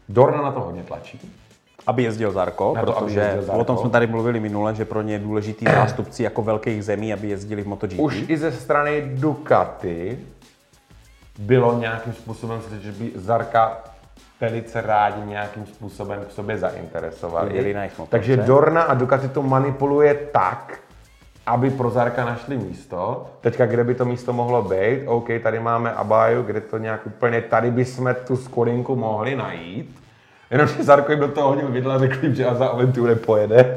Dorna 0.09 0.43
na 0.43 0.53
to 0.53 0.61
hodně 0.61 0.83
tlačí. 0.83 1.21
Aby 1.89 2.03
jezdil 2.03 2.33
Zarko, 2.33 2.73
Na 2.77 2.85
to, 2.85 2.93
protože 2.93 3.21
jezdil 3.21 3.43
Zarko. 3.43 3.61
o 3.61 3.65
tom 3.65 3.79
jsme 3.79 3.91
tady 3.91 4.07
mluvili 4.07 4.41
minule, 4.41 4.75
že 4.75 4.85
pro 4.85 5.03
ně 5.03 5.13
je 5.13 5.19
důležitý 5.19 5.65
zástupci 5.75 6.23
jako 6.23 6.43
velkých 6.43 6.85
zemí, 6.85 7.13
aby 7.13 7.29
jezdili 7.29 7.63
v 7.63 7.67
MotoGP. 7.67 7.99
Už 7.99 8.25
i 8.29 8.37
ze 8.37 8.53
strany 8.53 9.03
Ducati 9.15 10.19
bylo 11.39 11.79
nějakým 11.79 12.13
způsobem, 12.13 12.61
že 12.81 12.93
by 12.93 13.13
Zarka 13.15 13.79
velice 14.41 14.81
rádi 14.81 15.27
nějakým 15.27 15.67
způsobem 15.67 16.25
k 16.29 16.33
sobě 16.33 16.59
zainteresovali. 16.59 17.77
Takže 18.09 18.37
Dorna 18.37 18.83
a 18.83 18.95
Ducati 18.95 19.29
to 19.29 19.43
manipuluje 19.43 20.15
tak, 20.15 20.81
aby 21.47 21.71
pro 21.71 21.91
Zarka 21.91 22.25
našli 22.25 22.57
místo. 22.57 23.27
Teďka, 23.41 23.67
kde 23.67 23.85
by 23.85 23.95
to 23.95 24.05
místo 24.05 24.33
mohlo 24.33 24.63
být? 24.63 25.07
OK, 25.07 25.29
tady 25.43 25.61
máme 25.61 25.93
Abaju, 25.93 26.43
kde 26.43 26.61
to 26.61 26.79
nějak 26.79 27.07
úplně, 27.07 27.41
tady 27.43 27.71
bychom 27.71 28.15
tu 28.27 28.37
skodinku 28.37 28.97
mohli 28.97 29.37
najít. 29.37 30.08
Jenomže 30.51 30.85
Zarko 30.85 31.13
jim 31.13 31.21
do 31.21 31.29
toho 31.29 31.49
hodil 31.49 31.69
vidle 31.69 31.95
a 31.95 31.99
řekl 31.99 32.15
jim, 32.23 32.35
že 32.35 32.47
za 32.53 32.67
Aventure 32.67 33.15
pojede. 33.15 33.77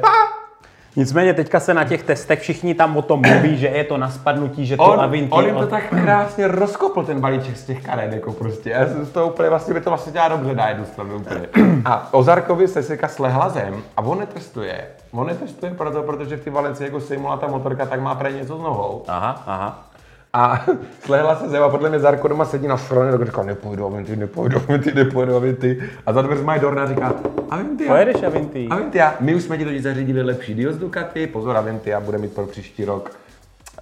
Nicméně 0.96 1.34
teďka 1.34 1.60
se 1.60 1.74
na 1.74 1.84
těch 1.84 2.02
testech 2.02 2.40
všichni 2.40 2.74
tam 2.74 2.96
o 2.96 3.02
tom 3.02 3.20
mluví, 3.20 3.56
že 3.56 3.66
je 3.66 3.84
to 3.84 3.98
na 3.98 4.10
spadnutí, 4.10 4.66
že 4.66 4.76
to 4.76 4.82
On, 4.82 5.00
on 5.30 5.44
jim 5.44 5.56
to 5.56 5.66
tak 5.66 5.88
krásně 5.88 6.48
rozkopl 6.48 7.04
ten 7.04 7.20
balíček 7.20 7.56
z 7.56 7.64
těch 7.64 7.82
karet, 7.82 8.12
jako 8.12 8.32
prostě. 8.32 8.70
Já 8.70 8.86
jsem 8.86 9.06
z 9.06 9.10
toho 9.10 9.26
úplně, 9.26 9.48
vlastně 9.48 9.74
by 9.74 9.80
to 9.80 9.90
vlastně 9.90 10.12
dělá 10.12 10.28
dobře 10.28 10.54
na 10.54 10.68
jednu 10.68 10.84
stranu 10.84 11.16
úplně. 11.16 11.48
A 11.84 12.14
Ozarkovi 12.14 12.68
se 12.68 12.82
seka 12.82 13.08
slehla 13.08 13.48
zem 13.48 13.82
a 13.96 14.02
on 14.02 14.18
netestuje. 14.18 14.84
On 15.12 15.26
netestuje 15.26 15.74
proto, 15.74 16.02
protože 16.02 16.36
v 16.36 16.44
té 16.44 16.50
Valencii 16.50 16.86
jako 16.86 17.00
sejmula 17.00 17.36
ta 17.36 17.46
motorka, 17.46 17.86
tak 17.86 18.00
má 18.00 18.14
pre 18.14 18.32
něco 18.32 18.56
s 18.56 18.62
nohou. 18.62 19.04
Aha, 19.08 19.42
aha. 19.46 19.91
A 20.32 20.64
slehla 21.00 21.36
se 21.36 21.48
zem 21.48 21.62
a 21.62 21.68
podle 21.68 21.88
mě 21.88 21.98
Zarko 21.98 22.28
doma 22.28 22.44
sedí 22.44 22.66
na 22.66 22.76
straně, 22.76 23.12
tak 23.12 23.26
říká, 23.26 23.42
nepojdu 23.42 23.86
Avinty, 23.86 24.16
nepojdu 24.16 24.56
Avinty, 24.56 24.94
nepojdu 24.94 25.36
Avinty. 25.36 25.82
A 26.06 26.12
za 26.12 26.22
dveřma 26.22 26.54
je 26.54 26.60
Dorna 26.60 26.82
a 26.82 26.86
říká, 26.86 27.14
Avinty, 27.50 27.84
Pojedeš 27.84 28.22
Avinti? 28.22 28.68
Avintia, 28.70 29.14
my 29.20 29.34
už 29.34 29.42
jsme 29.42 29.58
ti 29.58 29.64
totiž 29.64 29.82
zařídili 29.82 30.22
lepší 30.22 30.54
deal 30.54 30.72
z 30.72 30.78
Ducati, 30.78 31.26
pozor 31.26 31.56
Avintia 31.56 32.00
bude 32.00 32.18
mít 32.18 32.34
pro 32.34 32.46
příští 32.46 32.84
rok 32.84 33.10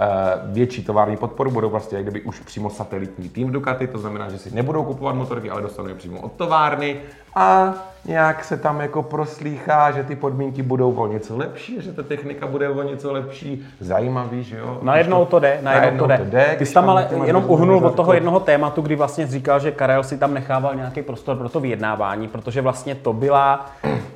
eh, 0.00 0.06
větší 0.44 0.84
tovární 0.84 1.16
podporu, 1.16 1.50
budou 1.50 1.70
vlastně 1.70 1.98
jak 1.98 2.04
kdyby 2.04 2.20
už 2.20 2.40
přímo 2.40 2.70
satelitní 2.70 3.28
tým 3.28 3.52
Ducati, 3.52 3.86
to 3.86 3.98
znamená, 3.98 4.28
že 4.30 4.38
si 4.38 4.54
nebudou 4.54 4.84
kupovat 4.84 5.14
motorky, 5.14 5.50
ale 5.50 5.62
dostanou 5.62 5.88
je 5.88 5.94
přímo 5.94 6.20
od 6.20 6.32
továrny 6.32 7.00
a 7.34 7.74
nějak 8.04 8.44
se 8.44 8.56
tam 8.56 8.80
jako 8.80 9.02
proslýchá, 9.02 9.90
že 9.90 10.04
ty 10.04 10.16
podmínky 10.16 10.62
budou 10.62 10.92
o 10.92 11.06
něco 11.06 11.36
lepší, 11.36 11.82
že 11.82 11.92
ta 11.92 12.02
technika 12.02 12.46
bude 12.46 12.68
o 12.68 12.82
něco 12.82 13.12
lepší, 13.12 13.66
zajímavý, 13.80 14.44
že 14.44 14.58
jo? 14.58 14.78
Najednou 14.82 15.24
to 15.24 15.38
jde, 15.38 15.58
najednou 15.62 15.98
to 15.98 16.06
jde. 16.06 16.46
Ty 16.50 16.56
když 16.56 16.68
jsi 16.68 16.74
tam 16.74 16.90
ale 16.90 17.04
ty 17.04 17.14
jenom 17.24 17.44
uhnul 17.46 17.86
od 17.86 17.94
toho 17.94 18.12
jednoho 18.12 18.40
tématu, 18.40 18.82
kdy 18.82 18.96
vlastně 18.96 19.26
říkal, 19.26 19.60
že 19.60 19.70
Karel 19.70 20.02
si 20.02 20.18
tam 20.18 20.34
nechával 20.34 20.74
nějaký 20.74 21.02
prostor 21.02 21.36
pro 21.36 21.48
to 21.48 21.60
vyjednávání, 21.60 22.28
protože 22.28 22.60
vlastně 22.60 22.94
to 22.94 23.12
byla 23.12 23.66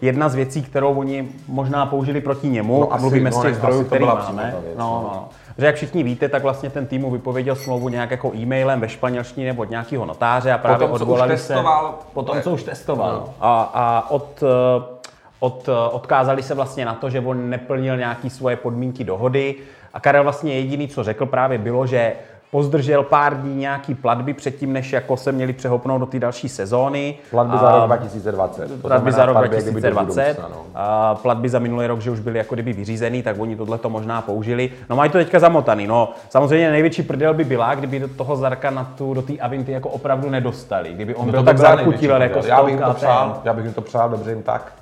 jedna 0.02 0.28
z 0.28 0.34
věcí, 0.34 0.62
kterou 0.62 0.94
oni 0.94 1.28
možná 1.48 1.86
použili 1.86 2.20
proti 2.20 2.48
němu. 2.48 2.80
No 2.80 2.92
asi, 2.92 3.00
Mluvíme 3.00 3.32
z 3.32 3.36
no, 3.36 3.42
těch 3.42 3.50
asi 3.50 3.58
zdrojů, 3.58 3.78
to 3.78 3.86
který 3.86 4.04
přímo 4.04 4.16
máme. 4.16 4.42
věc, 4.42 4.78
no, 4.78 4.84
no. 4.84 5.10
no. 5.14 5.28
Že 5.58 5.66
jak 5.66 5.74
všichni 5.74 6.02
víte, 6.02 6.28
tak 6.28 6.42
vlastně 6.42 6.70
ten 6.70 6.86
tým 6.86 7.00
mu 7.02 7.10
vypověděl 7.10 7.56
smlouvu 7.56 7.88
nějak 7.88 8.10
jako 8.10 8.32
e-mailem 8.34 8.80
ve 8.80 8.88
španělštině 8.88 9.46
nebo 9.46 9.62
od 9.62 9.70
nějakého 9.70 10.04
notáře 10.04 10.52
a 10.52 10.58
právě 10.58 10.78
tom, 10.78 10.88
co 10.88 10.94
už 10.94 11.00
odvolali 11.00 11.38
se. 11.38 11.48
testoval. 11.48 11.94
Po 12.14 12.22
tom, 12.22 12.42
co 12.42 12.50
už 12.50 12.62
testoval. 12.62 13.12
No. 13.12 13.34
A, 13.40 13.62
a 13.74 14.10
od, 14.10 14.42
eh, 14.42 14.82
od, 15.40 15.68
eh, 15.68 15.90
odkázali 15.90 16.42
se 16.42 16.54
vlastně 16.54 16.84
na 16.84 16.94
to, 16.94 17.10
že 17.10 17.20
on 17.20 17.50
neplnil 17.50 17.96
nějaké 17.96 18.30
svoje 18.30 18.56
podmínky 18.56 19.04
dohody. 19.04 19.54
A 19.94 20.00
Karel 20.00 20.22
vlastně 20.22 20.54
jediný, 20.54 20.88
co 20.88 21.04
řekl 21.04 21.26
právě 21.26 21.58
bylo, 21.58 21.86
že 21.86 22.12
pozdržel 22.50 23.02
pár 23.02 23.40
dní 23.40 23.56
nějaký 23.56 23.94
platby 23.94 24.34
předtím, 24.34 24.72
než 24.72 24.92
jako 24.92 25.16
se 25.16 25.32
měli 25.32 25.52
přehopnout 25.52 26.00
do 26.00 26.06
té 26.06 26.18
další 26.18 26.48
sezóny. 26.48 27.14
Platby 27.30 27.58
za 27.58 27.72
rok 27.72 27.86
2020. 27.86 28.68
To 28.68 28.88
platby 28.88 29.12
za 29.12 29.26
rok 29.26 29.34
platby 29.34 29.56
jak 29.56 29.64
kdyby 29.64 29.80
do 29.80 29.90
2020, 29.90 30.36
budoucna, 30.40 30.56
no. 30.58 30.66
a 30.74 31.14
platby 31.14 31.48
za 31.48 31.58
minulý 31.58 31.86
rok, 31.86 32.00
že 32.00 32.10
už 32.10 32.20
byly 32.20 32.38
jako 32.38 32.54
kdyby 32.54 32.72
vyřízený, 32.72 33.22
tak 33.22 33.36
oni 33.38 33.56
tohle 33.56 33.78
to 33.78 33.90
možná 33.90 34.22
použili. 34.22 34.70
No 34.90 34.96
mají 34.96 35.10
to 35.10 35.18
teďka 35.18 35.38
zamotaný. 35.38 35.86
No 35.86 36.08
samozřejmě 36.28 36.70
největší 36.70 37.02
prdel 37.02 37.34
by 37.34 37.44
byla, 37.44 37.74
kdyby 37.74 37.98
do 37.98 38.08
toho 38.08 38.36
Zarka 38.36 38.70
na 38.70 38.84
tu, 38.84 39.14
do 39.14 39.22
té 39.22 39.38
Avinty 39.38 39.72
jako 39.72 39.88
opravdu 39.88 40.30
nedostali. 40.30 40.92
Kdyby 40.92 41.14
on 41.14 41.26
No 41.26 41.32
byl 41.32 41.40
to 41.40 41.46
tak 41.46 41.56
by 41.56 41.76
největší 41.76 42.04
jako. 42.04 42.40
Já 42.46 42.62
bych 42.62 42.74
jim 42.74 42.82
to 42.82 42.94
přál, 42.94 43.40
já 43.44 43.52
bych 43.52 43.64
jim 43.64 43.74
to 43.74 43.80
přál, 43.80 44.08
dobře 44.08 44.30
jim 44.30 44.42
tak. 44.42 44.72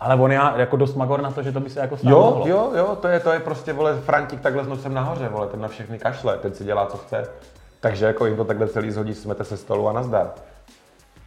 Ale 0.00 0.14
on 0.14 0.32
je 0.32 0.40
jako 0.56 0.76
dost 0.76 0.94
magor 0.94 1.22
na 1.22 1.30
to, 1.30 1.42
že 1.42 1.52
to 1.52 1.60
by 1.60 1.70
se 1.70 1.80
jako 1.80 1.96
stát 1.96 2.10
Jo, 2.10 2.20
mohlo. 2.20 2.48
jo, 2.48 2.70
jo, 2.76 2.96
to 3.00 3.08
je, 3.08 3.20
to 3.20 3.32
je 3.32 3.40
prostě, 3.40 3.72
vole, 3.72 3.94
Frantík 3.96 4.40
takhle 4.40 4.64
s 4.64 4.68
nosem 4.68 4.94
nahoře, 4.94 5.28
vole, 5.28 5.46
ten 5.46 5.60
na 5.60 5.68
všechny 5.68 5.98
kašle, 5.98 6.38
ten 6.38 6.54
si 6.54 6.64
dělá, 6.64 6.86
co 6.86 6.96
chce. 6.96 7.28
Takže 7.80 8.06
jako 8.06 8.26
jim 8.26 8.36
to 8.36 8.44
takhle 8.44 8.68
celý 8.68 8.90
zhodí, 8.90 9.14
smete 9.14 9.44
se 9.44 9.56
stolu 9.56 9.88
a 9.88 9.92
nazdar. 9.92 10.30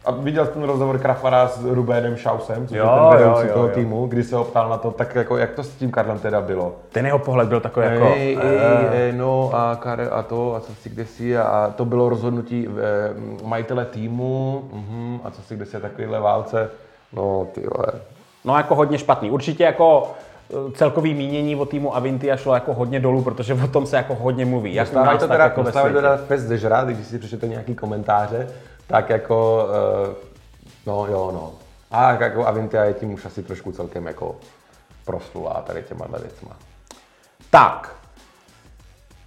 A 0.04 0.10
viděl 0.10 0.46
jsi 0.46 0.52
ten 0.52 0.62
rozhovor 0.62 0.98
Krafara 0.98 1.48
s 1.48 1.64
Rubénem 1.64 2.16
Šausem, 2.16 2.68
což 2.68 2.76
Jo, 2.78 2.84
je 2.84 2.90
ten 3.10 3.18
vedoucí 3.18 3.42
jo, 3.42 3.48
jo, 3.48 3.54
toho 3.54 3.66
jo. 3.66 3.74
týmu, 3.74 4.06
kdy 4.06 4.24
se 4.24 4.36
ho 4.36 4.44
ptal 4.44 4.68
na 4.68 4.76
to, 4.76 4.90
tak 4.90 5.14
jako 5.14 5.36
jak 5.36 5.50
to 5.50 5.62
s 5.62 5.68
tím 5.68 5.90
Karlem 5.90 6.18
teda 6.18 6.40
bylo? 6.40 6.74
Ten 6.92 7.06
jeho 7.06 7.18
pohled 7.18 7.48
byl 7.48 7.60
takový 7.60 7.86
jako... 7.86 8.04
Ej, 8.06 8.38
ej, 8.42 8.58
ej, 8.92 9.12
no 9.12 9.50
a 9.54 9.76
Karel 9.76 10.08
a 10.12 10.22
to, 10.22 10.54
a 10.54 10.60
co 10.60 10.74
si 10.74 10.90
kde 10.90 11.06
si, 11.06 11.38
a 11.38 11.72
to 11.76 11.84
bylo 11.84 12.08
rozhodnutí 12.08 12.68
eh, 12.68 13.44
majitele 13.44 13.84
týmu, 13.84 14.62
mhm, 14.72 15.20
a 15.24 15.30
co 15.30 15.42
si 15.42 15.56
kde 15.56 15.66
si, 15.66 15.76
a 15.76 15.80
takovýhle 15.80 16.20
válce. 16.20 16.70
No 17.12 17.46
ty 17.54 17.60
vole. 17.76 17.92
No 18.44 18.56
jako 18.56 18.74
hodně 18.74 18.98
špatný. 18.98 19.30
Určitě 19.30 19.64
jako 19.64 20.12
eh, 20.50 20.72
celkový 20.76 21.14
mínění 21.14 21.56
o 21.56 21.66
týmu 21.66 21.96
Avintia 21.96 22.36
šlo 22.36 22.54
jako 22.54 22.74
hodně 22.74 23.00
dolů, 23.00 23.22
protože 23.22 23.54
o 23.54 23.68
tom 23.68 23.86
se 23.86 23.96
jako 23.96 24.14
hodně 24.14 24.46
mluví. 24.46 24.74
Jak 24.74 24.86
Dostávají 24.86 25.14
nás, 25.14 25.22
to 25.22 25.28
teda, 25.28 25.44
jako 25.44 25.62
dostávají 25.62 25.92
světě. 25.92 26.08
teda 26.08 26.16
fest 26.26 26.42
zežrat, 26.42 26.88
když 26.88 27.06
si 27.06 27.18
přečtete 27.18 27.48
nějaký 27.48 27.74
komentáře, 27.74 28.48
tak 28.86 29.10
jako, 29.10 29.66
eh, 30.10 30.14
no 30.86 31.06
jo, 31.06 31.30
no. 31.34 31.52
A 31.90 32.12
jako 32.12 32.46
Avintia 32.46 32.84
je 32.84 32.94
tím 32.94 33.12
už 33.12 33.24
asi 33.24 33.42
trošku 33.42 33.72
celkem 33.72 34.06
jako 34.06 34.36
proslulá 35.04 35.62
tady 35.66 35.82
těma 35.82 36.06
věcma. 36.22 36.56
Tak, 37.50 37.94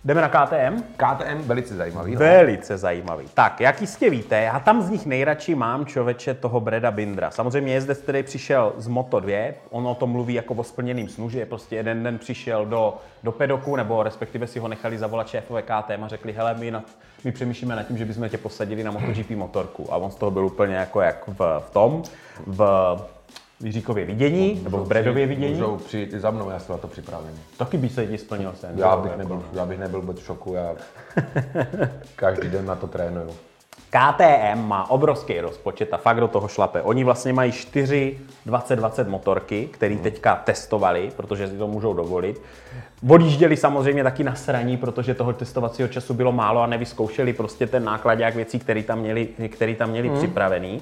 jdeme 0.05 0.21
na 0.21 0.29
KTM. 0.29 0.81
KTM 0.97 1.41
velice 1.47 1.75
zajímavý. 1.75 2.13
no. 2.13 2.19
Velice 2.19 2.77
zajímavý. 2.77 3.25
Tak, 3.33 3.61
jak 3.61 3.81
jistě 3.81 4.09
víte, 4.09 4.41
já 4.41 4.59
tam 4.59 4.81
z 4.81 4.89
nich 4.89 5.05
nejradši 5.05 5.55
mám 5.55 5.85
člověče 5.85 6.33
toho 6.33 6.59
Breda 6.59 6.91
Bindra. 6.91 7.31
Samozřejmě 7.31 7.73
jezdec, 7.73 7.97
který 7.97 8.23
přišel 8.23 8.73
z 8.77 8.87
Moto 8.87 9.19
2, 9.19 9.53
on 9.69 9.87
o 9.87 9.95
tom 9.95 10.09
mluví 10.09 10.33
jako 10.33 10.53
o 10.53 10.63
splněným 10.63 11.09
snu, 11.09 11.29
že 11.29 11.45
prostě 11.45 11.75
jeden 11.75 12.03
den 12.03 12.17
přišel 12.17 12.65
do, 12.65 12.97
do 13.23 13.31
pedoku, 13.31 13.75
nebo 13.75 14.03
respektive 14.03 14.47
si 14.47 14.59
ho 14.59 14.67
nechali 14.67 14.97
zavolat 14.97 15.27
šéfové 15.27 15.61
KTM 15.61 16.03
a 16.03 16.07
řekli, 16.07 16.33
hele, 16.33 16.55
my, 16.59 16.71
na, 16.71 16.83
my 17.23 17.31
přemýšlíme 17.31 17.75
nad 17.75 17.83
tím, 17.83 17.97
že 17.97 18.05
bychom 18.05 18.29
tě 18.29 18.37
posadili 18.37 18.83
na 18.83 18.91
MotoGP 18.91 19.29
motorku. 19.29 19.93
A 19.93 19.97
on 19.97 20.11
z 20.11 20.15
toho 20.15 20.31
byl 20.31 20.45
úplně 20.45 20.75
jako 20.75 21.01
jak 21.01 21.27
v, 21.27 21.61
v 21.67 21.69
tom, 21.69 22.03
v 22.47 22.97
Jiříkově 23.63 24.05
vidění, 24.05 24.61
nebo 24.63 24.77
v 24.77 24.87
Bredově 24.87 25.27
vidění. 25.27 25.53
Můžou 25.53 25.77
přijít 25.77 26.13
i 26.13 26.19
za 26.19 26.31
mnou, 26.31 26.49
já 26.49 26.59
jsem 26.59 26.73
na 26.73 26.77
to 26.77 26.87
připravený. 26.87 27.37
Taky 27.57 27.77
by 27.77 27.89
se 27.89 28.07
ti 28.07 28.17
splnil 28.17 28.53
sen. 28.59 28.71
Já 28.75 28.97
bych, 28.97 29.11
jako. 29.11 29.17
nebyl, 29.17 29.43
já 29.53 29.65
bych 29.65 29.79
nebyl 29.79 30.01
vůbec 30.01 30.19
v 30.19 30.25
šoku, 30.25 30.53
já 30.53 30.75
každý 32.15 32.49
den 32.49 32.65
na 32.65 32.75
to 32.75 32.87
trénuju. 32.87 33.29
KTM 33.89 34.67
má 34.67 34.89
obrovský 34.89 35.39
rozpočet 35.39 35.93
a 35.93 35.97
fakt 35.97 36.19
do 36.19 36.27
toho 36.27 36.47
šlape. 36.47 36.81
Oni 36.81 37.03
vlastně 37.03 37.33
mají 37.33 37.51
4 37.51 38.19
2020 38.45 39.07
motorky, 39.07 39.69
které 39.71 39.95
teďka 39.95 40.35
testovali, 40.35 41.11
protože 41.15 41.47
si 41.47 41.57
to 41.57 41.67
můžou 41.67 41.93
dovolit. 41.93 42.41
Odjížděli 43.09 43.57
samozřejmě 43.57 44.03
taky 44.03 44.23
na 44.23 44.35
sraní, 44.35 44.77
protože 44.77 45.13
toho 45.13 45.33
testovacího 45.33 45.87
času 45.87 46.13
bylo 46.13 46.31
málo 46.31 46.61
a 46.61 46.67
nevyzkoušeli 46.67 47.33
prostě 47.33 47.67
ten 47.67 47.83
nákladák 47.83 48.35
věcí, 48.35 48.59
které 48.59 48.83
tam 48.83 48.99
měli, 48.99 49.27
který 49.49 49.75
tam 49.75 49.89
měli 49.89 50.09
připravený. 50.09 50.81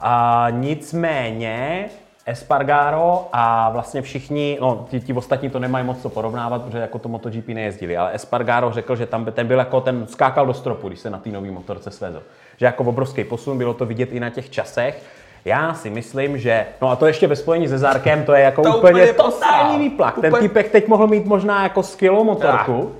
A 0.00 0.46
nicméně 0.50 1.88
Espargaro 2.26 3.28
a 3.32 3.70
vlastně 3.70 4.02
všichni, 4.02 4.58
no 4.60 4.86
ti, 4.90 5.00
ti 5.00 5.12
ostatní 5.12 5.50
to 5.50 5.58
nemají 5.58 5.84
moc 5.86 6.02
co 6.02 6.08
porovnávat, 6.08 6.62
protože 6.62 6.78
jako 6.78 6.98
to 6.98 7.08
MotoGP 7.08 7.48
nejezdili, 7.48 7.96
ale 7.96 8.14
Espargaro 8.14 8.72
řekl, 8.72 8.96
že 8.96 9.06
tam 9.06 9.24
by- 9.24 9.32
ten 9.32 9.46
byl 9.46 9.58
jako 9.58 9.80
ten 9.80 10.06
skákal 10.06 10.46
do 10.46 10.54
stropu, 10.54 10.88
když 10.88 11.00
se 11.00 11.10
na 11.10 11.18
té 11.18 11.30
nové 11.30 11.50
motorce 11.50 11.90
svezl. 11.90 12.22
Že 12.56 12.66
jako 12.66 12.84
obrovský 12.84 13.24
posun, 13.24 13.58
bylo 13.58 13.74
to 13.74 13.86
vidět 13.86 14.12
i 14.12 14.20
na 14.20 14.30
těch 14.30 14.50
časech. 14.50 15.02
Já 15.44 15.74
si 15.74 15.90
myslím, 15.90 16.38
že, 16.38 16.66
no 16.82 16.88
a 16.90 16.96
to 16.96 17.06
ještě 17.06 17.26
ve 17.26 17.36
spojení 17.36 17.68
se 17.68 17.78
Zárkem, 17.78 18.24
to 18.24 18.32
je 18.34 18.42
jako 18.42 18.62
To 18.62 18.76
úplně 18.76 18.92
úplně 19.02 19.12
totální 19.12 19.78
výplak. 19.78 20.14
Ten 20.20 20.26
Úplně- 20.34 20.48
typek 20.48 20.70
teď 20.70 20.88
mohl 20.88 21.06
mít 21.06 21.26
možná 21.26 21.62
jako 21.62 21.82
skvělou 21.82 22.24
motorku. 22.24 22.92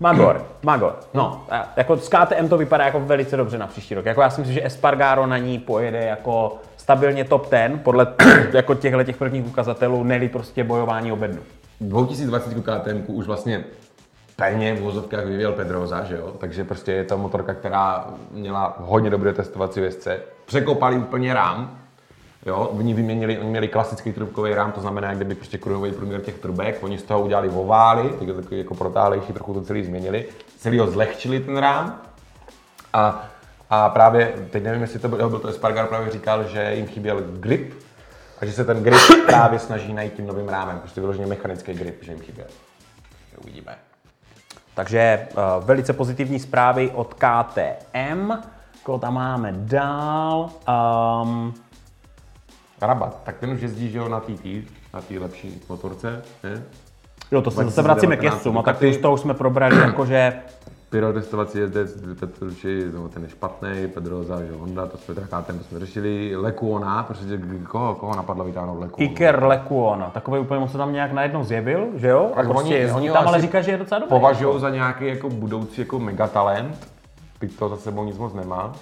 Magor, 0.00 0.46
Magor. 0.62 0.96
No, 1.14 1.44
jako 1.76 1.96
s 1.96 2.08
KTM 2.08 2.48
to 2.48 2.56
vypadá 2.58 2.84
jako 2.84 3.00
velice 3.00 3.36
dobře 3.36 3.58
na 3.58 3.66
příští 3.66 3.94
rok. 3.94 4.06
Jako 4.06 4.20
já 4.22 4.30
si 4.30 4.40
myslím, 4.40 4.54
že 4.54 4.66
Espargaro 4.66 5.26
na 5.26 5.38
ní 5.38 5.58
pojede 5.58 6.04
jako 6.04 6.56
stabilně 6.84 7.24
top 7.24 7.50
10 7.50 7.82
podle 7.82 8.06
jako 8.52 8.74
těchto 8.74 9.04
těch 9.04 9.16
prvních 9.16 9.46
ukazatelů, 9.46 10.04
neli 10.04 10.28
prostě 10.28 10.64
bojování 10.64 11.12
o 11.12 11.16
bednu. 11.16 11.42
2020 11.80 12.54
KTM 12.54 13.04
už 13.06 13.26
vlastně 13.26 13.64
tajně 14.36 14.74
v 14.74 14.80
vozovkách 14.80 15.24
vyvíjel 15.24 15.52
Pedroza, 15.52 16.04
že 16.04 16.16
jo? 16.16 16.32
Takže 16.38 16.64
prostě 16.64 16.92
je 16.92 17.04
to 17.04 17.18
motorka, 17.18 17.54
která 17.54 18.06
měla 18.30 18.76
hodně 18.78 19.10
dobré 19.10 19.32
testovací 19.32 19.80
vězce. 19.80 20.20
Překopali 20.44 20.96
úplně 20.96 21.34
rám, 21.34 21.78
jo? 22.46 22.56
Oni 22.78 22.94
vyměnili, 22.94 23.38
oni 23.38 23.50
měli 23.50 23.68
klasický 23.68 24.12
trubkový 24.12 24.54
rám, 24.54 24.72
to 24.72 24.80
znamená, 24.80 25.08
jak 25.08 25.16
kdyby 25.16 25.34
prostě 25.34 25.58
kruhový 25.58 25.92
průměr 25.92 26.20
těch 26.20 26.38
trubek, 26.38 26.78
oni 26.82 26.98
z 26.98 27.02
toho 27.02 27.20
udělali 27.20 27.48
ovály, 27.48 28.08
tak 28.18 28.36
takový 28.36 28.58
jako 28.58 28.74
protáhlejší, 28.74 29.32
trochu 29.32 29.54
to 29.54 29.62
celý 29.62 29.84
změnili, 29.84 30.24
celý 30.58 30.78
ho 30.78 30.86
zlehčili 30.86 31.40
ten 31.40 31.56
rám 31.56 32.00
a, 32.92 33.26
a 33.74 33.88
právě, 33.88 34.34
teď 34.50 34.62
nevím, 34.62 34.82
jestli 34.82 34.98
to 34.98 35.08
byl, 35.08 35.30
byl 35.30 35.38
to 35.38 35.48
Espargar, 35.48 35.86
právě 35.86 36.10
říkal, 36.10 36.44
že 36.44 36.74
jim 36.74 36.86
chyběl 36.86 37.22
grip, 37.32 37.74
a 38.40 38.46
že 38.46 38.52
se 38.52 38.64
ten 38.64 38.82
grip 38.82 39.00
právě 39.26 39.58
snaží 39.58 39.92
najít 39.92 40.14
tím 40.14 40.26
novým 40.26 40.48
rámem, 40.48 40.78
prostě 40.78 41.00
vyloženě 41.00 41.26
mechanický 41.26 41.72
grip, 41.72 42.02
že 42.02 42.12
jim 42.12 42.20
chyběl. 42.20 42.46
Uvidíme. 43.42 43.76
Takže 44.74 45.28
uh, 45.30 45.64
velice 45.64 45.92
pozitivní 45.92 46.40
zprávy 46.40 46.90
od 46.94 47.14
KTM. 47.14 48.32
Koho 48.82 48.98
tam 48.98 49.14
máme 49.14 49.54
dál? 49.56 50.50
Um, 51.22 51.54
Rabat, 52.80 53.20
tak 53.24 53.36
ten 53.38 53.50
už 53.50 53.60
jezdí, 53.60 53.90
že 53.90 53.98
jo, 53.98 54.08
na 54.08 54.20
TT, 54.20 54.44
na 54.94 55.00
té 55.00 55.18
lepší 55.18 55.60
motorce, 55.68 56.22
ne? 56.42 56.62
jo, 57.30 57.42
to 57.42 57.50
se 57.50 57.64
zase 57.64 57.82
vracíme 57.82 58.16
k 58.16 58.20
2019 58.20 58.34
jezdcům, 58.34 58.58
a 58.58 58.62
tak 58.62 58.82
už 58.82 58.96
to 58.96 59.12
už 59.12 59.20
jsme 59.20 59.34
probrali, 59.34 59.76
jakože 59.86 60.32
Pyro 60.94 61.12
testovací 61.12 61.58
jezdec, 61.58 61.94
Petruči, 62.20 62.84
no, 62.94 63.08
ten 63.08 63.22
je 63.22 63.28
špatný, 63.28 63.88
Pedroza, 63.94 64.42
že 64.44 64.52
Honda, 64.52 64.86
to 64.86 64.98
jsme 64.98 65.14
KTM, 65.14 65.58
to 65.58 65.64
jsme 65.64 65.80
řešili, 65.80 66.36
Lekuona, 66.36 67.02
protože 67.02 67.40
koho, 67.68 67.94
koho 67.94 68.16
napadlo 68.16 68.44
vytáhnout 68.44 68.80
Lekuona? 68.80 69.10
Iker 69.10 69.42
Lekuona, 69.44 70.10
takový 70.10 70.40
úplně 70.40 70.60
moc 70.60 70.72
se 70.72 70.78
tam 70.78 70.92
nějak 70.92 71.12
najednou 71.12 71.44
zjevil, 71.44 71.86
že 71.96 72.08
jo? 72.08 72.32
Tak 72.34 72.46
prostě 72.46 72.68
oni- 72.68 72.74
jezdí 72.74 72.96
oni 72.96 73.10
tam, 73.10 73.28
ale 73.28 73.40
říká, 73.40 73.60
že 73.60 73.70
je 73.70 73.76
docela 73.78 73.98
dobrý. 73.98 74.08
Považují 74.08 74.60
za 74.60 74.70
nějaký 74.70 75.06
jako 75.06 75.28
budoucí 75.30 75.80
jako 75.80 75.98
megatalent, 75.98 76.88
byť 77.40 77.58
to 77.58 77.68
za 77.68 77.76
sebou 77.76 78.04
nic 78.04 78.18
moc 78.18 78.34
nemá. 78.34 78.72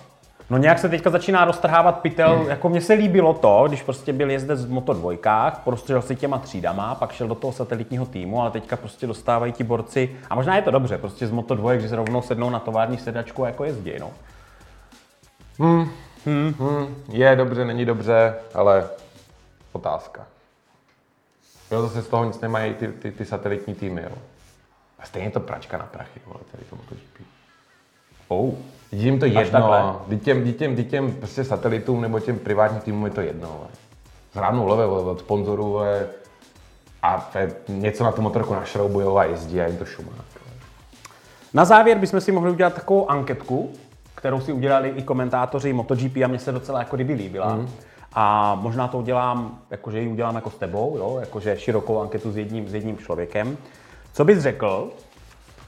No 0.53 0.59
nějak 0.59 0.79
se 0.79 0.89
teďka 0.89 1.11
začíná 1.11 1.45
roztrhávat 1.45 2.01
pytel, 2.01 2.47
jako 2.49 2.69
mně 2.69 2.81
se 2.81 2.93
líbilo 2.93 3.35
to, 3.35 3.65
když 3.69 3.83
prostě 3.83 4.13
byl 4.13 4.31
jezdec 4.31 4.65
v 4.65 4.71
Moto 4.71 4.93
dvojkách, 4.93 5.61
prostřel 5.65 6.03
si 6.03 6.17
těma 6.17 6.39
třídama, 6.39 6.95
pak 6.95 7.13
šel 7.13 7.29
do 7.29 7.35
toho 7.35 7.53
satelitního 7.53 8.07
týmu, 8.07 8.41
ale 8.41 8.51
teďka 8.51 8.77
prostě 8.77 9.07
dostávají 9.07 9.53
ti 9.53 9.65
borci, 9.65 10.17
a 10.31 10.35
možná 10.35 10.57
je 10.57 10.63
to 10.63 10.71
dobře, 10.71 10.99
prostě 10.99 11.27
z 11.27 11.31
Moto 11.31 11.55
dvojek, 11.55 11.81
že 11.81 11.89
se 11.89 11.97
rovnou 11.97 12.23
sednou 12.23 12.51
na 12.51 12.59
tovární 12.59 12.99
sedačku 12.99 13.45
a 13.45 13.47
jako 13.47 13.65
jezdí, 13.65 13.93
no. 14.01 14.11
Je 17.09 17.37
dobře, 17.37 17.65
není 17.65 17.85
dobře, 17.85 18.35
ale 18.55 18.89
otázka. 19.73 20.27
Jo, 21.71 21.83
zase 21.83 22.03
z 22.03 22.09
toho 22.09 22.25
nic 22.25 22.41
nemají 22.41 22.75
ty, 22.75 22.89
ty, 22.89 23.13
ty 23.13 23.25
satelitní 23.25 23.75
týmy, 23.75 24.03
jo. 24.03 24.17
A 24.99 25.07
stejně 25.07 25.31
to 25.31 25.41
pračka 25.41 25.79
na 25.79 25.85
prachy, 25.85 26.21
vole, 26.27 26.41
tady 26.53 26.65
to 26.65 26.77
MotoGP. 26.77 27.21
Oh. 28.29 28.55
Jim 28.93 29.19
to 29.19 29.27
jedno, 29.27 30.03
Vždyť 30.07 30.23
těm, 30.23 30.41
vždyť 30.41 30.57
těm, 30.57 30.73
vždyť 30.73 30.91
těm 30.91 31.13
prostě 31.13 31.45
satelitům 31.45 32.01
nebo 32.01 32.21
těm 32.21 32.39
privátním 32.39 32.81
týmům 32.81 33.05
je 33.05 33.11
to 33.11 33.21
jedno. 33.21 33.49
vole. 33.49 33.69
Zhrávnou 34.33 34.67
leve 34.67 34.87
od 34.87 35.21
sponzorů 35.21 35.81
a 37.03 37.31
něco 37.69 38.05
na 38.05 38.13
tu 38.13 38.23
motorku 38.23 38.55
našroubujou 38.55 39.19
a 39.19 39.25
jezdí 39.25 39.61
a 39.61 39.67
jim 39.67 39.77
to 39.77 39.85
šumá. 39.85 40.13
Na 41.55 41.65
závěr 41.65 41.99
bychom 41.99 42.21
si 42.21 42.33
mohli 42.33 42.51
udělat 42.51 42.75
takovou 42.75 43.11
anketku, 43.11 43.73
kterou 44.15 44.41
si 44.41 44.53
udělali 44.53 44.89
i 44.89 45.03
komentátoři 45.03 45.73
MotoGP 45.73 46.17
a 46.25 46.29
mně 46.29 46.39
se 46.39 46.53
docela 46.53 46.79
jako 46.79 46.97
kdyby 46.97 47.13
líbila. 47.13 47.55
Mm. 47.55 47.69
A 48.15 48.55
možná 48.55 48.89
to 48.89 48.99
udělám, 48.99 49.59
jakože 49.71 50.01
ji 50.01 50.09
udělám 50.09 50.35
jako 50.35 50.51
s 50.51 50.55
tebou, 50.55 50.97
jo? 50.97 51.17
jakože 51.21 51.57
širokou 51.59 52.01
anketu 52.01 52.33
s 52.33 52.37
jedním, 52.37 52.69
s 52.69 52.75
jedním 52.75 52.99
člověkem. 52.99 53.57
Co 54.13 54.25
bys 54.25 54.39
řekl, 54.39 54.91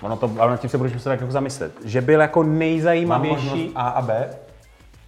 ono 0.04 0.16
to, 0.16 0.30
ale 0.38 0.50
nad 0.50 0.60
tím 0.60 0.70
se 0.70 0.78
budeš 0.78 0.92
muset 0.92 1.08
tak 1.08 1.20
jako 1.20 1.32
zamyslet, 1.32 1.72
že 1.84 2.00
byl 2.00 2.20
jako 2.20 2.42
nejzajímavější... 2.42 3.72
A 3.74 3.88
a 3.88 4.02
B? 4.02 4.30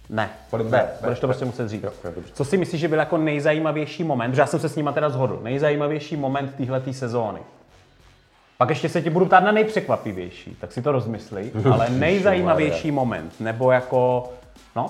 Ne, 0.09 0.29
B, 0.51 0.63
B, 0.63 0.87
budeš 1.01 1.19
to 1.19 1.27
prostě 1.27 1.45
muset 1.45 1.69
říct. 1.69 1.83
Jo, 1.83 1.91
jo, 2.03 2.11
dobře. 2.15 2.31
Co 2.33 2.45
si 2.45 2.57
myslíš, 2.57 2.81
že 2.81 2.87
byl 2.87 2.99
jako 2.99 3.17
nejzajímavější 3.17 4.03
moment, 4.03 4.29
protože 4.31 4.41
já 4.41 4.45
jsem 4.47 4.59
se 4.59 4.69
s 4.69 4.75
nima 4.75 4.91
teda 4.91 5.09
zhodl, 5.09 5.39
nejzajímavější 5.43 6.15
moment 6.17 6.55
téhleté 6.55 6.93
sezóny? 6.93 7.39
Pak 8.57 8.69
ještě 8.69 8.89
se 8.89 9.01
ti 9.01 9.09
budu 9.09 9.25
ptát 9.25 9.39
na 9.43 9.51
nejpřekvapivější, 9.51 10.57
tak 10.61 10.71
si 10.71 10.81
to 10.81 10.91
rozmysli, 10.91 11.51
ale 11.71 11.89
nejzajímavější 11.89 12.91
moment, 12.91 13.33
nebo 13.39 13.71
jako, 13.71 14.29
no, 14.75 14.89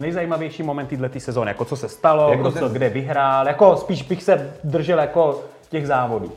nejzajímavější 0.00 0.62
moment 0.62 0.86
této 0.86 1.20
sezóny, 1.20 1.50
jako 1.50 1.64
co 1.64 1.76
se 1.76 1.88
stalo, 1.88 2.30
Jako 2.30 2.42
kdo 2.42 2.52
ten- 2.52 2.62
co 2.62 2.68
kde 2.68 2.88
vyhrál, 2.88 3.46
jako 3.48 3.76
spíš 3.76 4.02
bych 4.02 4.22
se 4.22 4.54
držel 4.64 4.98
jako 4.98 5.40
těch 5.70 5.86
závodů. 5.86 6.32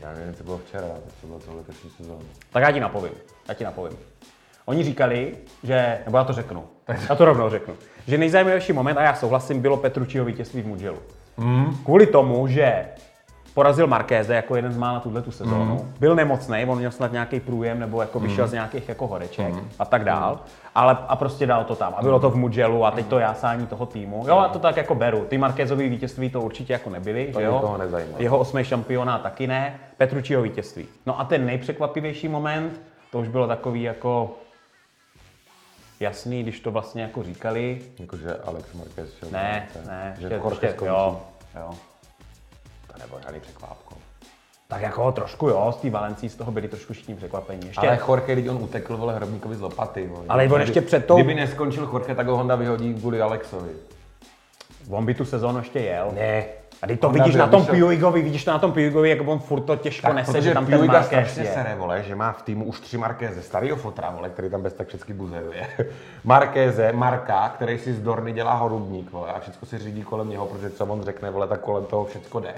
Já 0.00 0.12
nevím, 0.12 0.34
co 0.34 0.44
bylo 0.44 0.58
včera, 0.58 0.86
co 1.20 1.26
bylo 1.26 1.38
tohle 1.38 1.56
letošní 1.56 1.90
sezónu. 1.90 2.24
Tak 2.50 2.62
já 2.62 2.72
ti 2.72 2.80
napovím, 2.80 3.12
já 3.48 3.54
ti 3.54 3.64
napovím. 3.64 3.98
Oni 4.64 4.84
říkali, 4.84 5.36
že, 5.62 5.98
nebo 6.04 6.18
já 6.18 6.24
to 6.24 6.32
řeknu, 6.32 6.64
já 7.08 7.14
to 7.14 7.24
rovnou 7.24 7.50
řeknu, 7.50 7.74
že 8.06 8.18
nejzajímavější 8.18 8.72
moment, 8.72 8.98
a 8.98 9.02
já 9.02 9.14
souhlasím, 9.14 9.60
bylo 9.62 9.76
Petručiho 9.76 10.24
vítězství 10.24 10.62
v 10.62 10.66
Mugellu. 10.66 10.98
Hmm. 11.38 11.76
Kvůli 11.84 12.06
tomu, 12.06 12.46
že 12.46 12.88
porazil 13.58 13.86
Markéze 13.86 14.34
jako 14.34 14.56
jeden 14.56 14.72
z 14.72 14.76
mála 14.76 15.00
tuhle 15.00 15.22
tu 15.22 15.30
sezónu. 15.30 15.74
Mm. 15.74 15.94
Byl 16.00 16.14
nemocný, 16.14 16.64
on 16.68 16.78
měl 16.78 16.90
snad 16.90 17.12
nějaký 17.12 17.40
průjem 17.40 17.80
nebo 17.80 18.00
jako 18.00 18.20
vyšel 18.20 18.44
mm. 18.44 18.50
z 18.50 18.52
nějakých 18.52 18.88
jako 18.88 19.06
horeček 19.06 19.54
mm. 19.54 19.70
a 19.78 19.84
tak 19.84 20.04
dál. 20.04 20.32
Mm. 20.34 20.50
Ale 20.74 20.96
a 21.08 21.16
prostě 21.16 21.46
dal 21.46 21.64
to 21.64 21.76
tam. 21.76 21.94
A 21.96 22.02
bylo 22.02 22.20
to 22.20 22.30
v 22.30 22.36
Mugellu 22.36 22.84
a 22.84 22.90
teď 22.90 23.06
to 23.06 23.18
jásání 23.18 23.66
toho 23.66 23.86
týmu. 23.86 24.24
Jo, 24.28 24.38
a 24.38 24.48
to 24.48 24.58
tak 24.58 24.76
jako 24.76 24.94
beru. 24.94 25.24
Ty 25.28 25.38
Markézový 25.38 25.88
vítězství 25.88 26.30
to 26.30 26.40
určitě 26.40 26.72
jako 26.72 26.90
nebyly, 26.90 27.30
To 27.32 27.40
že 27.40 27.46
jo? 27.46 27.78
Jeho 28.18 28.38
osmý 28.38 28.64
šampionát 28.64 29.22
taky 29.22 29.46
ne. 29.46 29.78
Petručího 29.96 30.42
vítězství. 30.42 30.86
No 31.06 31.20
a 31.20 31.24
ten 31.24 31.46
nejpřekvapivější 31.46 32.28
moment, 32.28 32.80
to 33.12 33.18
už 33.18 33.28
bylo 33.28 33.46
takový 33.46 33.82
jako 33.82 34.36
jasný, 36.00 36.42
když 36.42 36.60
to 36.60 36.70
vlastně 36.70 37.02
jako 37.02 37.22
říkali. 37.22 37.80
Jakože 37.98 38.36
Alex 38.46 38.72
Marquez 38.72 39.14
šel 39.18 39.28
Ne, 39.32 39.68
Valencia. 39.74 39.94
ne, 39.94 40.14
že 40.18 40.26
ještě- 40.26 40.34
Jorge 40.34 40.48
ještě- 40.54 40.70
skončí. 40.70 40.94
jo, 40.94 41.20
jo. 41.56 41.70
To 42.92 42.98
nebylo 42.98 43.20
žádný 43.24 43.40
překvápko. 43.40 43.94
Tak 44.68 44.82
jako 44.82 45.12
trošku 45.12 45.48
jo, 45.48 45.74
z 45.78 45.80
té 45.80 45.90
Valencí 45.90 46.28
z 46.28 46.34
toho 46.36 46.52
byli 46.52 46.68
trošku 46.68 46.92
všichni 46.92 47.14
překvapení. 47.14 47.66
Ještě, 47.66 47.88
Ale 47.88 47.98
Jorge, 48.08 48.32
když 48.32 48.48
on 48.48 48.56
utekl, 48.62 48.96
vole, 48.96 49.14
hrobníkovi 49.14 49.56
z 49.56 49.60
lopaty. 49.60 50.06
Vole. 50.06 50.24
Ale 50.28 50.48
on 50.48 50.60
ještě 50.60 50.80
před 50.80 51.06
tou- 51.06 51.14
Kdyby 51.14 51.34
neskončil 51.34 51.82
Jorge, 51.92 52.14
tak 52.14 52.26
ho 52.26 52.36
Honda 52.36 52.56
vyhodí 52.56 52.94
kvůli 52.94 53.20
Alexovi. 53.20 53.70
on 54.90 55.06
by 55.06 55.14
tu 55.14 55.24
sezónu 55.24 55.58
ještě 55.58 55.80
jel. 55.80 56.10
Ne. 56.14 56.44
A 56.82 56.86
ty 56.86 56.96
to 56.96 57.06
Honda 57.06 57.24
vidíš 57.24 57.36
na 57.38 57.46
tom 57.46 57.60
vyšel- 57.62 57.74
Puigovi, 57.86 58.22
vidíš 58.22 58.44
to 58.44 58.50
na 58.50 58.58
tom 58.58 58.72
Puigovi, 58.72 59.10
jak 59.10 59.28
on 59.28 59.38
furt 59.38 59.60
to 59.60 59.76
těžko 59.76 60.06
Tak, 60.06 60.16
nese, 60.16 60.32
protože 60.32 60.48
že 60.48 60.54
tam 60.54 60.66
ten 60.66 60.78
Puiga 60.78 60.92
Marquez 60.92 61.06
strašně 61.06 61.42
je. 61.42 61.52
sere, 61.54 61.74
vole, 61.74 62.02
že 62.02 62.14
má 62.14 62.32
v 62.32 62.42
týmu 62.42 62.64
už 62.64 62.80
tři 62.80 62.98
Markéze, 62.98 63.42
starýho 63.42 63.76
fotra, 63.76 64.10
vole, 64.10 64.28
který 64.30 64.50
tam 64.50 64.62
bez 64.62 64.72
tak 64.72 64.88
všechny 64.88 65.14
buzeruje. 65.14 65.66
Markéze, 66.24 66.92
Marka, 66.92 67.48
který 67.48 67.78
si 67.78 67.94
z 67.94 68.00
Dorny 68.00 68.32
dělá 68.32 68.54
horubník, 68.54 69.12
vole, 69.12 69.32
a 69.32 69.40
všechno 69.40 69.68
si 69.68 69.78
řídí 69.78 70.02
kolem 70.02 70.28
něho, 70.30 70.46
protože 70.46 70.70
co 70.70 70.86
on 70.86 71.02
řekne, 71.02 71.30
vole, 71.30 71.46
tak 71.48 71.60
kolem 71.60 71.84
toho 71.84 72.04
všechno 72.04 72.40
jde. 72.40 72.54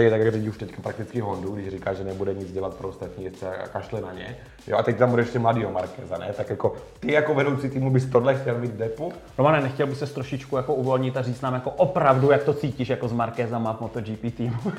Je 0.00 0.10
tak, 0.10 0.20
jak 0.20 0.34
řídí 0.34 0.48
už 0.48 0.58
teďka 0.58 0.82
prakticky 0.82 1.20
Hondu, 1.20 1.52
když 1.52 1.68
říká, 1.68 1.94
že 1.94 2.04
nebude 2.04 2.34
nic 2.34 2.52
dělat 2.52 2.74
pro 2.74 2.88
ostatní 2.88 3.24
jezdce 3.24 3.56
a 3.56 3.68
kašle 3.68 4.00
na 4.00 4.12
ně. 4.12 4.36
Jo, 4.66 4.76
a 4.76 4.82
teď 4.82 4.96
tam 4.96 5.10
bude 5.10 5.22
ještě 5.22 5.38
mladýho 5.38 5.72
Markéza, 5.72 6.18
ne? 6.18 6.32
Tak 6.36 6.50
jako 6.50 6.74
ty 7.00 7.12
jako 7.12 7.34
vedoucí 7.34 7.70
týmu 7.70 7.90
bys 7.90 8.06
tohle 8.06 8.34
chtěl 8.34 8.58
mít 8.58 8.70
depu? 8.70 9.12
Romane, 9.38 9.60
nechtěl 9.60 9.86
by 9.86 9.94
se 9.94 10.06
trošičku 10.06 10.56
jako 10.56 10.74
uvolnit 10.74 11.16
a 11.16 11.22
říct 11.22 11.40
nám 11.40 11.54
jako 11.54 11.70
opravdu, 11.70 12.30
jak 12.30 12.44
to 12.44 12.54
cítíš 12.54 12.88
jako 12.88 13.08
z 13.08 13.12
Markézama 13.12 13.72
v 13.72 13.80
MotoGP 13.80 14.36
týmu. 14.36 14.56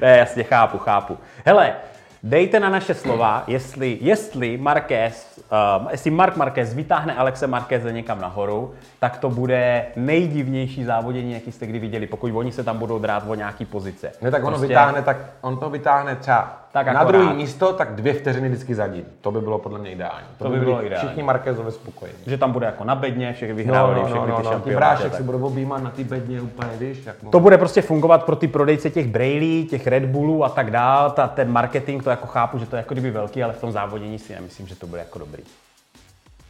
ne, 0.00 0.18
jasně, 0.18 0.42
chápu, 0.42 0.78
chápu. 0.78 1.18
Hele, 1.44 1.74
dejte 2.22 2.60
na 2.60 2.70
naše 2.70 2.94
slova, 2.94 3.44
jestli, 3.46 3.98
jestli 4.00 4.56
Marquez, 4.56 5.40
uh, 5.82 5.90
jestli 5.90 6.10
Mark 6.10 6.36
Marquez 6.36 6.74
vytáhne 6.74 7.14
Alexe 7.14 7.46
Marqueze 7.46 7.92
někam 7.92 8.20
nahoru, 8.20 8.74
tak 9.00 9.18
to 9.18 9.30
bude 9.30 9.86
nejdivnější 9.96 10.84
závodění, 10.84 11.32
jaký 11.32 11.52
jste 11.52 11.66
kdy 11.66 11.78
viděli, 11.78 12.06
pokud 12.06 12.30
oni 12.34 12.52
se 12.52 12.64
tam 12.64 12.78
budou 12.78 12.98
drát 12.98 13.24
o 13.26 13.34
nějaký 13.34 13.64
pozice. 13.64 14.12
Ne, 14.22 14.30
tak 14.30 14.44
ono 14.44 14.58
vytáhne, 14.58 15.02
tak 15.02 15.16
on 15.40 15.58
to 15.58 15.70
vytáhne 15.70 16.16
třeba 16.16 16.61
Tak 16.72 16.86
na 16.86 17.04
druhé 17.04 17.34
místo, 17.34 17.72
tak 17.72 17.94
dvě 17.94 18.14
vteřiny 18.14 18.48
vždycky 18.48 18.74
za 18.74 18.86
ním. 18.86 19.04
To 19.20 19.30
by 19.30 19.40
bylo 19.40 19.58
podle 19.58 19.78
mě 19.78 19.90
ideální. 19.90 20.26
To 20.38 20.44
by 20.44 20.50
byli 20.50 20.64
bylo 20.64 20.86
ideální. 20.86 21.08
Všichni 21.08 21.22
Markézovi 21.22 21.72
spokojení. 21.72 22.18
Že 22.26 22.38
tam 22.38 22.52
bude 22.52 22.66
jako 22.66 22.84
na 22.84 22.94
bedně, 22.94 23.32
všechny 23.32 23.52
No, 23.52 23.56
vyhrávali, 23.56 24.00
no, 24.00 24.06
všechny 24.06 24.18
no, 24.20 24.24
ty 24.24 24.30
no, 24.30 24.36
no. 24.36 24.42
Ty 24.42 24.48
šampionáty, 24.48 24.76
brášek 24.76 25.14
si 25.14 25.22
budou 25.22 25.46
objímat 25.46 25.82
na 25.82 25.90
ty 25.90 26.04
bedně 26.04 26.40
úplně, 26.40 26.70
víš, 26.78 27.06
jak 27.06 27.16
To 27.30 27.40
bude 27.40 27.58
prostě 27.58 27.82
fungovat 27.82 28.24
pro 28.24 28.36
ty 28.36 28.48
prodejce 28.48 28.90
těch 28.90 29.08
Brailey, 29.08 29.64
těch 29.64 29.86
Red 29.86 30.04
Bullů 30.04 30.44
a 30.44 30.48
tak 30.48 30.70
dál. 30.70 31.10
Ta, 31.10 31.28
ten 31.28 31.50
marketing, 31.52 32.02
to 32.02 32.10
jako 32.10 32.26
chápu, 32.26 32.58
že 32.58 32.66
to 32.66 32.76
je 32.76 32.78
jako 32.80 32.94
kdyby 32.94 33.10
velký, 33.10 33.42
ale 33.42 33.52
v 33.52 33.60
tom 33.60 33.72
závodění 33.72 34.18
si 34.18 34.34
nemyslím, 34.34 34.66
že 34.66 34.76
to 34.76 34.86
bude 34.86 35.00
jako 35.00 35.18
dobrý. 35.18 35.42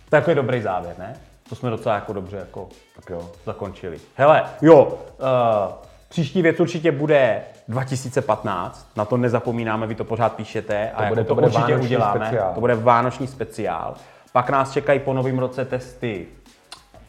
To 0.09 0.17
je 0.17 0.19
jako 0.19 0.31
je 0.31 0.35
dobrý 0.35 0.63
závěr, 0.63 0.95
ne? 0.99 1.17
To 1.49 1.55
jsme 1.55 1.71
docela 1.71 1.95
jako 1.95 2.13
dobře 2.13 2.37
jako 2.37 2.69
Tak 2.97 3.11
jo. 3.11 3.31
zakončili. 3.47 3.99
Hele, 4.17 4.43
jo, 4.63 4.85
uh, 4.85 5.75
příští 6.13 6.43
věc 6.43 6.61
určitě 6.61 6.93
bude 6.93 7.43
2015, 7.69 8.87
na 8.97 9.05
to 9.05 9.17
nezapomínáme, 9.17 9.87
vy 9.87 9.95
to 9.95 10.05
pořád 10.05 10.33
píšete 10.33 10.91
a 10.91 10.97
To 10.97 11.03
jako 11.03 11.15
bude- 11.15 11.25
to, 11.25 11.29
to 11.29 11.35
bude 11.35 11.47
určitě 11.47 11.77
uděláme. 11.77 12.21
speciál. 12.27 12.55
To 12.55 12.61
bude 12.61 12.75
vánoční 12.75 13.27
speciál. 13.27 13.95
Pak 14.33 14.51
nás 14.51 14.73
čekají 14.73 15.01
po 15.01 15.13
novém 15.13 15.39
roce 15.39 15.65
testy 15.65 16.27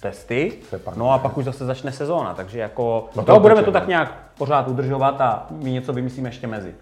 testy, 0.01 0.53
no 0.95 1.11
a 1.11 1.17
pak 1.17 1.37
už 1.37 1.45
zase 1.45 1.65
začne 1.65 1.91
sezóna, 1.91 2.33
takže 2.33 2.59
jako, 2.59 3.09
No 3.15 3.23
to 3.23 3.33
to 3.33 3.39
budeme 3.39 3.63
to 3.63 3.71
tak 3.71 3.83
no. 3.83 3.89
nějak 3.89 4.13
pořád 4.37 4.67
udržovat 4.67 5.21
a 5.21 5.45
my 5.51 5.71
něco 5.71 5.93
vymyslíme 5.93 6.29
ještě 6.29 6.47
mezi. 6.47 6.75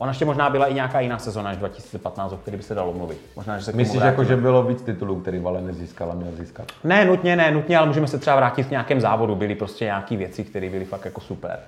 Ona 0.00 0.10
ještě 0.10 0.24
možná 0.24 0.50
byla 0.50 0.66
i 0.66 0.74
nějaká 0.74 1.00
jiná 1.00 1.18
sezóna 1.18 1.48
než 1.50 1.58
2015, 1.58 2.32
o 2.32 2.36
které 2.36 2.56
by 2.56 2.62
se 2.62 2.74
dalo 2.74 2.92
mluvit. 2.92 3.18
Možná, 3.36 3.58
že 3.58 3.64
se 3.64 3.72
Myslíš, 3.72 4.02
jako, 4.02 4.24
že 4.24 4.36
bylo 4.36 4.62
víc 4.62 4.82
titulů, 4.82 5.20
který 5.20 5.38
Vale 5.38 5.60
nezískal 5.60 6.10
a 6.10 6.14
měl 6.14 6.32
získat? 6.32 6.66
Ne 6.84 7.04
nutně, 7.04 7.36
ne 7.36 7.50
nutně, 7.50 7.78
ale 7.78 7.86
můžeme 7.86 8.06
se 8.06 8.18
třeba 8.18 8.36
vrátit 8.36 8.62
v 8.62 8.70
nějakém 8.70 9.00
závodu. 9.00 9.34
Byly 9.36 9.54
prostě 9.54 9.84
nějaké 9.84 10.16
věci, 10.16 10.44
které 10.44 10.70
byly 10.70 10.84
fakt 10.84 11.04
jako 11.04 11.20
super. 11.20 11.58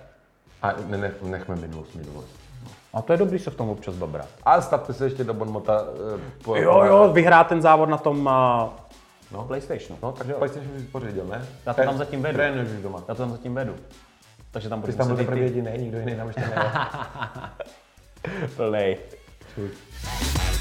A 0.63 0.73
ne, 0.87 0.99
nech, 0.99 1.23
nechme 1.23 1.57
minulost, 1.57 1.95
minulost. 1.95 2.29
A 2.95 3.03
to 3.03 3.13
je 3.13 3.17
dobrý 3.17 3.39
se 3.39 3.51
v 3.51 3.55
tom 3.55 3.69
občas 3.69 3.95
babrat. 3.95 4.29
A 4.43 4.61
stavte 4.61 4.93
se 4.93 5.05
ještě 5.05 5.25
do 5.25 5.35
Bonmota. 5.35 5.83
Uh, 5.83 6.21
po, 6.45 6.57
Jo, 6.57 6.83
jo, 6.85 7.11
vyhrát 7.13 7.47
ten 7.47 7.63
závod 7.63 7.89
na 7.89 7.99
tom 7.99 8.27
uh, 8.27 8.71
No. 9.33 9.45
PlayStationu. 9.45 9.99
No, 10.03 10.13
takže 10.13 10.33
PlayStation 10.35 10.79
si 10.79 10.85
pořídil, 10.85 11.25
ne? 11.25 11.47
Já 11.67 11.75
to 11.75 11.83
tam 11.83 11.99
zatím 11.99 12.23
vedu. 12.23 12.35
Trénuješ 12.35 12.69
už 12.71 12.83
doma. 12.83 12.99
Já 13.09 13.15
to 13.15 13.23
tam 13.23 13.31
zatím 13.31 13.55
vedu. 13.55 13.75
Takže 14.51 14.69
tam 14.69 14.79
Ty 14.79 14.81
budu 14.81 14.93
jsi 14.93 14.99
tam 14.99 15.07
byl 15.07 15.17
teprve 15.17 15.41
jediný, 15.41 15.71
nikdo 15.79 15.99
jiný 15.99 16.17
tam 16.17 16.27
ještě 16.27 16.41
nejel. 16.41 16.65
Olé. 18.59 18.99
Goed. 19.55 20.52